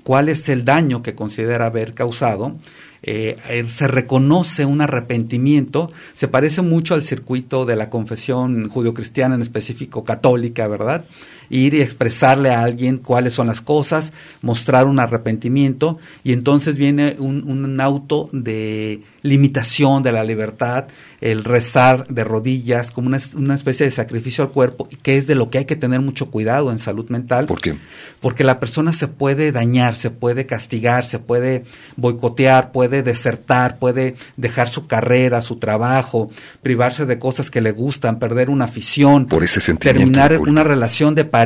cuál 0.10 0.28
es 0.28 0.50
el 0.50 0.66
daño 0.66 1.04
que 1.04 1.14
considera 1.14 1.68
haber 1.68 1.94
causado 1.94 2.58
eh, 3.04 3.38
se 3.70 3.88
reconoce 3.88 4.66
un 4.66 4.82
arrepentimiento, 4.82 5.92
se 6.16 6.28
parece 6.28 6.64
mucho 6.64 6.96
al 6.96 7.04
circuito 7.04 7.66
de 7.66 7.76
la 7.76 7.92
confesión 7.92 8.70
judio-cristiana, 8.70 9.36
en 9.36 9.42
específico 9.42 10.04
católica, 10.04 10.68
¿verdad? 10.68 11.06
Ir 11.50 11.74
y 11.74 11.82
expresarle 11.82 12.50
a 12.50 12.62
alguien 12.62 12.98
cuáles 12.98 13.34
son 13.34 13.48
las 13.48 13.62
cosas, 13.62 14.14
mostrar 14.42 14.86
un 14.86 15.00
arrepentimiento, 15.00 16.00
y 16.24 16.34
entonces 16.34 16.78
viene 16.78 17.16
un, 17.20 17.44
un 17.50 17.82
auto 17.82 18.30
de 18.32 19.02
limitación 19.22 20.04
de 20.04 20.12
la 20.12 20.24
libertad, 20.24 20.86
el 21.20 21.44
rezar 21.44 22.08
de 22.08 22.24
rodillas, 22.24 22.92
como 22.92 23.08
una, 23.08 23.20
una, 23.36 23.56
especie 23.56 23.86
de 23.86 23.92
sacrificio 23.92 24.44
al 24.44 24.52
cuerpo, 24.52 24.88
que 25.02 25.18
es 25.18 25.28
de 25.28 25.36
lo 25.36 25.50
que 25.50 25.58
hay 25.58 25.66
que 25.66 25.76
tener 25.76 26.00
mucho 26.00 26.32
cuidado 26.32 26.72
en 26.72 26.80
salud 26.80 27.10
mental. 27.10 27.46
¿Por 27.46 27.60
qué? 27.60 27.76
Porque 28.22 28.46
la 28.46 28.60
persona 28.60 28.94
se 28.94 29.08
puede 29.08 29.52
dañar, 29.52 29.96
se 29.96 30.12
puede 30.12 30.46
castigar, 30.46 31.06
se 31.06 31.20
puede 31.20 31.66
boicotear, 31.98 32.72
puede 32.72 33.04
desertar, 33.04 33.78
puede 33.80 34.16
dejar 34.38 34.70
su 34.70 34.88
carrera, 34.88 35.42
su 35.42 35.58
trabajo, 35.58 36.32
privarse 36.62 37.06
de 37.06 37.20
cosas 37.20 37.52
que 37.52 37.60
le 37.60 37.72
gustan, 37.72 38.20
perder 38.20 38.50
una 38.50 38.66
afición, 38.66 39.26
Por 39.26 39.44
ese 39.44 39.60
terminar 39.76 40.40
una 40.40 40.64
relación 40.64 41.16
de 41.16 41.26
pareja 41.26 41.39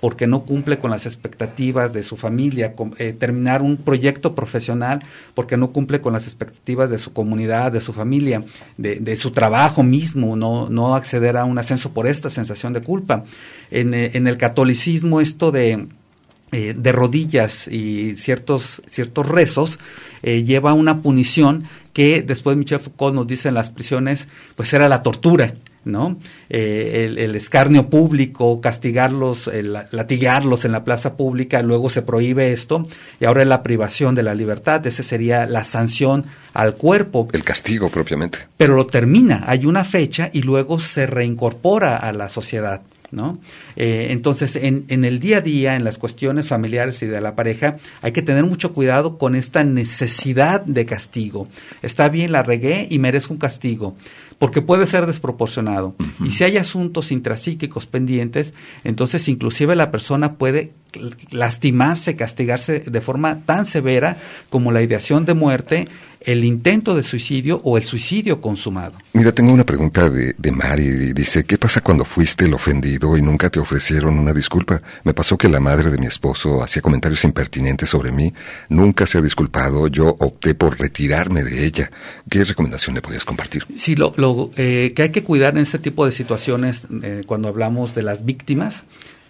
porque 0.00 0.26
no 0.26 0.44
cumple 0.44 0.78
con 0.78 0.90
las 0.90 1.06
expectativas 1.06 1.92
de 1.92 2.02
su 2.02 2.16
familia, 2.16 2.74
eh, 2.98 3.12
terminar 3.12 3.62
un 3.62 3.76
proyecto 3.76 4.34
profesional 4.34 5.00
porque 5.34 5.56
no 5.56 5.72
cumple 5.72 6.00
con 6.00 6.12
las 6.12 6.24
expectativas 6.24 6.90
de 6.90 6.98
su 6.98 7.12
comunidad, 7.12 7.72
de 7.72 7.80
su 7.80 7.92
familia, 7.92 8.44
de, 8.76 9.16
su 9.16 9.30
trabajo 9.30 9.82
mismo, 9.82 10.36
no, 10.36 10.68
no 10.68 10.94
acceder 10.94 11.36
a 11.36 11.44
un 11.44 11.58
ascenso 11.58 11.92
por 11.92 12.06
esta 12.06 12.30
sensación 12.30 12.72
de 12.72 12.82
culpa. 12.82 13.24
En, 13.70 13.94
eh, 13.94 14.10
el 14.14 14.36
catolicismo 14.38 15.20
esto 15.20 15.52
de, 15.52 15.86
eh, 16.52 16.72
de 16.76 16.92
rodillas 16.92 17.66
y 17.66 18.16
ciertos, 18.16 18.80
ciertos 18.86 19.28
rezos 19.28 19.80
eh, 20.22 20.44
lleva 20.44 20.70
a 20.70 20.74
una 20.74 21.02
punición 21.02 21.64
que 21.92 22.22
después 22.22 22.56
Michel 22.56 22.78
Foucault 22.78 23.12
nos 23.14 23.26
dice 23.26 23.48
en 23.48 23.54
las 23.54 23.70
prisiones, 23.70 24.28
pues 24.54 24.72
era 24.72 24.88
la 24.88 25.02
tortura. 25.02 25.54
¿No? 25.84 26.18
Eh, 26.48 27.04
el, 27.06 27.18
el, 27.18 27.34
escarnio 27.34 27.90
público, 27.90 28.60
castigarlos, 28.60 29.48
el, 29.48 29.72
latigarlos 29.90 30.64
en 30.64 30.72
la 30.72 30.84
plaza 30.84 31.16
pública, 31.16 31.62
luego 31.62 31.90
se 31.90 32.02
prohíbe 32.02 32.52
esto 32.52 32.88
y 33.20 33.24
ahora 33.24 33.42
es 33.42 33.48
la 33.48 33.62
privación 33.62 34.14
de 34.14 34.22
la 34.22 34.34
libertad, 34.34 34.86
esa 34.86 35.02
sería 35.02 35.46
la 35.46 35.64
sanción 35.64 36.24
al 36.52 36.74
cuerpo. 36.74 37.28
El 37.32 37.44
castigo 37.44 37.88
propiamente. 37.88 38.38
Pero 38.56 38.74
lo 38.74 38.86
termina, 38.86 39.44
hay 39.46 39.66
una 39.66 39.84
fecha 39.84 40.30
y 40.32 40.42
luego 40.42 40.80
se 40.80 41.06
reincorpora 41.06 41.96
a 41.96 42.12
la 42.12 42.28
sociedad. 42.28 42.82
¿No? 43.10 43.38
Eh, 43.76 44.08
entonces, 44.10 44.56
en, 44.56 44.86
en, 44.88 45.04
el 45.04 45.20
día 45.20 45.36
a 45.36 45.40
día, 45.40 45.76
en 45.76 45.84
las 45.84 45.98
cuestiones 45.98 46.48
familiares 46.48 47.00
y 47.02 47.06
de 47.06 47.20
la 47.20 47.36
pareja, 47.36 47.76
hay 48.02 48.10
que 48.10 48.22
tener 48.22 48.44
mucho 48.44 48.72
cuidado 48.72 49.18
con 49.18 49.36
esta 49.36 49.62
necesidad 49.62 50.62
de 50.62 50.84
castigo. 50.84 51.46
Está 51.82 52.08
bien, 52.08 52.32
la 52.32 52.42
regué 52.42 52.88
y 52.90 52.98
merezco 52.98 53.34
un 53.34 53.38
castigo, 53.38 53.94
porque 54.44 54.60
puede 54.60 54.84
ser 54.84 55.06
desproporcionado. 55.06 55.94
Uh 55.98 56.04
-huh. 56.04 56.26
Y 56.26 56.30
si 56.30 56.44
hay 56.44 56.58
asuntos 56.58 57.10
intrapsíquicos 57.10 57.86
pendientes, 57.86 58.52
entonces 58.84 59.26
inclusive 59.26 59.74
la 59.74 59.90
persona 59.90 60.34
puede 60.34 60.74
lastimarse, 61.30 62.14
castigarse 62.14 62.80
de 62.80 63.00
forma 63.00 63.40
tan 63.46 63.64
severa 63.64 64.18
como 64.50 64.70
la 64.70 64.82
ideación 64.82 65.24
de 65.24 65.32
muerte, 65.32 65.88
el 66.20 66.42
intento 66.44 66.96
de 66.96 67.02
suicidio 67.02 67.60
o 67.64 67.76
el 67.76 67.84
suicidio 67.84 68.40
consumado. 68.40 68.94
Mira, 69.12 69.32
tengo 69.32 69.52
una 69.52 69.64
pregunta 69.64 70.08
de, 70.08 70.34
de 70.38 70.52
Mari. 70.52 71.12
Dice, 71.12 71.44
¿qué 71.44 71.58
pasa 71.58 71.82
cuando 71.82 72.04
fuiste 72.04 72.46
el 72.46 72.54
ofendido 72.54 73.16
y 73.16 73.22
nunca 73.22 73.50
te 73.50 73.60
ofrecieron 73.60 74.18
una 74.18 74.32
disculpa? 74.32 74.80
Me 75.04 75.12
pasó 75.12 75.36
que 75.36 75.48
la 75.48 75.60
madre 75.60 75.90
de 75.90 75.98
mi 75.98 76.06
esposo 76.06 76.62
hacía 76.62 76.80
comentarios 76.80 77.24
impertinentes 77.24 77.90
sobre 77.90 78.10
mí, 78.10 78.32
nunca 78.70 79.06
se 79.06 79.18
ha 79.18 79.20
disculpado, 79.20 79.88
yo 79.88 80.16
opté 80.18 80.54
por 80.54 80.78
retirarme 80.78 81.44
de 81.44 81.66
ella. 81.66 81.90
¿Qué 82.30 82.42
recomendación 82.42 82.94
le 82.94 83.02
podías 83.02 83.24
compartir? 83.24 83.66
Sí, 83.76 83.94
lo, 83.94 84.14
lo 84.16 84.33
eh, 84.56 84.92
que 84.94 85.02
hay 85.02 85.10
que 85.10 85.24
cuidar 85.24 85.56
en 85.56 85.62
este 85.62 85.78
tipo 85.78 86.06
de 86.06 86.12
situaciones, 86.12 86.86
eh, 87.02 87.22
cuando 87.26 87.48
hablamos 87.48 87.94
de 87.94 88.02
las 88.02 88.24
víctimas, 88.24 88.84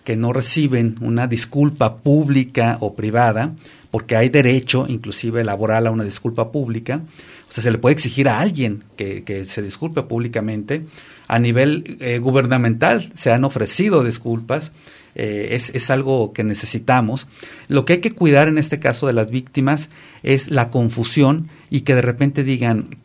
que 0.05 0.17
no 0.17 0.33
reciben 0.33 0.97
una 1.01 1.27
disculpa 1.27 1.97
pública 1.97 2.77
o 2.81 2.95
privada, 2.95 3.53
porque 3.91 4.17
hay 4.17 4.29
derecho, 4.29 4.87
inclusive 4.89 5.45
laboral, 5.45 5.87
a 5.87 5.91
una 5.91 6.05
disculpa 6.05 6.53
pública. 6.53 7.03
O 7.49 7.53
sea, 7.53 7.63
se 7.63 7.71
le 7.71 7.79
puede 7.79 7.95
exigir 7.95 8.29
a 8.29 8.41
alguien 8.41 8.83
que, 8.97 9.45
se 9.49 9.63
disculpe 9.63 10.03
públicamente. 10.03 10.85
A 11.29 11.39
nivel 11.39 11.97
eh, 12.01 12.19
gubernamental 12.19 13.11
se 13.15 13.33
han 13.33 13.45
ofrecido 13.45 14.03
disculpas. 14.03 14.73
Eh, 15.15 15.51
es, 15.53 15.71
es, 15.71 15.91
algo 15.91 16.33
que 16.33 16.43
necesitamos. 16.43 17.29
Lo 17.69 17.85
que 17.85 17.95
hay 17.95 17.99
que 18.01 18.11
cuidar 18.11 18.49
en 18.49 18.59
este 18.59 18.81
caso 18.81 19.07
de 19.07 19.13
las 19.13 19.31
víctimas 19.31 19.89
es 20.25 20.51
la 20.51 20.71
confusión 20.71 21.49
y 21.71 21.83
que 21.83 21.95
de 21.95 22.03
repente 22.03 22.43
digan 22.43 22.97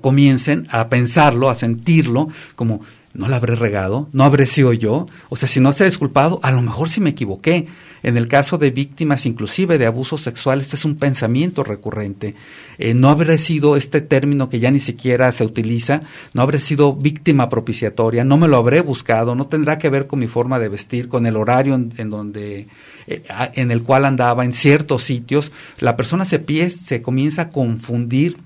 comiencen 0.00 0.66
a 0.70 0.88
pensarlo, 0.88 1.50
a 1.50 1.54
sentirlo 1.54 2.28
como 2.56 2.80
no 3.14 3.28
la 3.28 3.36
habré 3.36 3.54
regado, 3.54 4.08
no 4.12 4.24
habré 4.24 4.46
sido 4.46 4.72
yo, 4.72 5.06
o 5.28 5.36
sea, 5.36 5.48
si 5.48 5.60
no 5.60 5.72
se 5.72 5.84
ha 5.84 5.86
disculpado, 5.86 6.40
a 6.42 6.50
lo 6.50 6.60
mejor 6.62 6.88
sí 6.88 7.00
me 7.00 7.10
equivoqué. 7.10 7.66
En 8.02 8.18
el 8.18 8.28
caso 8.28 8.58
de 8.58 8.70
víctimas 8.70 9.24
inclusive 9.24 9.78
de 9.78 9.86
abusos 9.86 10.20
sexuales, 10.20 10.66
este 10.66 10.76
es 10.76 10.84
un 10.84 10.96
pensamiento 10.96 11.64
recurrente. 11.64 12.34
Eh, 12.76 12.92
no 12.92 13.08
habré 13.08 13.38
sido 13.38 13.76
este 13.76 14.02
término 14.02 14.50
que 14.50 14.60
ya 14.60 14.70
ni 14.70 14.78
siquiera 14.78 15.32
se 15.32 15.44
utiliza, 15.44 16.02
no 16.34 16.42
habré 16.42 16.58
sido 16.58 16.94
víctima 16.94 17.48
propiciatoria, 17.48 18.22
no 18.22 18.36
me 18.36 18.48
lo 18.48 18.58
habré 18.58 18.82
buscado, 18.82 19.34
no 19.34 19.46
tendrá 19.46 19.78
que 19.78 19.88
ver 19.88 20.06
con 20.06 20.18
mi 20.18 20.26
forma 20.26 20.58
de 20.58 20.68
vestir, 20.68 21.08
con 21.08 21.24
el 21.24 21.36
horario 21.36 21.74
en, 21.74 22.10
donde 22.10 22.66
eh, 23.06 23.22
en 23.54 23.70
el 23.70 23.82
cual 23.84 24.04
andaba 24.04 24.44
en 24.44 24.52
ciertos 24.52 25.02
sitios. 25.02 25.50
La 25.78 25.96
persona 25.96 26.26
se, 26.26 26.40
pie, 26.40 26.68
se 26.68 27.00
comienza 27.00 27.42
a 27.42 27.50
confundir 27.50 28.36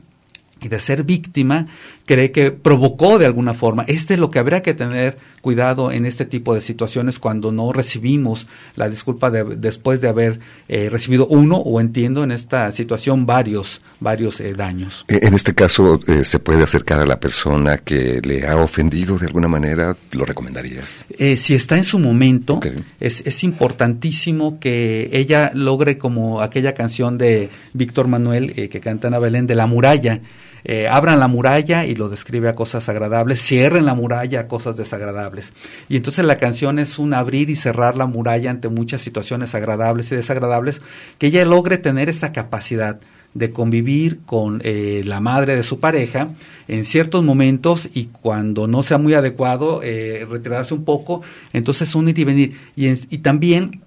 y 0.60 0.68
de 0.68 0.80
ser 0.80 1.04
víctima, 1.04 1.66
cree 2.06 2.32
que 2.32 2.50
provocó 2.50 3.18
de 3.18 3.26
alguna 3.26 3.54
forma. 3.54 3.84
Este 3.86 4.14
es 4.14 4.20
lo 4.20 4.30
que 4.30 4.38
habría 4.38 4.62
que 4.62 4.74
tener 4.74 5.18
cuidado 5.40 5.92
en 5.92 6.06
este 6.06 6.24
tipo 6.24 6.54
de 6.54 6.60
situaciones 6.60 7.18
cuando 7.18 7.52
no 7.52 7.72
recibimos 7.72 8.46
la 8.76 8.88
disculpa 8.88 9.30
después 9.30 10.00
de 10.00 10.08
haber 10.08 10.40
eh, 10.68 10.88
recibido 10.90 11.26
uno 11.26 11.58
o 11.58 11.80
entiendo 11.80 12.24
en 12.24 12.32
esta 12.32 12.70
situación 12.72 13.26
varios, 13.26 13.80
varios 14.00 14.40
eh, 14.40 14.54
daños. 14.54 15.04
E, 15.08 15.26
en 15.26 15.34
este 15.34 15.54
caso, 15.54 16.00
eh, 16.06 16.24
¿se 16.24 16.38
puede 16.38 16.62
acercar 16.62 17.00
a 17.00 17.06
la 17.06 17.20
persona 17.20 17.78
que 17.78 18.20
le 18.22 18.46
ha 18.46 18.56
ofendido 18.56 19.18
de 19.18 19.26
alguna 19.26 19.48
manera? 19.48 19.96
¿Lo 20.12 20.24
recomendarías? 20.24 21.06
si 21.36 21.54
está 21.54 21.76
en 21.76 21.84
su 21.84 21.98
momento, 21.98 22.60
es, 23.00 23.22
es 23.26 23.44
importantísimo 23.44 24.58
que 24.60 25.10
ella 25.12 25.50
logre 25.54 25.98
como 25.98 26.40
aquella 26.40 26.74
canción 26.74 27.18
de 27.18 27.50
Víctor 27.72 28.08
Manuel 28.08 28.52
que 28.54 28.80
canta 28.80 29.08
Ana 29.08 29.18
Belén 29.18 29.46
de 29.46 29.54
la 29.54 29.66
muralla 29.66 30.20
eh, 30.64 30.88
abran 30.88 31.20
la 31.20 31.28
muralla 31.28 31.86
y 31.86 31.94
lo 31.94 32.08
describe 32.08 32.48
a 32.48 32.54
cosas 32.54 32.88
agradables, 32.88 33.40
cierren 33.40 33.86
la 33.86 33.94
muralla 33.94 34.40
a 34.40 34.48
cosas 34.48 34.76
desagradables. 34.76 35.52
Y 35.88 35.96
entonces 35.96 36.24
la 36.24 36.36
canción 36.36 36.78
es 36.78 36.98
un 36.98 37.14
abrir 37.14 37.50
y 37.50 37.56
cerrar 37.56 37.96
la 37.96 38.06
muralla 38.06 38.50
ante 38.50 38.68
muchas 38.68 39.00
situaciones 39.00 39.54
agradables 39.54 40.10
y 40.12 40.16
desagradables, 40.16 40.82
que 41.18 41.28
ella 41.28 41.44
logre 41.44 41.78
tener 41.78 42.08
esa 42.08 42.32
capacidad 42.32 43.00
de 43.38 43.52
convivir 43.52 44.20
con 44.26 44.60
eh, 44.64 45.02
la 45.04 45.20
madre 45.20 45.56
de 45.56 45.62
su 45.62 45.80
pareja 45.80 46.28
en 46.66 46.84
ciertos 46.84 47.24
momentos 47.24 47.88
y 47.94 48.06
cuando 48.06 48.68
no 48.68 48.82
sea 48.82 48.98
muy 48.98 49.14
adecuado 49.14 49.80
eh, 49.82 50.26
retirarse 50.28 50.74
un 50.74 50.84
poco, 50.84 51.22
entonces 51.52 51.94
unir 51.94 52.18
y 52.18 52.24
venir. 52.24 52.56
Y, 52.76 52.88
y 52.88 53.18
también 53.18 53.82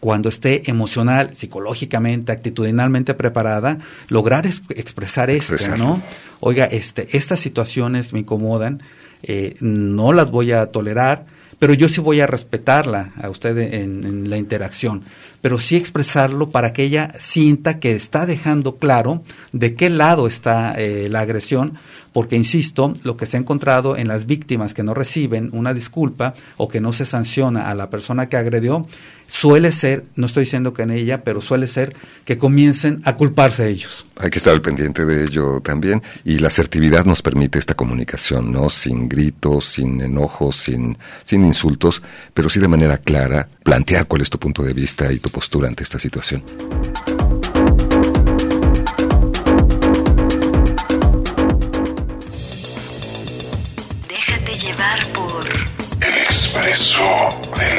cuando 0.00 0.28
esté 0.28 0.70
emocional, 0.70 1.30
psicológicamente, 1.34 2.32
actitudinalmente 2.32 3.14
preparada, 3.14 3.78
lograr 4.08 4.46
expresar 4.46 5.30
esto, 5.30 5.76
¿no? 5.76 6.02
Oiga, 6.40 6.66
este, 6.66 7.16
estas 7.16 7.40
situaciones 7.40 8.12
me 8.12 8.20
incomodan, 8.20 8.82
eh, 9.22 9.56
no 9.60 10.12
las 10.12 10.30
voy 10.30 10.52
a 10.52 10.66
tolerar, 10.66 11.26
pero 11.58 11.74
yo 11.74 11.88
sí 11.88 12.00
voy 12.00 12.20
a 12.20 12.26
respetarla 12.26 13.12
a 13.20 13.30
usted 13.30 13.56
en, 13.58 14.28
la 14.28 14.36
interacción, 14.36 15.02
pero 15.46 15.60
sí 15.60 15.76
expresarlo 15.76 16.50
para 16.50 16.72
que 16.72 16.82
ella 16.82 17.10
sienta 17.20 17.78
que 17.78 17.94
está 17.94 18.26
dejando 18.26 18.78
claro 18.78 19.22
de 19.52 19.76
qué 19.76 19.90
lado 19.90 20.26
está 20.26 20.74
eh, 20.76 21.06
la 21.08 21.20
agresión, 21.20 21.78
porque, 22.16 22.34
insisto, 22.34 22.94
lo 23.02 23.18
que 23.18 23.26
se 23.26 23.36
ha 23.36 23.40
encontrado 23.40 23.94
en 23.94 24.08
las 24.08 24.24
víctimas 24.24 24.72
que 24.72 24.82
no 24.82 24.94
reciben 24.94 25.50
una 25.52 25.74
disculpa 25.74 26.32
o 26.56 26.66
que 26.66 26.80
no 26.80 26.94
se 26.94 27.04
sanciona 27.04 27.70
a 27.70 27.74
la 27.74 27.90
persona 27.90 28.30
que 28.30 28.38
agredió, 28.38 28.86
suele 29.28 29.70
ser, 29.70 30.06
no 30.14 30.24
estoy 30.24 30.44
diciendo 30.44 30.72
que 30.72 30.84
en 30.84 30.92
ella, 30.92 31.24
pero 31.24 31.42
suele 31.42 31.66
ser 31.66 31.94
que 32.24 32.38
comiencen 32.38 33.02
a 33.04 33.16
culparse 33.16 33.68
ellos. 33.68 34.06
Hay 34.16 34.30
que 34.30 34.38
estar 34.38 34.54
al 34.54 34.62
pendiente 34.62 35.04
de 35.04 35.26
ello 35.26 35.60
también 35.60 36.02
y 36.24 36.38
la 36.38 36.48
asertividad 36.48 37.04
nos 37.04 37.20
permite 37.20 37.58
esta 37.58 37.74
comunicación, 37.74 38.50
¿no? 38.50 38.70
Sin 38.70 39.10
gritos, 39.10 39.66
sin 39.66 40.00
enojos, 40.00 40.56
sin, 40.56 40.96
sin 41.22 41.44
insultos, 41.44 42.00
pero 42.32 42.48
sí 42.48 42.60
de 42.60 42.68
manera 42.68 42.96
clara 42.96 43.46
plantear 43.62 44.06
cuál 44.06 44.22
es 44.22 44.30
tu 44.30 44.38
punto 44.38 44.62
de 44.62 44.72
vista 44.72 45.12
y 45.12 45.18
tu 45.18 45.28
postura 45.28 45.68
ante 45.68 45.82
esta 45.82 45.98
situación. 45.98 46.42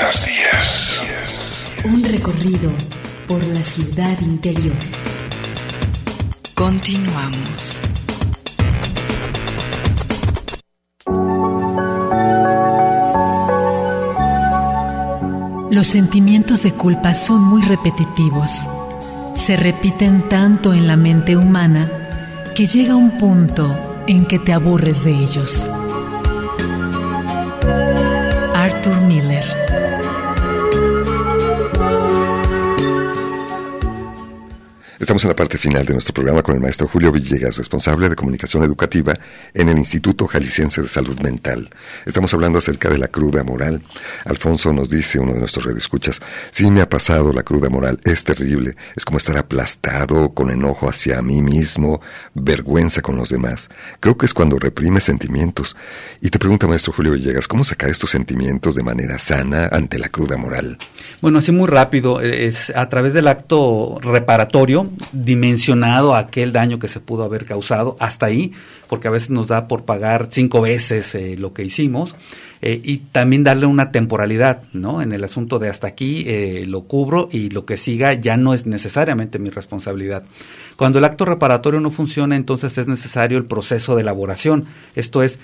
De 0.08 0.14
las 0.14 0.26
10. 0.26 1.86
Un 1.86 2.04
recorrido 2.04 2.72
por 3.28 3.44
la 3.44 3.62
ciudad 3.62 4.18
interior. 4.22 4.76
Continuamos. 6.54 7.82
Los 15.70 15.88
sentimientos 15.88 16.64
de 16.64 16.72
culpa 16.72 17.14
son 17.14 17.44
muy 17.44 17.62
repetitivos. 17.64 18.52
Se 19.36 19.58
repiten 19.58 20.30
tanto 20.30 20.74
en 20.74 20.88
la 20.88 20.96
mente 20.96 21.36
humana 21.36 21.92
que 22.56 22.66
llega 22.66 22.96
un 22.96 23.18
punto 23.20 24.04
en 24.08 24.26
que 24.26 24.40
te 24.40 24.54
aburres 24.54 25.04
de 25.04 25.12
ellos. 25.12 25.64
Estamos 35.08 35.24
en 35.24 35.30
la 35.30 35.38
parte 35.38 35.58
final 35.58 35.86
de 35.86 35.94
nuestro 35.94 36.14
programa 36.14 36.44
con 36.44 36.56
el 36.56 36.62
maestro 36.62 36.86
Julio 36.86 37.14
Villegas, 37.14 37.56
responsable 37.56 38.10
de 38.10 38.16
comunicación 38.18 38.66
educativa 38.66 39.18
en 39.54 39.70
el 39.70 39.78
Instituto 39.78 40.28
Jalisciense 40.28 40.82
de 40.82 40.90
Salud 40.90 41.18
Mental. 41.22 41.70
Estamos 42.06 42.34
hablando 42.34 42.60
acerca 42.60 42.90
de 42.90 42.98
la 42.98 43.08
cruda 43.08 43.42
moral. 43.46 43.82
Alfonso 44.26 44.74
nos 44.74 44.90
dice, 44.90 45.18
uno 45.18 45.34
de 45.34 45.40
nuestros 45.40 45.64
redescuchas, 45.64 46.20
sí 46.52 46.70
me 46.72 46.82
ha 46.82 46.90
pasado 46.90 47.32
la 47.32 47.44
cruda 47.44 47.70
moral, 47.70 48.02
es 48.04 48.26
terrible, 48.26 48.76
es 48.98 49.06
como 49.06 49.18
estar 49.18 49.38
aplastado, 49.38 50.34
con 50.34 50.52
enojo 50.52 50.90
hacia 50.90 51.22
mí 51.22 51.42
mismo, 51.42 52.02
vergüenza 52.34 53.02
con 53.02 53.16
los 53.16 53.30
demás. 53.30 53.70
Creo 54.02 54.18
que 54.18 54.26
es 54.26 54.34
cuando 54.34 54.60
reprime 54.60 55.00
sentimientos. 55.00 55.78
Y 56.20 56.32
te 56.32 56.38
pregunta, 56.38 56.68
maestro 56.68 56.92
Julio 56.92 57.14
Villegas, 57.14 57.48
¿cómo 57.48 57.64
sacar 57.64 57.90
estos 57.90 58.10
sentimientos 58.10 58.76
de 58.76 58.84
manera 58.84 59.20
sana 59.20 59.70
ante 59.72 60.00
la 60.00 60.10
cruda 60.10 60.36
moral? 60.36 60.78
Bueno, 61.22 61.40
así 61.40 61.54
muy 61.54 61.70
rápido, 61.70 62.20
es 62.20 62.74
a 62.76 62.90
través 62.90 63.14
del 63.14 63.30
acto 63.30 64.00
reparatorio, 64.02 64.92
dimensionado 65.12 66.16
aquel 66.16 66.54
daño 66.54 66.80
que 66.80 66.88
se 66.88 67.00
pudo 67.00 67.24
haber 67.24 67.46
causado. 67.46 67.96
Hasta 68.00 68.26
ahí, 68.26 68.54
porque 68.88 69.08
a 69.08 69.12
veces 69.12 69.30
nos 69.30 69.48
da 69.48 69.68
por 69.68 69.84
pagar 69.84 70.28
cinco 70.32 70.62
veces 70.62 71.14
eh, 71.16 71.36
lo 71.38 71.54
que 71.54 71.64
hicimos, 71.64 72.16
eh, 72.62 72.82
y 72.84 72.98
también 72.98 73.44
darle 73.44 73.68
una 73.68 73.92
temporalidad, 73.92 74.64
¿no? 74.74 75.04
En 75.04 75.14
el 75.14 75.24
asunto 75.24 75.60
de 75.60 75.70
hasta 75.70 75.86
aquí 75.86 76.24
eh, 76.26 76.66
lo 76.68 76.82
cubro 76.82 77.30
y 77.32 77.50
lo 77.50 77.66
que 77.66 77.78
siga 77.78 78.14
ya 78.14 78.36
no 78.36 78.56
es 78.56 78.66
necesariamente 78.66 79.38
mi 79.38 79.50
responsabilidad. 79.50 80.24
Cuando 80.76 81.00
el 81.00 81.06
acto 81.06 81.26
reparatorio 81.26 81.80
no 81.80 81.92
funciona, 81.92 82.36
entonces 82.36 82.78
es 82.78 82.88
necesario 82.88 83.38
el 83.38 83.46
proceso 83.46 83.96
de 83.96 84.02
elaboración. 84.02 84.66
Esto 84.96 85.24
es 85.24 85.40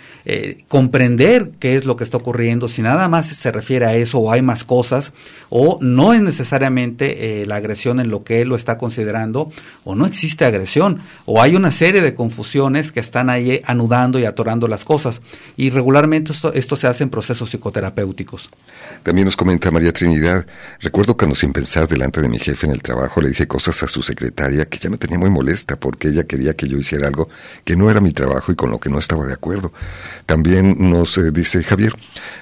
comprender 0.68 1.52
qué 1.60 1.76
es 1.76 1.86
lo 1.86 1.96
que 1.96 2.04
está 2.04 2.18
ocurriendo, 2.18 2.68
si 2.68 2.84
nada 2.84 3.08
más 3.08 3.28
se 3.28 3.52
refiere 3.52 3.88
a 3.88 3.96
eso 3.96 4.20
o 4.20 4.32
hay 4.32 4.44
más 4.44 4.64
cosas, 4.64 5.12
o 5.50 5.80
no 5.82 6.14
es 6.14 6.22
necesariamente 6.22 7.46
la 7.48 7.56
agresión 7.56 8.00
en 8.00 8.10
lo 8.10 8.24
que 8.24 8.42
él 8.42 8.50
lo 8.50 8.56
está 8.56 8.78
considerando, 8.78 9.52
o 9.84 9.96
no 9.96 10.06
existe 10.06 10.46
agresión, 10.46 11.00
o 11.26 11.42
hay 11.42 11.56
una 11.56 11.72
serie 11.72 12.04
de 12.04 12.14
confusiones 12.14 12.92
que 12.92 13.00
están 13.00 13.32
ahí 13.34 13.62
anudando 13.66 14.20
y 14.20 14.26
atorando 14.26 14.68
las 14.68 14.86
cosas. 14.86 15.22
Y 15.58 15.70
regularmente 15.70 16.32
esto, 16.32 16.54
esto 16.54 16.76
se 16.76 16.88
hace 16.88 17.04
en 17.04 17.10
procesos 17.10 17.50
psicoterapéuticos. 17.50 18.50
También 19.04 19.26
nos 19.26 19.36
comenta 19.36 19.72
María 19.72 19.92
Trinidad, 19.92 20.46
recuerdo 20.80 21.18
cuando 21.18 21.36
sin 21.36 21.52
pensar 21.52 21.88
delante 21.88 22.22
de 22.22 22.30
mi 22.30 22.40
jefe 22.40 22.66
en 22.66 22.74
el 22.74 22.82
trabajo 22.82 23.22
le 23.22 23.30
dije 23.30 23.48
cosas 23.48 23.84
a 23.84 23.88
su 23.88 24.02
secretaria 24.02 24.66
que 24.66 24.78
ya 24.78 24.90
me 24.90 24.98
tenía 24.98 25.20
muy 25.20 25.30
molesta 25.30 25.76
porque 25.76 26.10
ella 26.10 26.24
quería 26.24 26.56
que 26.56 26.68
yo 26.68 26.78
hiciera 26.78 27.08
algo 27.08 27.28
que 27.64 27.76
no 27.76 27.90
era 27.90 28.00
mi 28.00 28.12
trabajo 28.12 28.52
y 28.52 28.56
con 28.56 28.72
lo 28.72 28.80
que 28.80 28.90
no 28.90 29.00
estaba 29.00 29.26
de 29.26 29.34
acuerdo. 29.34 29.74
También 30.26 30.78
nos 30.80 31.18
eh, 31.18 31.32
dice 31.32 31.64
Javier, 31.64 31.94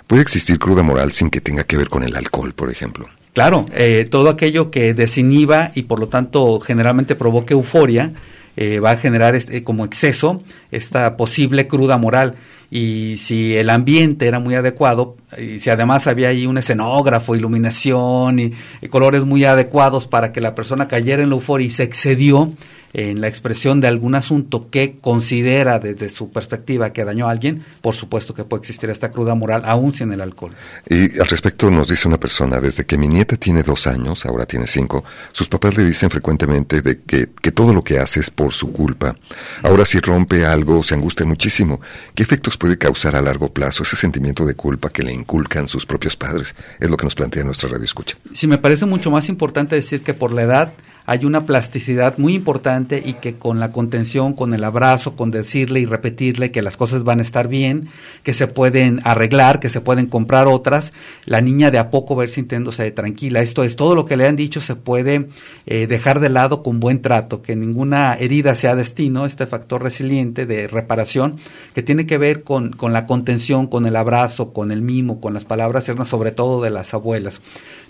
¿puede 0.08 0.22
existir 0.22 0.60
cruda 0.60 0.84
moral 0.84 1.12
sin 1.12 1.30
que 1.30 1.42
tenga 1.42 1.64
que 1.64 1.78
ver 1.78 1.90
con 1.90 2.04
el 2.04 2.16
alcohol, 2.16 2.54
por 2.54 2.72
ejemplo? 2.72 3.10
Claro, 3.34 3.66
eh, 3.74 4.08
todo 4.10 4.30
aquello 4.30 4.72
que 4.72 4.94
desinhiba 4.94 5.72
y 5.74 5.84
por 5.84 6.00
lo 6.00 6.08
tanto 6.08 6.60
generalmente 6.60 7.16
provoque 7.16 7.54
euforia, 7.54 8.14
eh, 8.62 8.80
va 8.80 8.92
a 8.92 8.98
generar 8.98 9.34
este, 9.34 9.64
como 9.64 9.86
exceso 9.86 10.40
esta 10.70 11.18
posible 11.18 11.66
cruda 11.66 11.98
moral. 11.98 12.36
Y 12.70 13.18
si 13.18 13.58
el 13.58 13.72
ambiente 13.72 14.28
era 14.28 14.40
muy 14.40 14.54
adecuado, 14.54 15.18
y 15.36 15.58
si 15.58 15.72
además 15.72 16.06
había 16.06 16.30
ahí 16.30 16.46
un 16.46 16.60
escenógrafo, 16.60 17.36
iluminación 17.36 18.38
y 18.38 18.54
colores 18.92 19.26
muy 19.26 19.46
adecuados 19.46 20.08
para 20.08 20.32
que 20.32 20.42
la 20.42 20.54
persona 20.54 20.88
cayera 20.88 21.24
en 21.24 21.30
la 21.30 21.36
euforia 21.38 21.66
y 21.66 21.72
se 21.72 21.82
excedió, 21.82 22.54
en 22.94 23.22
la 23.22 23.28
expresión 23.28 23.82
de 23.82 23.88
algún 23.88 24.16
asunto 24.16 24.70
que 24.70 24.98
considera 25.00 25.80
desde 25.80 26.10
su 26.10 26.32
perspectiva 26.32 26.94
que 26.94 27.06
dañó 27.06 27.28
a 27.28 27.32
alguien, 27.32 27.64
por 27.82 27.96
supuesto 27.96 28.34
que 28.34 28.44
puede 28.44 28.62
existir 28.62 28.90
esta 28.90 29.12
cruda 29.12 29.36
moral 29.36 29.64
aún 29.66 29.94
sin 29.94 30.12
el 30.12 30.22
alcohol. 30.22 30.54
Y 30.90 31.20
al 31.20 31.28
respecto 31.28 31.70
nos 31.72 31.90
dice 31.90 32.08
una 32.08 32.20
persona, 32.20 32.60
desde 32.60 32.86
que 32.86 32.98
mi 32.98 33.08
nieta 33.08 33.38
tiene 33.38 33.64
dos 33.64 33.88
años, 33.88 34.26
ahora 34.26 34.46
tiene 34.46 34.68
cinco, 34.68 35.04
sus 35.32 35.48
papás 35.48 35.78
le 35.78 35.86
dicen 35.86 36.10
frecuentemente 36.10 36.82
de 36.82 37.02
que, 37.02 37.30
que 37.42 37.52
todo 37.52 37.74
lo 37.74 37.84
que 37.84 38.00
hace 38.00 38.20
es 38.20 38.30
por 38.30 38.54
su 38.54 38.72
culpa. 38.72 39.16
Ahora 39.64 39.86
si 39.86 40.00
rompe 40.00 40.46
algo 40.46 40.84
se 40.84 40.96
angustia 40.96 41.26
muchísimo. 41.26 41.82
¿Qué 42.16 42.24
efectos 42.24 42.58
puede 42.58 42.78
causar 42.78 43.16
a 43.16 43.22
largo 43.22 43.52
plazo 43.52 43.84
ese 43.84 43.96
sentimiento 43.96 44.46
de 44.46 44.56
culpa 44.56 44.90
que 44.90 45.04
le 45.04 45.14
inculcan 45.14 45.68
sus 45.68 45.86
propios 45.86 46.16
padres. 46.16 46.56
Es 46.80 46.90
lo 46.90 46.98
que 46.98 47.06
nos 47.06 47.16
plantea 47.16 47.44
nuestra 47.44 47.70
radio 47.70 47.86
escucha. 47.86 48.18
Sí, 48.34 48.48
me 48.48 48.58
parece 48.58 48.86
mucho 48.86 49.12
más 49.12 49.30
importante 49.30 49.76
decir 49.76 50.02
que 50.02 50.14
por 50.14 50.32
la 50.32 50.44
edad 50.44 50.74
hay 51.06 51.26
una 51.26 51.46
plasticidad 51.46 52.18
muy 52.18 52.36
importante 52.36 53.02
y 53.04 53.14
que 53.14 53.36
con 53.36 53.60
la 53.60 53.72
contención, 53.72 54.34
con 54.34 54.54
el 54.54 54.64
abrazo, 54.64 55.16
con 55.16 55.32
decirle 55.32 55.80
y 55.80 55.86
repetirle 55.86 56.52
que 56.52 56.62
las 56.62 56.78
cosas 56.78 57.04
van 57.04 57.20
a 57.20 57.24
estar 57.24 57.48
bien, 57.48 57.90
que 58.24 58.34
se 58.34 58.48
pueden 58.48 59.02
arreglar, 59.04 59.60
que 59.60 59.70
se 59.70 59.82
pueden 59.82 60.08
comprar 60.08 60.48
otras, 60.48 60.94
la 61.26 61.42
niña 61.42 61.72
de 61.72 61.80
a 61.80 61.90
poco 61.90 62.16
va 62.16 62.24
a 62.24 62.26
ir 62.26 62.32
sintiéndose 62.32 62.90
tranquila. 62.92 63.42
Esto 63.42 63.64
es 63.64 63.76
todo 63.76 63.96
lo 63.96 64.06
que 64.06 64.18
le 64.18 64.28
han 64.28 64.36
dicho 64.36 64.62
se 64.62 64.76
puede 64.76 65.28
eh, 65.66 65.88
dejar 65.88 66.20
de 66.20 66.30
lado 66.30 66.64
con 66.64 66.80
buen 66.80 67.02
trato, 67.02 67.42
que 67.42 67.56
ninguna 67.56 68.14
herida 68.16 68.56
sea 68.56 68.76
destino, 68.76 69.26
este 69.26 69.48
factor 69.48 69.84
resiliente 69.84 70.46
de 70.46 70.68
reparación 70.68 71.38
que 71.74 71.84
tiene 71.84 72.06
que 72.06 72.18
ver 72.18 72.44
con, 72.44 72.72
con 72.72 72.94
la 72.94 73.06
contención, 73.06 73.68
con 73.68 73.86
el 73.86 73.96
abrazo, 73.96 74.54
con 74.54 74.72
el 74.72 74.82
mimo, 74.82 75.20
con 75.20 75.34
las 75.34 75.46
palabras 75.46 75.86
tiernas, 75.86 76.08
sobre 76.08 76.32
todo 76.32 76.62
de 76.62 76.70
las 76.70 76.94
abuelas 76.94 77.42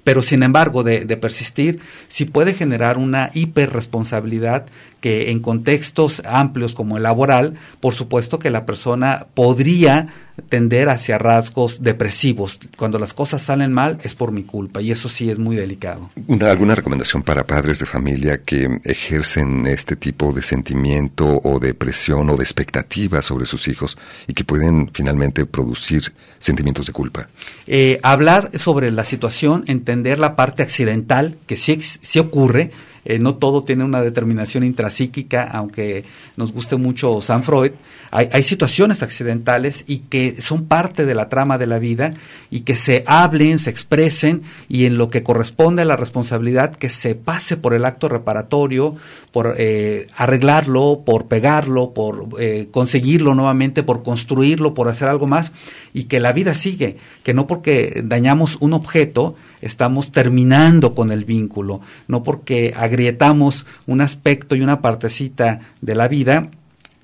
pero 0.04 0.22
sin 0.22 0.44
embargo 0.44 0.84
de, 0.84 1.06
de, 1.06 1.18
persistir, 1.18 1.80
sí 2.08 2.26
puede 2.26 2.54
generar 2.54 2.98
una 2.98 3.30
hiperresponsabilidad 3.34 4.66
que 5.02 5.32
en 5.32 5.42
contextos 5.42 6.22
amplios 6.26 6.74
como 6.74 6.96
el 6.96 7.04
laboral, 7.04 7.56
por 7.82 7.94
supuesto 7.94 8.40
que 8.40 8.52
la 8.52 8.66
persona 8.66 9.26
podría 9.34 10.08
tender 10.50 10.90
hacia 10.90 11.18
rasgos 11.18 11.84
depresivos. 11.84 12.60
Cuando 12.78 13.00
las 13.00 13.14
cosas 13.14 13.42
salen 13.42 13.74
mal 13.74 14.00
es 14.04 14.16
por 14.16 14.32
mi 14.32 14.44
culpa 14.44 14.82
y 14.82 14.92
eso 14.92 15.10
sí 15.10 15.30
es 15.30 15.40
muy 15.40 15.56
delicado. 15.56 16.10
¿Alguna 16.42 16.76
recomendación 16.76 17.24
para 17.24 17.46
padres 17.46 17.80
de 17.80 17.86
familia 17.86 18.44
que 18.44 18.80
ejercen 18.84 19.68
este 19.68 19.96
tipo 19.96 20.34
de 20.34 20.44
sentimiento 20.44 21.42
o 21.44 21.60
de 21.60 21.74
presión 21.74 22.30
o 22.30 22.38
de 22.38 22.44
expectativa 22.44 23.22
sobre 23.22 23.46
sus 23.46 23.68
hijos 23.68 23.98
y 24.28 24.34
que 24.34 24.44
pueden 24.44 24.90
finalmente 24.94 25.46
producir 25.46 26.14
sentimientos 26.40 26.88
de 26.88 26.94
culpa? 26.94 27.28
Eh, 27.68 28.00
hablar 28.04 28.58
sobre 28.58 28.92
la 28.92 29.04
situación, 29.04 29.64
entender 29.68 30.20
la 30.20 30.36
parte 30.36 30.64
accidental 30.64 31.38
que 31.48 31.58
sí, 31.58 31.80
sí 31.82 32.20
ocurre, 32.20 32.72
eh, 33.06 33.20
no 33.20 33.36
todo 33.36 33.64
tiene 33.64 33.84
una 33.84 34.02
determinación 34.02 34.64
intrapsíquica, 34.64 35.44
aunque 35.44 36.04
nos 36.38 36.52
guste 36.52 36.76
mucho 36.76 37.22
San 37.22 37.44
Freud. 37.44 37.72
Hay, 38.12 38.30
hay, 38.32 38.44
situaciones 38.44 39.04
accidentales 39.04 39.86
y 39.88 40.00
que 40.00 40.42
son 40.42 40.66
parte 40.66 41.06
de 41.06 41.16
la 41.16 41.30
trama 41.30 41.58
de 41.58 41.68
la 41.68 41.80
vida 41.80 42.14
y 42.50 42.62
que 42.62 42.76
se 42.76 43.04
hablen, 43.08 43.58
se 43.58 43.70
expresen 43.70 44.42
y 44.68 44.86
en 44.86 44.98
lo 44.98 45.10
que 45.10 45.24
corresponde 45.24 45.84
a 45.84 45.86
la 45.86 45.96
responsabilidad 45.96 46.76
que 46.76 46.90
se 46.90 47.16
pase 47.16 47.56
por 47.56 47.74
el 47.74 47.86
acto 47.86 48.10
reparatorio, 48.10 48.96
por 49.32 49.56
eh, 49.58 50.08
arreglarlo, 50.18 51.04
por 51.06 51.28
pegarlo, 51.28 51.94
por 51.94 52.28
eh, 52.40 52.68
conseguirlo 52.72 53.34
nuevamente, 53.34 53.84
por 53.84 54.04
construirlo, 54.04 54.74
por 54.74 54.90
hacer 54.90 55.08
algo 55.08 55.28
más 55.28 55.52
y 55.94 56.04
que 56.04 56.20
la 56.20 56.34
vida 56.34 56.54
sigue, 56.54 56.98
que 57.24 57.34
no 57.34 57.48
porque 57.48 58.02
dañamos 58.04 58.58
un 58.60 58.74
objeto 58.74 59.36
estamos 59.62 60.12
terminando 60.12 60.96
con 60.96 61.12
el 61.12 61.24
vínculo, 61.24 61.82
no 62.08 62.24
porque 62.24 62.74
agrietamos 62.76 63.66
un 63.88 64.02
aspecto 64.02 64.56
y 64.56 64.62
una 64.62 64.82
partecita 64.82 65.62
de 65.82 65.96
la 65.96 66.08
vida 66.08 66.50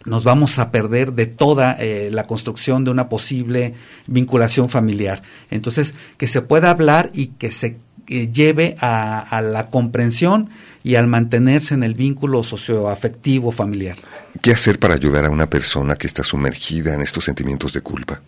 nos 0.07 0.23
vamos 0.23 0.57
a 0.57 0.71
perder 0.71 1.13
de 1.13 1.25
toda 1.25 1.73
eh, 1.73 2.09
la 2.11 2.25
construcción 2.25 2.84
de 2.84 2.91
una 2.91 3.09
posible 3.09 3.73
vinculación 4.07 4.69
familiar. 4.69 5.21
Entonces, 5.51 5.95
que 6.17 6.28
se 6.28 6.41
pueda 6.41 6.71
hablar 6.71 7.11
y 7.13 7.28
que 7.28 7.51
se 7.51 7.78
eh, 8.07 8.32
lleve 8.32 8.78
a, 8.80 9.19
a, 9.19 9.41
la 9.41 9.67
comprensión 9.67 10.49
y 10.88 10.95
al 10.95 11.07
mantenerse 11.07 11.73
en 11.73 11.83
el 11.83 11.95
vínculo 11.95 12.45
socioafectivo 12.45 13.51
familiar. 13.51 13.97
¿Qué 14.41 14.53
hacer 14.53 14.79
para 14.79 14.93
ayudar 14.93 15.25
a 15.25 15.29
una 15.29 15.49
persona 15.49 15.97
que 15.97 16.07
está 16.07 16.23
sumergida 16.23 16.93
en 16.93 17.01
estos 17.01 17.25
sentimientos 17.25 17.73
de 17.73 17.81
culpa? 17.81 18.21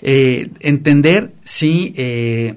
Eh, 0.00 0.48
entender 0.60 1.34
si... 1.44 1.92
Eh, 1.98 2.54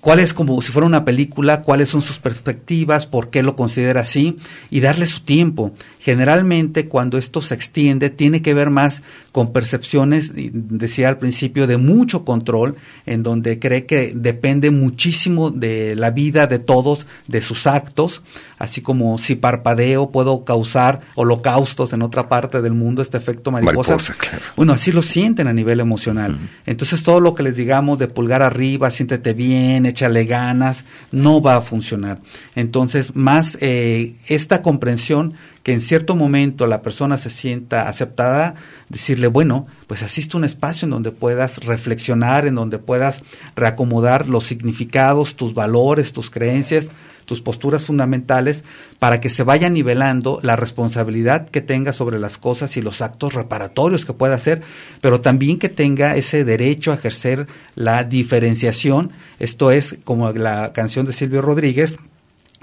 cuál 0.00 0.18
es 0.18 0.32
como 0.32 0.62
si 0.62 0.72
fuera 0.72 0.86
una 0.86 1.04
película, 1.04 1.60
cuáles 1.60 1.90
son 1.90 2.00
sus 2.00 2.18
perspectivas, 2.18 3.06
por 3.06 3.28
qué 3.28 3.42
lo 3.42 3.54
considera 3.54 4.00
así 4.00 4.38
y 4.70 4.80
darle 4.80 5.06
su 5.06 5.20
tiempo. 5.20 5.74
Generalmente 6.00 6.88
cuando 6.88 7.18
esto 7.18 7.42
se 7.42 7.54
extiende 7.54 8.08
tiene 8.08 8.40
que 8.40 8.54
ver 8.54 8.70
más 8.70 9.02
con 9.32 9.52
percepciones, 9.52 10.32
decía 10.34 11.08
al 11.08 11.18
principio, 11.18 11.66
de 11.66 11.76
mucho 11.76 12.24
control, 12.24 12.76
en 13.04 13.22
donde 13.22 13.58
cree 13.58 13.84
que 13.84 14.12
depende 14.14 14.70
muchísimo 14.70 15.50
de 15.50 15.94
la 15.96 16.10
vida 16.10 16.46
de 16.46 16.58
todos, 16.58 17.06
de 17.28 17.42
sus 17.42 17.66
actos, 17.66 18.22
así 18.58 18.80
como 18.80 19.18
si 19.18 19.34
parpadeo 19.34 20.10
puedo 20.10 20.44
causar 20.44 21.00
holocaustos 21.16 21.92
en 21.92 22.00
otra 22.00 22.30
parte 22.30 22.62
del 22.62 22.72
mundo, 22.72 23.02
este 23.02 23.18
efecto 23.18 23.50
mariposa. 23.50 23.92
mariposa 23.92 24.14
claro. 24.14 24.44
Bueno, 24.56 24.72
así 24.72 24.92
lo 24.92 25.02
sienten 25.02 25.48
a 25.48 25.52
nivel 25.52 25.80
emocional. 25.80 26.38
Entonces 26.64 27.02
todo 27.02 27.20
lo 27.20 27.34
que 27.34 27.42
les 27.42 27.56
digamos 27.56 27.98
de 27.98 28.08
pulgar 28.08 28.42
arriba, 28.42 28.90
siéntete 28.90 29.34
bien, 29.34 29.84
échale 29.84 30.24
ganas, 30.24 30.84
no 31.12 31.42
va 31.42 31.56
a 31.56 31.60
funcionar. 31.60 32.20
Entonces, 32.54 33.14
más 33.14 33.58
eh, 33.60 34.14
esta 34.26 34.62
comprensión 34.62 35.34
que 35.62 35.72
en 35.72 35.80
cierto 35.80 36.16
momento 36.16 36.66
la 36.66 36.82
persona 36.82 37.18
se 37.18 37.30
sienta 37.30 37.88
aceptada, 37.88 38.54
decirle, 38.88 39.26
bueno, 39.26 39.66
pues 39.86 40.02
asiste 40.02 40.36
un 40.36 40.44
espacio 40.44 40.86
en 40.86 40.90
donde 40.90 41.12
puedas 41.12 41.58
reflexionar, 41.64 42.46
en 42.46 42.54
donde 42.54 42.78
puedas 42.78 43.22
reacomodar 43.56 44.28
los 44.28 44.44
significados, 44.44 45.34
tus 45.34 45.54
valores, 45.54 46.12
tus 46.12 46.30
creencias, 46.30 46.90
tus 47.26 47.42
posturas 47.42 47.84
fundamentales, 47.84 48.64
para 48.98 49.20
que 49.20 49.30
se 49.30 49.44
vaya 49.44 49.70
nivelando 49.70 50.40
la 50.42 50.56
responsabilidad 50.56 51.48
que 51.48 51.60
tenga 51.60 51.92
sobre 51.92 52.18
las 52.18 52.38
cosas 52.38 52.76
y 52.76 52.82
los 52.82 53.02
actos 53.02 53.34
reparatorios 53.34 54.04
que 54.04 54.14
pueda 54.14 54.34
hacer, 54.34 54.62
pero 55.00 55.20
también 55.20 55.58
que 55.58 55.68
tenga 55.68 56.16
ese 56.16 56.44
derecho 56.44 56.90
a 56.90 56.96
ejercer 56.96 57.46
la 57.76 58.02
diferenciación, 58.02 59.12
esto 59.38 59.70
es 59.70 59.96
como 60.02 60.32
la 60.32 60.72
canción 60.72 61.06
de 61.06 61.12
Silvio 61.12 61.40
Rodríguez, 61.40 61.98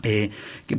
eh, 0.03 0.29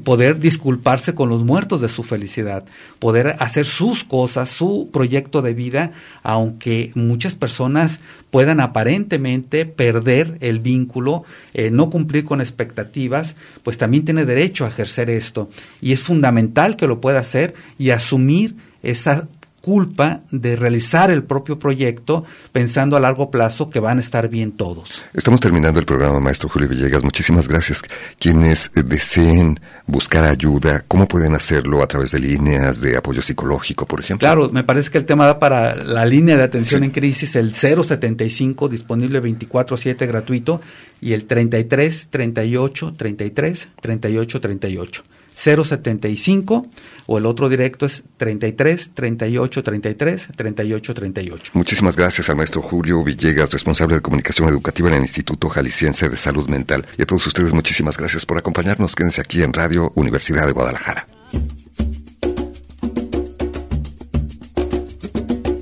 poder 0.05 0.39
disculparse 0.39 1.13
con 1.15 1.29
los 1.29 1.43
muertos 1.43 1.81
de 1.81 1.89
su 1.89 2.05
felicidad, 2.05 2.65
poder 3.01 3.35
hacer 3.41 3.67
sus 3.67 4.05
cosas, 4.05 4.49
su 4.49 4.91
proyecto 4.93 5.43
de 5.43 5.55
vida, 5.55 5.91
aunque 6.23 6.93
muchas 6.95 7.35
personas 7.35 7.99
puedan 8.31 8.61
aparentemente 8.61 9.67
perder 9.67 10.39
el 10.41 10.61
vínculo, 10.61 11.25
eh, 11.53 11.71
no 11.71 11.91
cumplir 11.91 12.25
con 12.25 12.41
expectativas, 12.41 13.35
pues 13.65 13.77
también 13.77 14.05
tiene 14.05 14.25
derecho 14.25 14.65
a 14.65 14.69
ejercer 14.69 15.11
esto. 15.11 15.51
Y 15.81 15.93
es 15.93 16.03
fundamental 16.05 16.77
que 16.77 16.87
lo 16.87 17.01
pueda 17.01 17.19
hacer 17.19 17.55
y 17.77 17.91
asumir 17.91 18.55
esa 18.85 19.27
culpa 19.69 20.23
de 20.31 20.57
realizar 20.57 21.11
el 21.11 21.25
propio 21.25 21.59
proyecto 21.59 22.25
pensando 22.53 22.97
a 22.97 23.01
largo 23.01 23.31
plazo 23.31 23.69
que 23.69 23.81
van 23.81 23.99
a 23.99 24.01
estar 24.01 24.31
bien 24.31 24.53
todos. 24.53 25.03
Estamos 25.13 25.43
terminando 25.43 25.79
el 25.79 25.85
programa, 25.85 26.19
maestro 26.21 26.49
Julio 26.49 26.71
Villegas. 26.71 27.05
Muchísimas 27.05 27.49
gracias. 27.49 27.83
Quienes 28.19 28.71
deseen 28.73 29.61
buscar 29.87 30.25
ayuda, 30.25 30.87
¿cómo 30.89 31.07
pueden 31.07 31.35
hacerlo 31.35 31.83
a 31.83 31.87
través 31.87 32.13
de 32.13 32.19
líneas 32.19 32.81
de 32.81 32.97
apoyo 32.97 33.21
psicológico, 33.21 33.85
por 33.85 34.01
ejemplo? 34.01 34.27
Claro, 34.27 34.49
me 34.51 34.65
parece 34.65 34.91
que 34.91 34.97
el 34.97 35.05
tema 35.05 35.27
da 35.27 35.39
para 35.39 35.75
la 35.75 36.07
línea 36.07 36.39
de 36.39 36.45
atención 36.45 36.81
sí. 36.81 36.87
en 36.87 36.91
crisis, 36.91 37.37
el 37.37 37.53
075 37.53 38.71
disponible 38.71 39.21
24/7 39.23 40.07
gratuito 40.07 40.63
y 41.03 41.13
el 41.13 41.27
33 41.27 42.09
38 42.09 42.95
33 42.97 43.69
38 43.83 44.41
38. 44.41 45.03
075 45.39 46.67
o 47.07 47.19
el 47.19 47.27
otro 47.27 47.49
directo 47.49 47.87
es 47.87 48.03
33 48.17 48.91
38 48.93 49.63
33 49.63 50.29
38 50.35 50.95
38. 50.95 51.53
Muchísimas 51.55 51.97
gracias 51.97 52.29
al 52.29 52.37
maestro 52.37 52.61
Julio 52.61 53.05
Villegas, 53.05 53.53
responsable 53.53 53.95
de 53.95 54.01
comunicación 54.03 54.49
educativa 54.49 54.89
en 54.89 54.95
el 54.95 55.03
Instituto 55.03 55.49
Jalisciense 55.49 56.09
de 56.09 56.17
Salud 56.17 56.49
Mental. 56.49 56.85
Y 56.99 57.03
a 57.03 57.07
todos 57.07 57.27
ustedes 57.27 57.55
muchísimas 57.55 57.97
gracias 57.97 58.27
por 58.27 58.37
acompañarnos. 58.37 58.97
Quédense 58.97 59.21
aquí 59.21 59.43
en 59.43 59.53
Radio 59.53 59.93
Universidad 59.95 60.47
de 60.47 60.53
Guadalajara. 60.53 61.07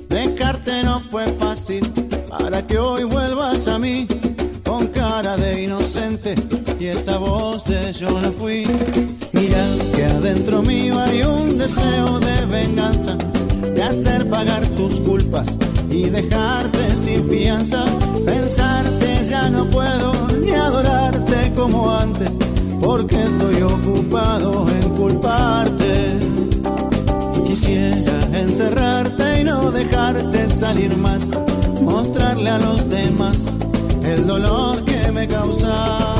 Dejarte 0.09 0.83
no 0.83 0.99
fue 0.99 1.25
fácil 1.33 1.81
para 2.27 2.65
que 2.65 2.79
hoy 2.79 3.03
vuelvas 3.03 3.67
a 3.67 3.77
mí 3.77 4.07
con 4.65 4.87
cara 4.87 5.37
de 5.37 5.63
inocente 5.63 6.33
y 6.79 6.87
esa 6.87 7.17
voz 7.17 7.63
de 7.65 7.93
yo 7.93 8.19
no 8.19 8.31
fui. 8.31 8.65
Adentro 10.29 10.61
mío 10.61 10.99
hay 10.99 11.23
un 11.23 11.57
deseo 11.57 12.19
de 12.19 12.45
venganza, 12.47 13.15
de 13.73 13.81
hacer 13.81 14.29
pagar 14.29 14.67
tus 14.67 14.99
culpas 14.99 15.47
y 15.89 16.09
dejarte 16.09 16.97
sin 16.97 17.29
fianza. 17.29 17.85
Pensarte 18.25 19.23
ya 19.23 19.49
no 19.49 19.63
puedo 19.69 20.11
ni 20.41 20.49
adorarte 20.49 21.53
como 21.55 21.95
antes, 21.95 22.29
porque 22.81 23.23
estoy 23.23 23.61
ocupado 23.61 24.65
en 24.69 24.89
culparte. 24.97 26.19
Quisiera 27.47 28.19
encerrarte 28.33 29.39
y 29.39 29.43
no 29.45 29.71
dejarte 29.71 30.49
salir 30.49 30.97
más, 30.97 31.21
mostrarle 31.81 32.49
a 32.49 32.57
los 32.57 32.89
demás 32.89 33.37
el 34.03 34.27
dolor 34.27 34.83
que 34.83 35.09
me 35.09 35.25
causa. 35.25 36.17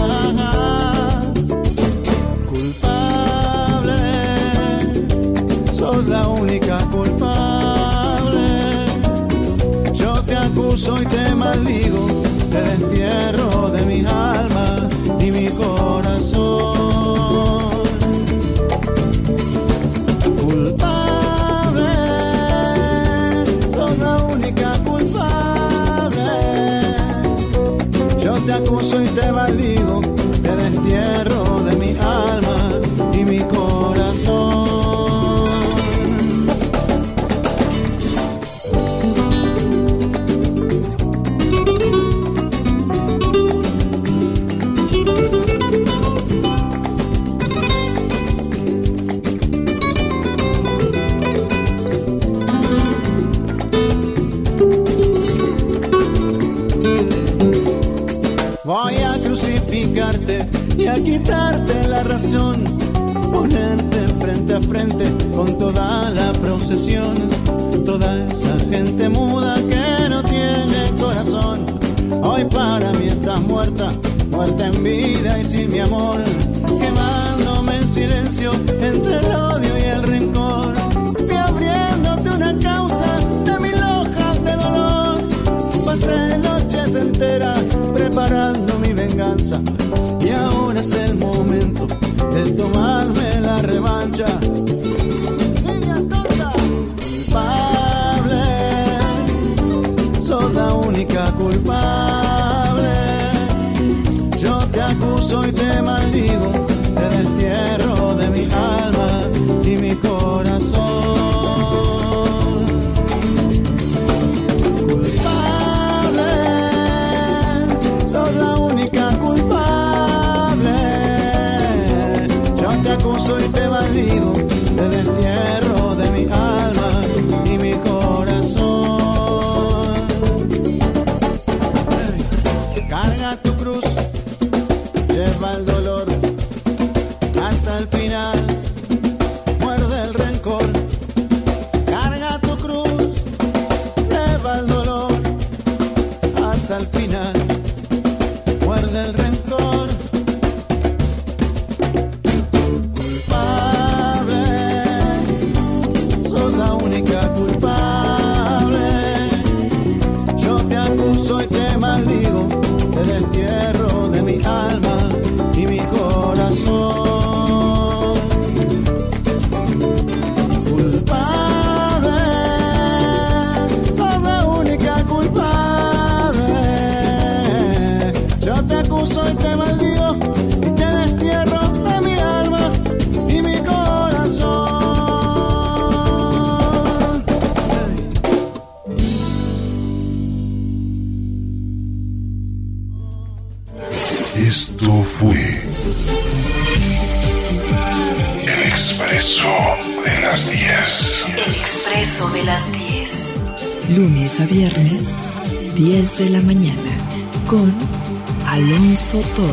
Acuso 28.57 28.99
y 29.03 29.05
te 29.05 29.31
maldigo, 29.31 30.01